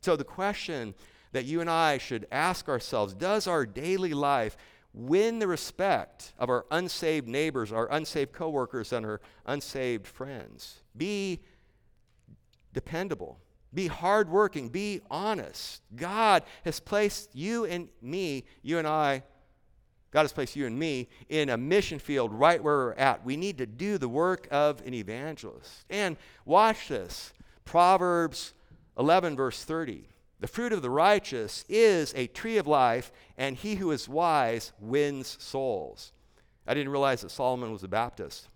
So, 0.00 0.16
the 0.16 0.24
question 0.24 0.94
that 1.32 1.44
you 1.44 1.60
and 1.60 1.70
I 1.70 1.98
should 1.98 2.26
ask 2.30 2.68
ourselves 2.68 3.14
does 3.14 3.46
our 3.46 3.66
daily 3.66 4.14
life 4.14 4.56
win 4.92 5.38
the 5.38 5.46
respect 5.46 6.32
of 6.38 6.48
our 6.48 6.64
unsaved 6.70 7.28
neighbors, 7.28 7.72
our 7.72 7.90
unsaved 7.90 8.32
coworkers, 8.32 8.92
and 8.92 9.04
our 9.04 9.20
unsaved 9.44 10.06
friends? 10.06 10.82
Be 10.96 11.40
dependable. 12.72 13.38
Be 13.74 13.88
hardworking. 13.88 14.68
Be 14.68 15.00
honest. 15.10 15.82
God 15.94 16.44
has 16.64 16.80
placed 16.80 17.34
you 17.34 17.64
and 17.66 17.88
me, 18.00 18.44
you 18.62 18.78
and 18.78 18.86
I, 18.86 19.22
God 20.16 20.22
has 20.22 20.32
placed 20.32 20.56
you 20.56 20.64
and 20.64 20.78
me 20.78 21.08
in 21.28 21.50
a 21.50 21.58
mission 21.58 21.98
field 21.98 22.32
right 22.32 22.62
where 22.62 22.76
we're 22.76 22.92
at. 22.94 23.22
We 23.22 23.36
need 23.36 23.58
to 23.58 23.66
do 23.66 23.98
the 23.98 24.08
work 24.08 24.48
of 24.50 24.80
an 24.86 24.94
evangelist. 24.94 25.84
And 25.90 26.16
watch 26.46 26.88
this 26.88 27.34
Proverbs 27.66 28.54
11, 28.98 29.36
verse 29.36 29.62
30. 29.64 30.08
The 30.40 30.46
fruit 30.46 30.72
of 30.72 30.82
the 30.82 30.90
righteous 30.90 31.64
is 31.68 32.12
a 32.14 32.26
tree 32.26 32.58
of 32.58 32.66
life, 32.66 33.10
and 33.38 33.56
he 33.56 33.76
who 33.76 33.90
is 33.90 34.08
wise 34.08 34.72
wins 34.78 35.36
souls. 35.40 36.12
I 36.66 36.74
didn't 36.74 36.92
realize 36.92 37.22
that 37.22 37.30
Solomon 37.30 37.72
was 37.72 37.82
a 37.84 37.88
Baptist. 37.88 38.48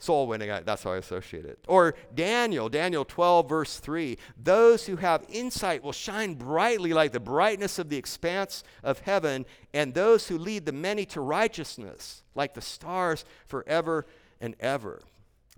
Soul 0.00 0.28
winning, 0.28 0.48
that's 0.64 0.84
how 0.84 0.92
I 0.92 0.98
associate 0.98 1.44
it. 1.44 1.58
Or 1.66 1.96
Daniel, 2.14 2.68
Daniel 2.68 3.04
12, 3.04 3.48
verse 3.48 3.80
3. 3.80 4.16
Those 4.40 4.86
who 4.86 4.94
have 4.96 5.26
insight 5.28 5.82
will 5.82 5.92
shine 5.92 6.34
brightly 6.34 6.92
like 6.92 7.10
the 7.10 7.18
brightness 7.18 7.80
of 7.80 7.88
the 7.88 7.96
expanse 7.96 8.62
of 8.84 9.00
heaven, 9.00 9.44
and 9.74 9.92
those 9.92 10.28
who 10.28 10.38
lead 10.38 10.66
the 10.66 10.72
many 10.72 11.04
to 11.06 11.20
righteousness 11.20 12.22
like 12.36 12.54
the 12.54 12.60
stars 12.60 13.24
forever 13.48 14.06
and 14.40 14.54
ever. 14.60 15.02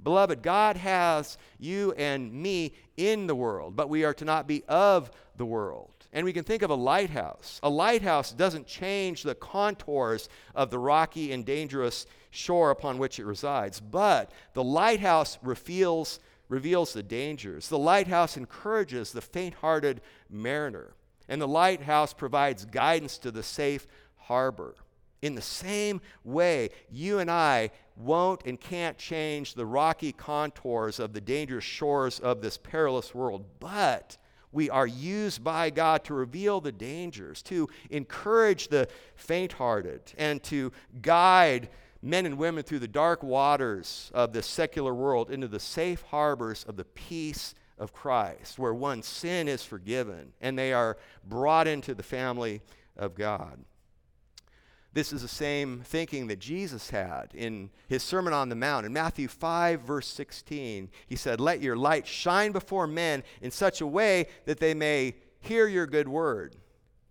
Beloved, 0.03 0.43
God 0.43 0.77
has 0.77 1.37
you 1.59 1.93
and 1.93 2.33
me 2.33 2.75
in 2.97 3.27
the 3.27 3.35
world, 3.35 3.77
but 3.77 3.89
we 3.89 4.05
are 4.05 4.15
to 4.15 4.25
not 4.25 4.47
be 4.47 4.63
of 4.69 5.11
the 5.37 5.47
world. 5.47 5.93
And 6.13 6.25
we 6.25 6.33
can 6.33 6.45
think 6.45 6.63
of 6.63 6.71
a 6.71 6.75
lighthouse. 6.75 7.61
A 7.63 7.71
lighthouse 7.71 8.33
doesn't 8.33 8.67
change 8.67 9.23
the 9.23 9.35
contours 9.35 10.29
of 10.55 10.71
the 10.71 10.79
rocky 10.79 11.33
and 11.33 11.45
dangerous 11.45 12.07
shore 12.31 12.71
upon 12.71 12.99
which 12.99 13.19
it 13.19 13.25
resides, 13.25 13.81
but 13.81 14.31
the 14.55 14.65
lighthouse 14.65 15.39
reveals, 15.43 16.19
reveals 16.49 16.93
the 16.93 17.03
dangers. 17.03 17.69
The 17.69 17.79
lighthouse 17.79 18.37
encourages 18.37 19.13
the 19.13 19.21
faint 19.21 19.55
hearted 19.55 20.01
mariner, 20.29 20.95
and 21.29 21.41
the 21.41 21.49
lighthouse 21.49 22.13
provides 22.13 22.65
guidance 22.65 23.19
to 23.19 23.31
the 23.31 23.43
safe 23.43 23.87
harbor. 24.17 24.75
In 25.23 25.35
the 25.35 25.43
same 25.43 26.01
way, 26.25 26.71
you 26.91 27.19
and 27.19 27.31
I 27.31 27.71
won't 27.97 28.43
and 28.47 28.59
can't 28.59 28.97
change 28.97 29.55
the 29.55 29.67
rocky 29.67 30.13
contours 30.13 30.99
of 30.99 31.13
the 31.13 31.21
dangerous 31.21 31.65
shores 31.65 32.19
of 32.19 32.41
this 32.41 32.57
perilous 32.57 33.15
world, 33.15 33.45
but 33.59 34.17
we 34.53 34.71
are 34.71 34.87
used 34.87 35.45
by 35.45 35.71
God 35.71 36.05
to 36.05 36.15
reveal 36.15 36.61
the 36.61 36.73
dangers, 36.73 37.43
to 37.43 37.69
encourage 37.91 38.69
the 38.69 38.89
faint 39.15 39.53
hearted, 39.53 40.13
and 40.17 40.43
to 40.45 40.73
guide 41.03 41.69
men 42.03 42.27
and 42.27 42.39
women 42.39 42.65
through 42.65 42.79
the 42.79 42.89
dark 42.89 43.23
waters 43.23 44.11
of 44.15 44.33
this 44.33 44.47
secular 44.47 44.95
world 44.95 45.31
into 45.31 45.47
the 45.47 45.61
safe 45.61 46.03
harbors 46.03 46.65
of 46.65 46.77
the 46.77 46.85
peace 46.85 47.55
of 47.79 47.93
Christ, 47.93 48.59
where 48.59 48.75
one's 48.75 49.07
sin 49.07 49.49
is 49.49 49.65
forgiven 49.65 50.33
and 50.41 50.59
they 50.59 50.73
are 50.73 50.97
brought 51.27 51.69
into 51.69 51.95
the 51.95 52.03
family 52.03 52.63
of 52.97 53.15
God. 53.15 53.59
This 54.93 55.13
is 55.13 55.23
the 55.23 55.29
same 55.29 55.83
thinking 55.85 56.27
that 56.27 56.41
Jesus 56.41 56.91
had 56.91 57.31
in 57.33 57.71
his 57.87 58.03
Sermon 58.03 58.33
on 58.33 58.49
the 58.49 58.57
Mount. 58.57 58.85
In 58.85 58.93
Matthew 58.93 59.29
5, 59.29 59.83
verse 59.83 60.09
16, 60.09 60.91
he 61.07 61.17
said, 61.17 61.41
Let 61.41 61.63
your 61.63 61.77
light 61.77 62.09
shine 62.09 62.51
before 62.51 62.89
men 62.89 63.23
in 63.41 63.53
such 63.53 63.81
a 63.81 63.87
way 63.87 64.27
that 64.47 64.59
they 64.59 64.75
may 64.75 65.15
hear 65.41 65.69
your 65.69 65.87
good 65.87 66.09
word. 66.09 66.57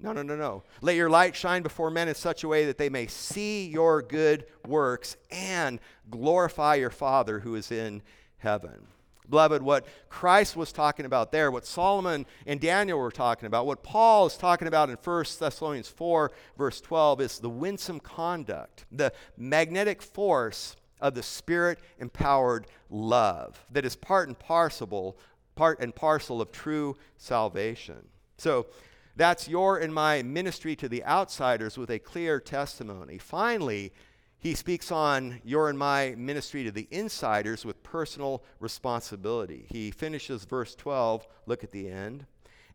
No, 0.01 0.11
no, 0.11 0.21
no, 0.21 0.35
no. 0.35 0.63
Let 0.81 0.95
your 0.95 1.09
light 1.09 1.35
shine 1.35 1.61
before 1.61 1.89
men 1.89 2.07
in 2.07 2.15
such 2.15 2.43
a 2.43 2.47
way 2.47 2.65
that 2.65 2.77
they 2.77 2.89
may 2.89 3.07
see 3.07 3.67
your 3.67 4.01
good 4.01 4.45
works 4.67 5.15
and 5.31 5.79
glorify 6.09 6.75
your 6.75 6.89
Father 6.89 7.39
who 7.39 7.55
is 7.55 7.71
in 7.71 8.01
heaven. 8.37 8.87
Beloved, 9.29 9.61
what 9.61 9.85
Christ 10.09 10.55
was 10.55 10.71
talking 10.71 11.05
about 11.05 11.31
there, 11.31 11.51
what 11.51 11.65
Solomon 11.65 12.25
and 12.45 12.59
Daniel 12.59 12.99
were 12.99 13.11
talking 13.11 13.47
about, 13.47 13.65
what 13.65 13.83
Paul 13.83 14.25
is 14.25 14.35
talking 14.35 14.67
about 14.67 14.89
in 14.89 14.95
1 14.95 15.25
Thessalonians 15.39 15.87
4, 15.87 16.31
verse 16.57 16.81
12, 16.81 17.21
is 17.21 17.39
the 17.39 17.49
winsome 17.49 17.99
conduct, 17.99 18.85
the 18.91 19.13
magnetic 19.37 20.01
force 20.01 20.75
of 20.99 21.13
the 21.15 21.23
spirit 21.23 21.79
empowered 21.99 22.67
love 22.89 23.65
that 23.71 23.85
is 23.85 23.95
part 23.95 24.27
and 24.27 24.37
parcel, 24.37 25.17
part 25.55 25.79
and 25.79 25.95
parcel 25.95 26.41
of 26.41 26.51
true 26.51 26.95
salvation. 27.17 28.07
So 28.37 28.67
that's 29.15 29.47
your 29.47 29.77
and 29.77 29.93
my 29.93 30.23
ministry 30.23 30.75
to 30.77 30.89
the 30.89 31.03
outsiders 31.03 31.77
with 31.77 31.89
a 31.89 31.99
clear 31.99 32.39
testimony. 32.39 33.17
Finally, 33.17 33.91
he 34.39 34.55
speaks 34.55 34.91
on 34.91 35.41
your 35.43 35.69
and 35.69 35.77
my 35.77 36.15
ministry 36.17 36.63
to 36.63 36.71
the 36.71 36.87
insiders 36.91 37.65
with 37.65 37.83
personal 37.83 38.43
responsibility. 38.59 39.65
He 39.69 39.91
finishes 39.91 40.45
verse 40.45 40.75
12, 40.75 41.27
look 41.45 41.63
at 41.63 41.71
the 41.71 41.89
end, 41.89 42.25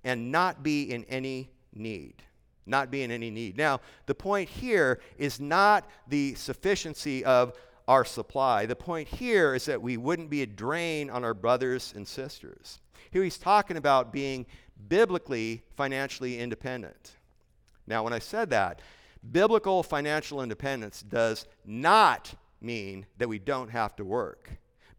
and 0.04 0.30
not 0.30 0.62
be 0.62 0.92
in 0.92 1.04
any 1.04 1.50
need. 1.74 2.22
Not 2.66 2.90
be 2.90 3.02
in 3.02 3.10
any 3.10 3.30
need. 3.30 3.56
Now, 3.56 3.80
the 4.06 4.14
point 4.14 4.48
here 4.48 5.00
is 5.18 5.40
not 5.40 5.88
the 6.08 6.34
sufficiency 6.34 7.24
of 7.24 7.54
our 7.88 8.04
supply. 8.04 8.66
The 8.66 8.76
point 8.76 9.08
here 9.08 9.54
is 9.54 9.64
that 9.66 9.80
we 9.80 9.96
wouldn't 9.96 10.30
be 10.30 10.42
a 10.42 10.46
drain 10.46 11.10
on 11.10 11.24
our 11.24 11.34
brothers 11.34 11.92
and 11.96 12.06
sisters. 12.06 12.80
Here 13.10 13.22
he's 13.22 13.38
talking 13.38 13.76
about 13.76 14.12
being 14.12 14.46
biblically 14.88 15.62
financially 15.76 16.38
independent. 16.38 17.12
Now, 17.86 18.02
when 18.02 18.12
I 18.12 18.18
said 18.18 18.50
that, 18.50 18.80
biblical 19.32 19.82
financial 19.82 20.42
independence 20.42 21.02
does 21.02 21.46
not 21.64 22.34
mean 22.60 23.06
that 23.18 23.28
we 23.28 23.38
don't 23.38 23.70
have 23.70 23.94
to 23.96 24.04
work. 24.04 24.50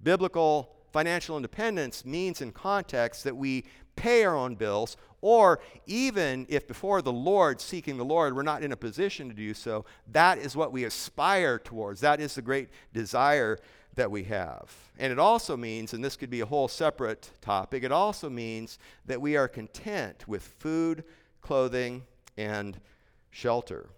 Biblical 0.02 0.76
financial 0.92 1.36
independence 1.36 2.06
means, 2.06 2.42
in 2.42 2.52
context, 2.52 3.24
that 3.24 3.36
we 3.36 3.66
pay 3.96 4.24
our 4.24 4.36
own 4.36 4.56
bills, 4.56 4.98
or 5.22 5.60
even 5.86 6.46
if 6.50 6.68
before 6.68 7.02
the 7.02 7.12
Lord, 7.12 7.60
seeking 7.60 7.98
the 7.98 8.06
Lord, 8.06 8.36
we're 8.36 8.44
not 8.44 8.64
in 8.64 8.72
a 8.72 8.78
position 8.78 9.28
to 9.30 9.34
do 9.34 9.54
so, 9.54 9.86
that 10.12 10.38
is 10.38 10.56
what 10.56 10.72
we 10.72 10.84
aspire 10.84 11.58
towards. 11.58 12.02
That 12.02 12.20
is 12.20 12.36
the 12.36 12.42
great 12.42 12.70
desire 12.94 13.58
that 13.96 14.12
we 14.12 14.26
have. 14.26 14.74
And 15.00 15.12
it 15.12 15.20
also 15.20 15.58
means, 15.58 15.94
and 15.94 16.04
this 16.04 16.18
could 16.18 16.30
be 16.30 16.42
a 16.42 16.46
whole 16.46 16.68
separate 16.68 17.32
topic, 17.42 17.84
it 17.84 17.92
also 17.92 18.30
means 18.30 18.78
that 19.06 19.22
we 19.22 19.36
are 19.38 19.48
content 19.48 20.28
with 20.28 20.44
food, 20.44 21.04
clothing, 21.42 22.04
and 22.38 22.80
shelter. 23.32 23.90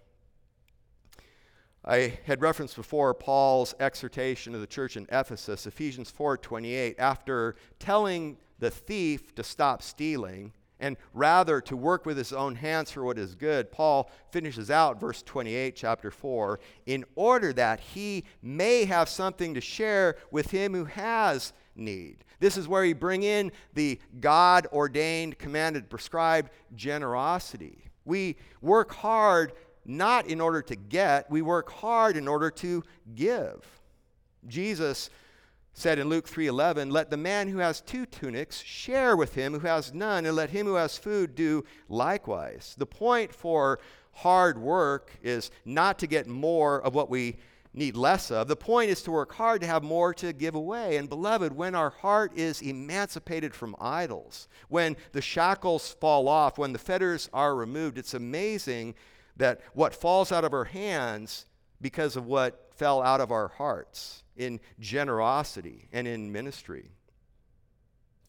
I 1.88 2.20
had 2.26 2.42
referenced 2.42 2.76
before 2.76 3.14
Paul's 3.14 3.74
exhortation 3.80 4.52
to 4.52 4.60
the 4.60 4.68
church 4.68 4.98
in 4.98 5.08
Ephesus, 5.10 5.66
Ephesians 5.66 6.12
4:28, 6.12 6.96
after 7.00 7.56
telling 7.80 8.38
the 8.60 8.70
thief 8.70 9.34
to 9.36 9.44
stop 9.44 9.82
stealing 9.82 10.52
and 10.82 10.98
rather 11.14 11.62
to 11.62 11.78
work 11.78 12.06
with 12.06 12.18
his 12.18 12.34
own 12.34 12.56
hands 12.56 12.92
for 12.92 13.06
what 13.06 13.18
is 13.18 13.36
good. 13.36 13.72
Paul 13.72 14.12
finishes 14.32 14.70
out 14.70 15.00
verse 15.00 15.24
28 15.24 15.78
chapter 15.78 16.12
4, 16.12 16.60
in 16.86 17.06
order 17.16 17.54
that 17.54 17.80
he 17.80 18.26
may 18.42 18.84
have 18.84 19.08
something 19.08 19.54
to 19.54 19.62
share 19.62 20.18
with 20.30 20.52
him 20.52 20.74
who 20.74 20.86
has 20.86 21.54
need. 21.74 22.26
This 22.40 22.58
is 22.58 22.68
where 22.68 22.84
he 22.84 22.94
bring 22.94 23.24
in 23.24 23.52
the 23.74 24.00
God 24.20 24.68
ordained, 24.74 25.40
commanded, 25.40 25.90
prescribed 25.90 26.52
generosity. 26.76 27.86
We 28.04 28.36
work 28.62 28.94
hard 28.94 29.54
not 29.88 30.28
in 30.28 30.42
order 30.42 30.62
to 30.62 30.76
get, 30.76 31.32
we 31.32 31.42
work 31.42 31.72
hard 31.72 32.18
in 32.18 32.28
order 32.28 32.52
to 32.52 32.84
give. 33.16 33.66
Jesus 34.46 35.10
said 35.74 36.00
in 36.00 36.10
Luke 36.10 36.28
3:11, 36.28 36.90
"Let 36.90 37.10
the 37.10 37.18
man 37.18 37.48
who 37.48 37.60
has 37.60 37.82
two 37.82 38.06
tunics 38.06 38.62
share 38.62 39.16
with 39.16 39.36
him 39.36 39.54
who 39.54 39.68
has 39.68 39.94
none, 39.94 40.26
and 40.26 40.36
let 40.36 40.50
him 40.50 40.66
who 40.66 40.74
has 40.74 40.98
food 40.98 41.36
do 41.36 41.64
likewise." 41.88 42.76
The 42.78 42.86
point 42.88 43.34
for 43.34 43.80
hard 44.12 44.58
work 44.58 45.12
is 45.22 45.52
not 45.66 46.00
to 46.00 46.08
get 46.08 46.28
more 46.28 46.82
of 46.82 46.96
what 46.96 47.10
we 47.10 47.38
need 47.74 47.96
less 47.96 48.32
of. 48.32 48.48
The 48.48 48.56
point 48.56 48.90
is 48.90 49.04
to 49.04 49.12
work 49.12 49.34
hard 49.34 49.62
to 49.62 49.68
have 49.68 49.84
more 49.84 50.14
to 50.16 50.34
give 50.34 50.56
away. 50.56 50.98
And 50.98 51.08
beloved, 51.08 51.56
when 51.56 51.76
our 51.76 51.92
heart 51.92 52.36
is 52.36 52.60
emancipated 52.60 53.54
from 53.54 53.76
idols, 53.80 54.48
when 54.68 54.98
the 55.12 55.22
shackles 55.22 55.92
fall 56.00 56.28
off, 56.28 56.58
when 56.58 56.74
the 56.74 56.80
fetters 56.80 57.30
are 57.32 57.56
removed, 57.56 58.00
it's 58.00 58.16
amazing 58.16 58.96
that 59.38 59.62
what 59.74 59.96
falls 59.96 60.32
out 60.32 60.44
of 60.44 60.54
our 60.54 60.66
hands 60.66 61.46
because 61.82 62.16
of 62.16 62.26
what 62.26 62.72
fell 62.76 63.02
out 63.02 63.22
of 63.22 63.32
our 63.32 63.48
hearts 63.48 64.24
in 64.36 64.60
generosity 64.80 65.88
and 65.92 66.08
in 66.08 66.32
ministry. 66.32 66.90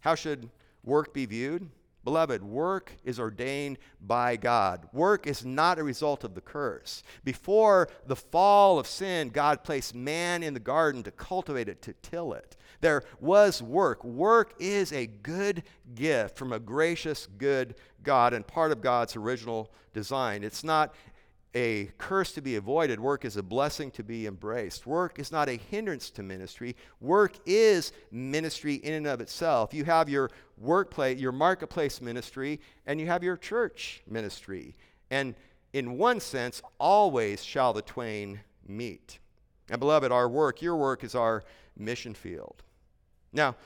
How 0.00 0.14
should 0.14 0.48
work 0.84 1.12
be 1.12 1.26
viewed? 1.26 1.68
Beloved, 2.04 2.42
work 2.42 2.92
is 3.04 3.20
ordained 3.20 3.78
by 4.00 4.36
God. 4.36 4.88
Work 4.92 5.26
is 5.26 5.44
not 5.44 5.78
a 5.78 5.84
result 5.84 6.24
of 6.24 6.34
the 6.34 6.40
curse. 6.40 7.02
Before 7.24 7.88
the 8.06 8.16
fall 8.16 8.78
of 8.78 8.86
sin, 8.86 9.28
God 9.28 9.64
placed 9.64 9.94
man 9.94 10.42
in 10.42 10.54
the 10.54 10.60
garden 10.60 11.02
to 11.02 11.10
cultivate 11.10 11.68
it, 11.68 11.82
to 11.82 11.92
till 12.00 12.32
it. 12.32 12.56
There 12.80 13.02
was 13.20 13.62
work. 13.62 14.04
Work 14.04 14.54
is 14.58 14.92
a 14.92 15.06
good 15.06 15.64
gift 15.94 16.36
from 16.36 16.52
a 16.52 16.58
gracious, 16.58 17.26
good 17.38 17.74
God 18.02 18.32
and 18.32 18.46
part 18.46 18.72
of 18.72 18.80
God's 18.80 19.16
original 19.16 19.72
design. 19.92 20.44
It's 20.44 20.62
not 20.62 20.94
a 21.54 21.90
curse 21.98 22.32
to 22.32 22.40
be 22.40 22.56
avoided. 22.56 23.00
Work 23.00 23.24
is 23.24 23.36
a 23.36 23.42
blessing 23.42 23.90
to 23.92 24.04
be 24.04 24.26
embraced. 24.26 24.86
Work 24.86 25.18
is 25.18 25.32
not 25.32 25.48
a 25.48 25.56
hindrance 25.56 26.10
to 26.10 26.22
ministry. 26.22 26.76
Work 27.00 27.38
is 27.46 27.92
ministry 28.12 28.74
in 28.74 28.94
and 28.94 29.06
of 29.06 29.20
itself. 29.20 29.74
You 29.74 29.84
have 29.84 30.08
your 30.08 30.30
workplace, 30.56 31.18
your 31.18 31.32
marketplace 31.32 32.00
ministry, 32.00 32.60
and 32.86 33.00
you 33.00 33.06
have 33.06 33.24
your 33.24 33.36
church 33.36 34.02
ministry. 34.08 34.76
And 35.10 35.34
in 35.72 35.98
one 35.98 36.20
sense, 36.20 36.62
always 36.78 37.42
shall 37.42 37.72
the 37.72 37.82
twain 37.82 38.40
meet. 38.66 39.18
And 39.70 39.80
beloved, 39.80 40.12
our 40.12 40.28
work, 40.28 40.62
your 40.62 40.76
work, 40.76 41.02
is 41.02 41.14
our 41.14 41.44
mission 41.76 42.14
field. 42.14 42.62
Now, 43.32 43.56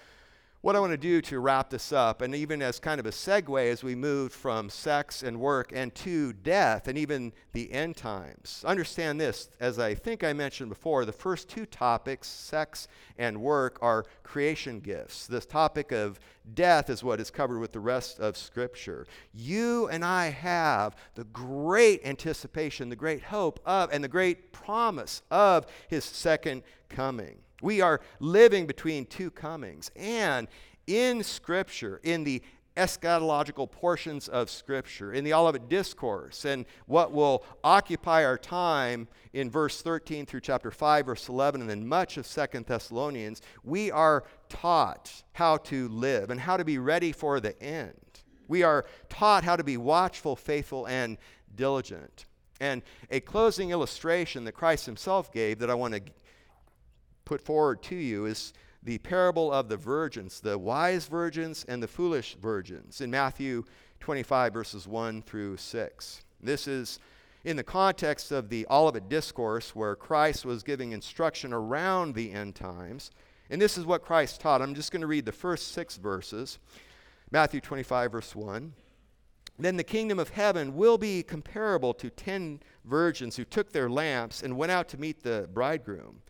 what 0.62 0.76
I 0.76 0.80
want 0.80 0.92
to 0.92 0.96
do 0.96 1.20
to 1.22 1.40
wrap 1.40 1.70
this 1.70 1.92
up, 1.92 2.22
and 2.22 2.36
even 2.36 2.62
as 2.62 2.78
kind 2.78 3.00
of 3.00 3.06
a 3.06 3.10
segue 3.10 3.68
as 3.68 3.82
we 3.82 3.96
move 3.96 4.32
from 4.32 4.70
sex 4.70 5.24
and 5.24 5.40
work 5.40 5.72
and 5.74 5.92
to 5.96 6.32
death 6.32 6.86
and 6.86 6.96
even 6.96 7.32
the 7.52 7.72
end 7.72 7.96
times. 7.96 8.62
Understand 8.64 9.20
this, 9.20 9.50
as 9.58 9.80
I 9.80 9.96
think 9.96 10.22
I 10.22 10.32
mentioned 10.32 10.68
before, 10.68 11.04
the 11.04 11.10
first 11.10 11.48
two 11.48 11.66
topics, 11.66 12.28
sex 12.28 12.86
and 13.18 13.42
work, 13.42 13.78
are 13.82 14.04
creation 14.22 14.78
gifts. 14.78 15.26
This 15.26 15.46
topic 15.46 15.90
of 15.90 16.20
death 16.54 16.90
is 16.90 17.02
what 17.02 17.18
is 17.18 17.32
covered 17.32 17.58
with 17.58 17.72
the 17.72 17.80
rest 17.80 18.20
of 18.20 18.36
Scripture. 18.36 19.08
You 19.34 19.88
and 19.88 20.04
I 20.04 20.26
have 20.26 20.94
the 21.16 21.24
great 21.24 22.06
anticipation, 22.06 22.88
the 22.88 22.94
great 22.94 23.24
hope 23.24 23.58
of, 23.66 23.92
and 23.92 24.04
the 24.04 24.08
great 24.08 24.52
promise 24.52 25.22
of 25.28 25.66
His 25.88 26.04
second 26.04 26.62
coming. 26.88 27.38
We 27.62 27.80
are 27.80 28.00
living 28.20 28.66
between 28.66 29.06
two 29.06 29.30
comings. 29.30 29.90
And 29.96 30.48
in 30.86 31.22
Scripture, 31.22 32.00
in 32.02 32.24
the 32.24 32.42
eschatological 32.76 33.70
portions 33.70 34.28
of 34.28 34.50
Scripture, 34.50 35.12
in 35.12 35.24
the 35.24 35.34
Olivet 35.34 35.68
Discourse, 35.68 36.44
and 36.44 36.64
what 36.86 37.12
will 37.12 37.44
occupy 37.62 38.24
our 38.24 38.38
time 38.38 39.08
in 39.32 39.50
verse 39.50 39.82
13 39.82 40.26
through 40.26 40.40
chapter 40.40 40.70
5, 40.70 41.06
verse 41.06 41.28
11, 41.28 41.60
and 41.60 41.70
then 41.70 41.86
much 41.86 42.16
of 42.16 42.26
Second 42.26 42.66
Thessalonians, 42.66 43.42
we 43.62 43.90
are 43.90 44.24
taught 44.48 45.22
how 45.34 45.58
to 45.58 45.88
live 45.88 46.30
and 46.30 46.40
how 46.40 46.56
to 46.56 46.64
be 46.64 46.78
ready 46.78 47.12
for 47.12 47.40
the 47.40 47.60
end. 47.62 47.94
We 48.48 48.62
are 48.62 48.86
taught 49.08 49.44
how 49.44 49.56
to 49.56 49.64
be 49.64 49.76
watchful, 49.76 50.34
faithful, 50.34 50.86
and 50.86 51.18
diligent. 51.54 52.26
And 52.60 52.82
a 53.10 53.20
closing 53.20 53.70
illustration 53.70 54.44
that 54.44 54.52
Christ 54.52 54.86
himself 54.86 55.32
gave 55.32 55.58
that 55.58 55.70
I 55.70 55.74
want 55.74 55.94
to 55.94 56.02
put 57.24 57.40
forward 57.40 57.82
to 57.84 57.94
you 57.94 58.26
is 58.26 58.52
the 58.82 58.98
parable 58.98 59.52
of 59.52 59.68
the 59.68 59.76
virgins, 59.76 60.40
the 60.40 60.58
wise 60.58 61.06
virgins 61.06 61.64
and 61.68 61.82
the 61.82 61.88
foolish 61.88 62.36
virgins 62.40 63.00
in 63.00 63.10
Matthew 63.10 63.64
25, 64.00 64.52
verses 64.52 64.88
1 64.88 65.22
through 65.22 65.56
6. 65.56 66.22
This 66.42 66.66
is 66.66 66.98
in 67.44 67.56
the 67.56 67.62
context 67.62 68.32
of 68.32 68.48
the 68.48 68.66
Olivet 68.70 69.08
Discourse, 69.08 69.74
where 69.74 69.94
Christ 69.94 70.44
was 70.44 70.62
giving 70.62 70.92
instruction 70.92 71.52
around 71.52 72.14
the 72.14 72.32
end 72.32 72.54
times. 72.54 73.10
And 73.50 73.60
this 73.60 73.76
is 73.76 73.84
what 73.84 74.02
Christ 74.02 74.40
taught. 74.40 74.62
I'm 74.62 74.74
just 74.74 74.92
going 74.92 75.00
to 75.00 75.06
read 75.06 75.26
the 75.26 75.32
first 75.32 75.72
six 75.72 75.96
verses. 75.96 76.58
Matthew 77.30 77.60
25, 77.60 78.12
verse 78.12 78.34
1. 78.34 78.72
Then 79.58 79.76
the 79.76 79.84
kingdom 79.84 80.18
of 80.18 80.30
heaven 80.30 80.74
will 80.74 80.98
be 80.98 81.22
comparable 81.22 81.94
to 81.94 82.10
ten 82.10 82.60
virgins 82.84 83.36
who 83.36 83.44
took 83.44 83.72
their 83.72 83.88
lamps 83.90 84.42
and 84.42 84.56
went 84.56 84.72
out 84.72 84.88
to 84.88 84.98
meet 84.98 85.22
the 85.22 85.48
bridegroom. 85.52 86.22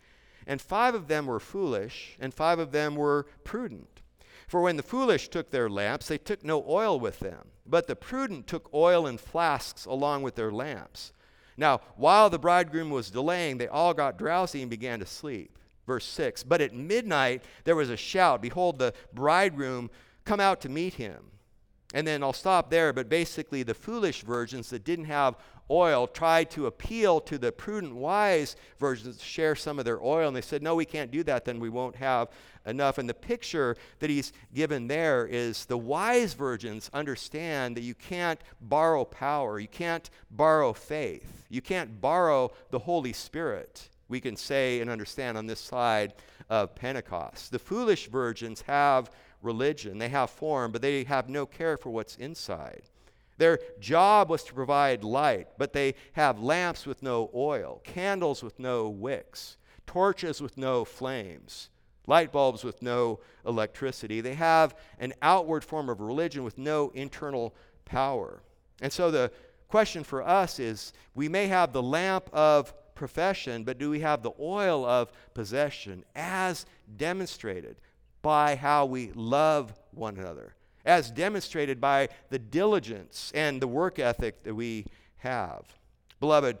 And 0.45 0.61
five 0.61 0.95
of 0.95 1.07
them 1.07 1.25
were 1.25 1.39
foolish, 1.39 2.17
and 2.19 2.33
five 2.33 2.59
of 2.59 2.71
them 2.71 2.95
were 2.95 3.25
prudent. 3.43 4.01
For 4.47 4.61
when 4.61 4.77
the 4.77 4.83
foolish 4.83 5.29
took 5.29 5.49
their 5.49 5.69
lamps, 5.69 6.07
they 6.07 6.17
took 6.17 6.43
no 6.43 6.63
oil 6.67 6.99
with 6.99 7.19
them, 7.19 7.47
but 7.65 7.87
the 7.87 7.95
prudent 7.95 8.45
took 8.47 8.69
oil 8.73 9.07
in 9.07 9.17
flasks 9.17 9.85
along 9.85 10.21
with 10.23 10.35
their 10.35 10.51
lamps. 10.51 11.13
Now, 11.57 11.81
while 11.95 12.29
the 12.29 12.39
bridegroom 12.39 12.89
was 12.89 13.11
delaying, 13.11 13.57
they 13.57 13.67
all 13.67 13.93
got 13.93 14.17
drowsy 14.17 14.61
and 14.61 14.69
began 14.69 14.99
to 14.99 15.05
sleep. 15.05 15.57
Verse 15.85 16.05
6 16.05 16.43
But 16.43 16.61
at 16.61 16.73
midnight 16.73 17.43
there 17.63 17.75
was 17.75 17.89
a 17.89 17.97
shout 17.97 18.41
Behold, 18.41 18.79
the 18.79 18.93
bridegroom 19.13 19.89
come 20.25 20.39
out 20.39 20.61
to 20.61 20.69
meet 20.69 20.95
him. 20.95 21.31
And 21.93 22.07
then 22.07 22.23
I'll 22.23 22.33
stop 22.33 22.71
there, 22.71 22.91
but 22.91 23.07
basically, 23.07 23.61
the 23.61 23.75
foolish 23.75 24.23
virgins 24.23 24.71
that 24.71 24.83
didn't 24.83 25.05
have 25.05 25.35
oil 25.69 26.07
tried 26.07 26.49
to 26.51 26.65
appeal 26.65 27.21
to 27.21 27.37
the 27.37 27.51
prudent, 27.51 27.95
wise 27.95 28.55
virgins 28.79 29.17
to 29.17 29.23
share 29.23 29.55
some 29.55 29.79
of 29.79 29.85
their 29.85 30.01
oil. 30.01 30.27
And 30.27 30.35
they 30.35 30.41
said, 30.41 30.63
No, 30.63 30.75
we 30.75 30.85
can't 30.85 31.11
do 31.11 31.23
that, 31.23 31.45
then 31.45 31.59
we 31.59 31.69
won't 31.69 31.95
have 31.95 32.29
enough. 32.65 32.97
And 32.97 33.07
the 33.07 33.13
picture 33.13 33.75
that 33.99 34.09
he's 34.09 34.33
given 34.53 34.87
there 34.87 35.27
is 35.27 35.65
the 35.65 35.77
wise 35.77 36.33
virgins 36.33 36.89
understand 36.93 37.77
that 37.77 37.83
you 37.83 37.95
can't 37.95 38.39
borrow 38.61 39.05
power, 39.05 39.59
you 39.59 39.67
can't 39.67 40.09
borrow 40.31 40.73
faith, 40.73 41.45
you 41.49 41.61
can't 41.61 42.01
borrow 42.01 42.51
the 42.71 42.79
Holy 42.79 43.13
Spirit. 43.13 43.89
We 44.09 44.19
can 44.19 44.35
say 44.35 44.81
and 44.81 44.89
understand 44.89 45.37
on 45.37 45.47
this 45.47 45.59
side 45.59 46.13
of 46.49 46.75
Pentecost. 46.75 47.51
The 47.51 47.59
foolish 47.59 48.09
virgins 48.09 48.61
have 48.61 49.09
religion, 49.43 49.97
they 49.97 50.09
have 50.09 50.29
form, 50.29 50.71
but 50.71 50.81
they 50.81 51.03
have 51.03 51.29
no 51.29 51.45
care 51.45 51.77
for 51.77 51.89
what's 51.89 52.15
inside. 52.15 52.83
Their 53.37 53.59
job 53.79 54.29
was 54.29 54.43
to 54.45 54.53
provide 54.53 55.03
light, 55.03 55.49
but 55.57 55.73
they 55.73 55.95
have 56.13 56.39
lamps 56.39 56.85
with 56.85 57.01
no 57.03 57.29
oil, 57.33 57.81
candles 57.83 58.43
with 58.43 58.59
no 58.59 58.89
wicks, 58.89 59.57
torches 59.85 60.41
with 60.41 60.57
no 60.57 60.85
flames, 60.85 61.69
light 62.07 62.31
bulbs 62.31 62.63
with 62.63 62.81
no 62.81 63.19
electricity. 63.45 64.21
They 64.21 64.35
have 64.35 64.75
an 64.99 65.13
outward 65.21 65.63
form 65.63 65.89
of 65.89 65.99
religion 65.99 66.43
with 66.43 66.57
no 66.57 66.89
internal 66.93 67.55
power. 67.85 68.43
And 68.81 68.93
so 68.93 69.09
the 69.09 69.31
question 69.67 70.03
for 70.03 70.21
us 70.21 70.59
is 70.59 70.93
we 71.15 71.27
may 71.27 71.47
have 71.47 71.73
the 71.73 71.83
lamp 71.83 72.29
of 72.31 72.73
profession, 72.93 73.63
but 73.63 73.79
do 73.79 73.89
we 73.89 74.01
have 74.01 74.21
the 74.21 74.33
oil 74.39 74.85
of 74.85 75.11
possession 75.33 76.05
as 76.15 76.65
demonstrated 76.97 77.77
by 78.23 78.55
how 78.55 78.87
we 78.87 79.11
love 79.13 79.71
one 79.91 80.17
another? 80.17 80.55
as 80.85 81.11
demonstrated 81.11 81.79
by 81.79 82.09
the 82.29 82.39
diligence 82.39 83.31
and 83.33 83.61
the 83.61 83.67
work 83.67 83.99
ethic 83.99 84.43
that 84.43 84.53
we 84.53 84.85
have. 85.17 85.63
Beloved, 86.19 86.57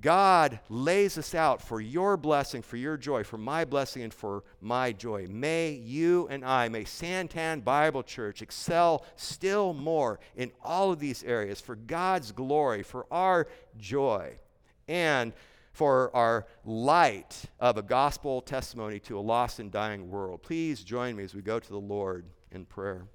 God 0.00 0.60
lays 0.68 1.18
us 1.18 1.34
out 1.34 1.60
for 1.60 1.80
your 1.80 2.16
blessing, 2.16 2.62
for 2.62 2.76
your 2.76 2.96
joy, 2.96 3.24
for 3.24 3.38
my 3.38 3.64
blessing, 3.64 4.02
and 4.02 4.14
for 4.14 4.44
my 4.60 4.92
joy. 4.92 5.26
May 5.28 5.72
you 5.72 6.28
and 6.30 6.44
I, 6.44 6.68
may 6.68 6.84
Santan 6.84 7.64
Bible 7.64 8.04
Church 8.04 8.40
excel 8.40 9.04
still 9.16 9.74
more 9.74 10.20
in 10.36 10.52
all 10.62 10.92
of 10.92 11.00
these 11.00 11.24
areas 11.24 11.60
for 11.60 11.74
God's 11.74 12.30
glory, 12.30 12.84
for 12.84 13.06
our 13.10 13.48
joy, 13.78 14.38
and 14.86 15.32
for 15.72 16.14
our 16.14 16.46
light 16.64 17.44
of 17.58 17.76
a 17.76 17.82
gospel 17.82 18.40
testimony 18.40 18.98
to 19.00 19.18
a 19.18 19.20
lost 19.20 19.58
and 19.58 19.70
dying 19.70 20.10
world. 20.10 20.42
Please 20.42 20.82
join 20.82 21.16
me 21.16 21.24
as 21.24 21.34
we 21.34 21.42
go 21.42 21.58
to 21.58 21.68
the 21.68 21.78
Lord 21.78 22.26
in 22.50 22.64
prayer. 22.64 23.06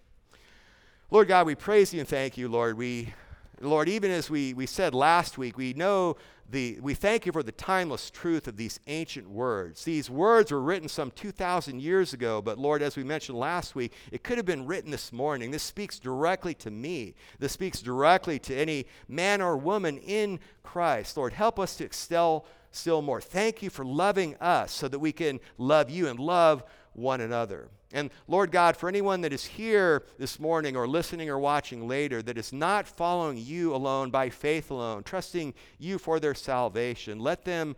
Lord 1.12 1.28
God, 1.28 1.45
we 1.45 1.56
praise 1.56 1.93
you 1.93 1.99
and 1.99 2.10
thank 2.10 2.38
you, 2.38 2.47
Lord. 2.47 2.78
We, 2.78 3.14
Lord, 3.62 3.88
even 3.88 4.10
as 4.12 4.30
we, 4.30 4.53
we 4.53 4.66
said 4.66 4.95
last 4.95 5.38
week, 5.38 5.58
we 5.58 5.74
know 5.74 6.18
the, 6.50 6.78
we 6.82 6.93
thank 6.93 7.26
you 7.26 7.32
for 7.32 7.41
the 7.41 7.52
timeless 7.52 8.12
truth 8.12 8.48
of 8.48 8.56
these 8.56 8.80
ancient 8.86 9.28
words. 9.28 9.84
These 9.84 10.10
words 10.10 10.52
were 10.52 10.62
written 10.62 10.88
some 10.88 11.10
2,000 11.12 11.82
years 11.82 12.14
ago, 12.14 12.41
but 12.41 12.60
Lord, 12.60 12.84
as 12.84 12.96
we 12.96 13.04
mentioned 13.04 13.38
last 13.38 13.74
week, 13.74 13.93
it 14.12 14.24
could 14.24 14.38
have 14.38 14.46
been 14.46 14.66
written 14.66 14.91
this 14.91 15.12
morning. 15.12 15.50
This 15.50 15.64
speaks 15.64 15.98
directly 15.98 16.54
to 16.56 16.70
me. 16.70 17.16
This 17.39 17.52
speaks 17.52 17.82
directly 17.82 18.38
to 18.39 18.56
any 18.56 18.86
man 19.08 19.41
or 19.41 19.58
woman 19.58 19.98
in 19.98 20.39
Christ. 20.62 21.18
Lord, 21.18 21.34
help 21.34 21.60
us 21.60 21.76
to 21.78 21.84
excel 21.84 22.46
still 22.72 23.02
more. 23.02 23.22
Thank 23.22 23.64
you 23.64 23.70
for 23.70 23.84
loving 23.84 24.36
us 24.36 24.72
so 24.72 24.88
that 24.88 25.00
we 25.00 25.12
can 25.12 25.39
love 25.58 25.89
you 25.89 26.08
and 26.08 26.20
love 26.20 26.64
one 26.96 27.22
another. 27.22 27.70
And 27.91 28.10
Lord 28.28 28.52
God, 28.52 28.76
for 28.76 28.89
anyone 28.89 29.22
that 29.22 29.34
is 29.34 29.46
here 29.46 30.04
this 30.18 30.39
morning 30.39 30.76
or 30.76 30.88
listening 30.88 31.30
or 31.30 31.39
watching 31.39 31.88
later 31.88 32.22
that 32.22 32.38
is 32.38 32.52
not 32.52 32.88
following 32.88 33.38
you 33.38 33.76
alone 33.76 34.10
by 34.10 34.30
faith 34.30 34.72
alone, 34.72 35.04
trusting 35.04 35.54
you 35.78 35.98
for 35.98 36.20
their 36.20 36.36
salvation, 36.36 37.20
let 37.20 37.46
them 37.46 37.76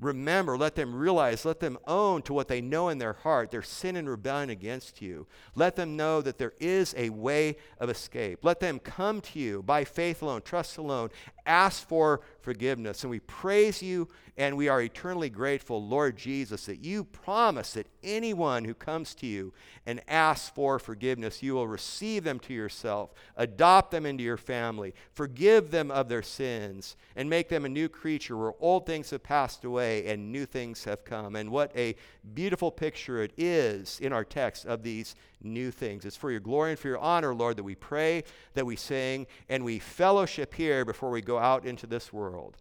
remember, 0.00 0.58
let 0.58 0.74
them 0.74 0.94
realize, 0.94 1.44
let 1.44 1.60
them 1.60 1.78
own 1.86 2.22
to 2.22 2.34
what 2.34 2.48
they 2.48 2.60
know 2.60 2.88
in 2.88 2.98
their 2.98 3.14
heart, 3.14 3.50
their 3.50 3.62
sin 3.62 3.96
and 3.96 4.08
rebellion 4.08 4.50
against 4.50 5.00
you. 5.00 5.26
Let 5.54 5.76
them 5.76 5.96
know 5.96 6.20
that 6.20 6.38
there 6.38 6.52
is 6.60 6.94
a 6.96 7.10
way 7.10 7.56
of 7.78 7.88
escape. 7.88 8.44
Let 8.44 8.60
them 8.60 8.78
come 8.78 9.20
to 9.22 9.38
you 9.38 9.62
by 9.62 9.84
faith 9.84 10.22
alone, 10.22 10.42
trust 10.42 10.76
alone, 10.76 11.10
ask 11.46 11.86
for 11.86 12.20
forgiveness. 12.40 13.02
And 13.02 13.10
we 13.10 13.20
praise 13.20 13.82
you 13.82 14.08
and 14.38 14.56
we 14.56 14.68
are 14.68 14.82
eternally 14.82 15.30
grateful, 15.30 15.82
Lord 15.86 16.16
Jesus, 16.16 16.66
that 16.66 16.84
you 16.84 17.04
promise 17.04 17.72
that 17.72 17.86
anyone 18.02 18.64
who 18.64 18.74
comes 18.74 19.14
to 19.16 19.26
you 19.26 19.54
and 19.86 20.02
asks 20.08 20.50
for 20.50 20.78
forgiveness, 20.78 21.42
you 21.42 21.54
will 21.54 21.66
receive 21.66 22.24
them 22.24 22.38
to 22.40 22.52
yourself, 22.52 23.14
adopt 23.36 23.90
them 23.92 24.04
into 24.04 24.22
your 24.22 24.36
family, 24.36 24.94
forgive 25.12 25.70
them 25.70 25.90
of 25.90 26.08
their 26.08 26.22
sins, 26.22 26.96
and 27.16 27.30
make 27.30 27.48
them 27.48 27.64
a 27.64 27.68
new 27.68 27.88
creature 27.88 28.36
where 28.36 28.52
old 28.60 28.84
things 28.84 29.08
have 29.10 29.22
passed 29.22 29.64
away 29.64 30.06
and 30.06 30.30
new 30.30 30.44
things 30.44 30.84
have 30.84 31.04
come. 31.04 31.34
And 31.34 31.50
what 31.50 31.72
a 31.74 31.96
beautiful 32.34 32.70
picture 32.70 33.22
it 33.22 33.32
is 33.38 33.98
in 34.00 34.12
our 34.12 34.24
text 34.24 34.66
of 34.66 34.82
these 34.82 35.14
new 35.46 35.70
things. 35.70 36.04
It's 36.04 36.16
for 36.16 36.30
your 36.30 36.40
glory 36.40 36.70
and 36.70 36.78
for 36.78 36.88
your 36.88 36.98
honor, 36.98 37.34
Lord, 37.34 37.56
that 37.56 37.64
we 37.64 37.74
pray, 37.74 38.24
that 38.54 38.66
we 38.66 38.76
sing, 38.76 39.26
and 39.48 39.64
we 39.64 39.78
fellowship 39.78 40.54
here 40.54 40.84
before 40.84 41.10
we 41.10 41.20
go 41.22 41.38
out 41.38 41.64
into 41.64 41.86
this 41.86 42.12
world. 42.12 42.56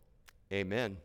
Amen. 0.52 0.98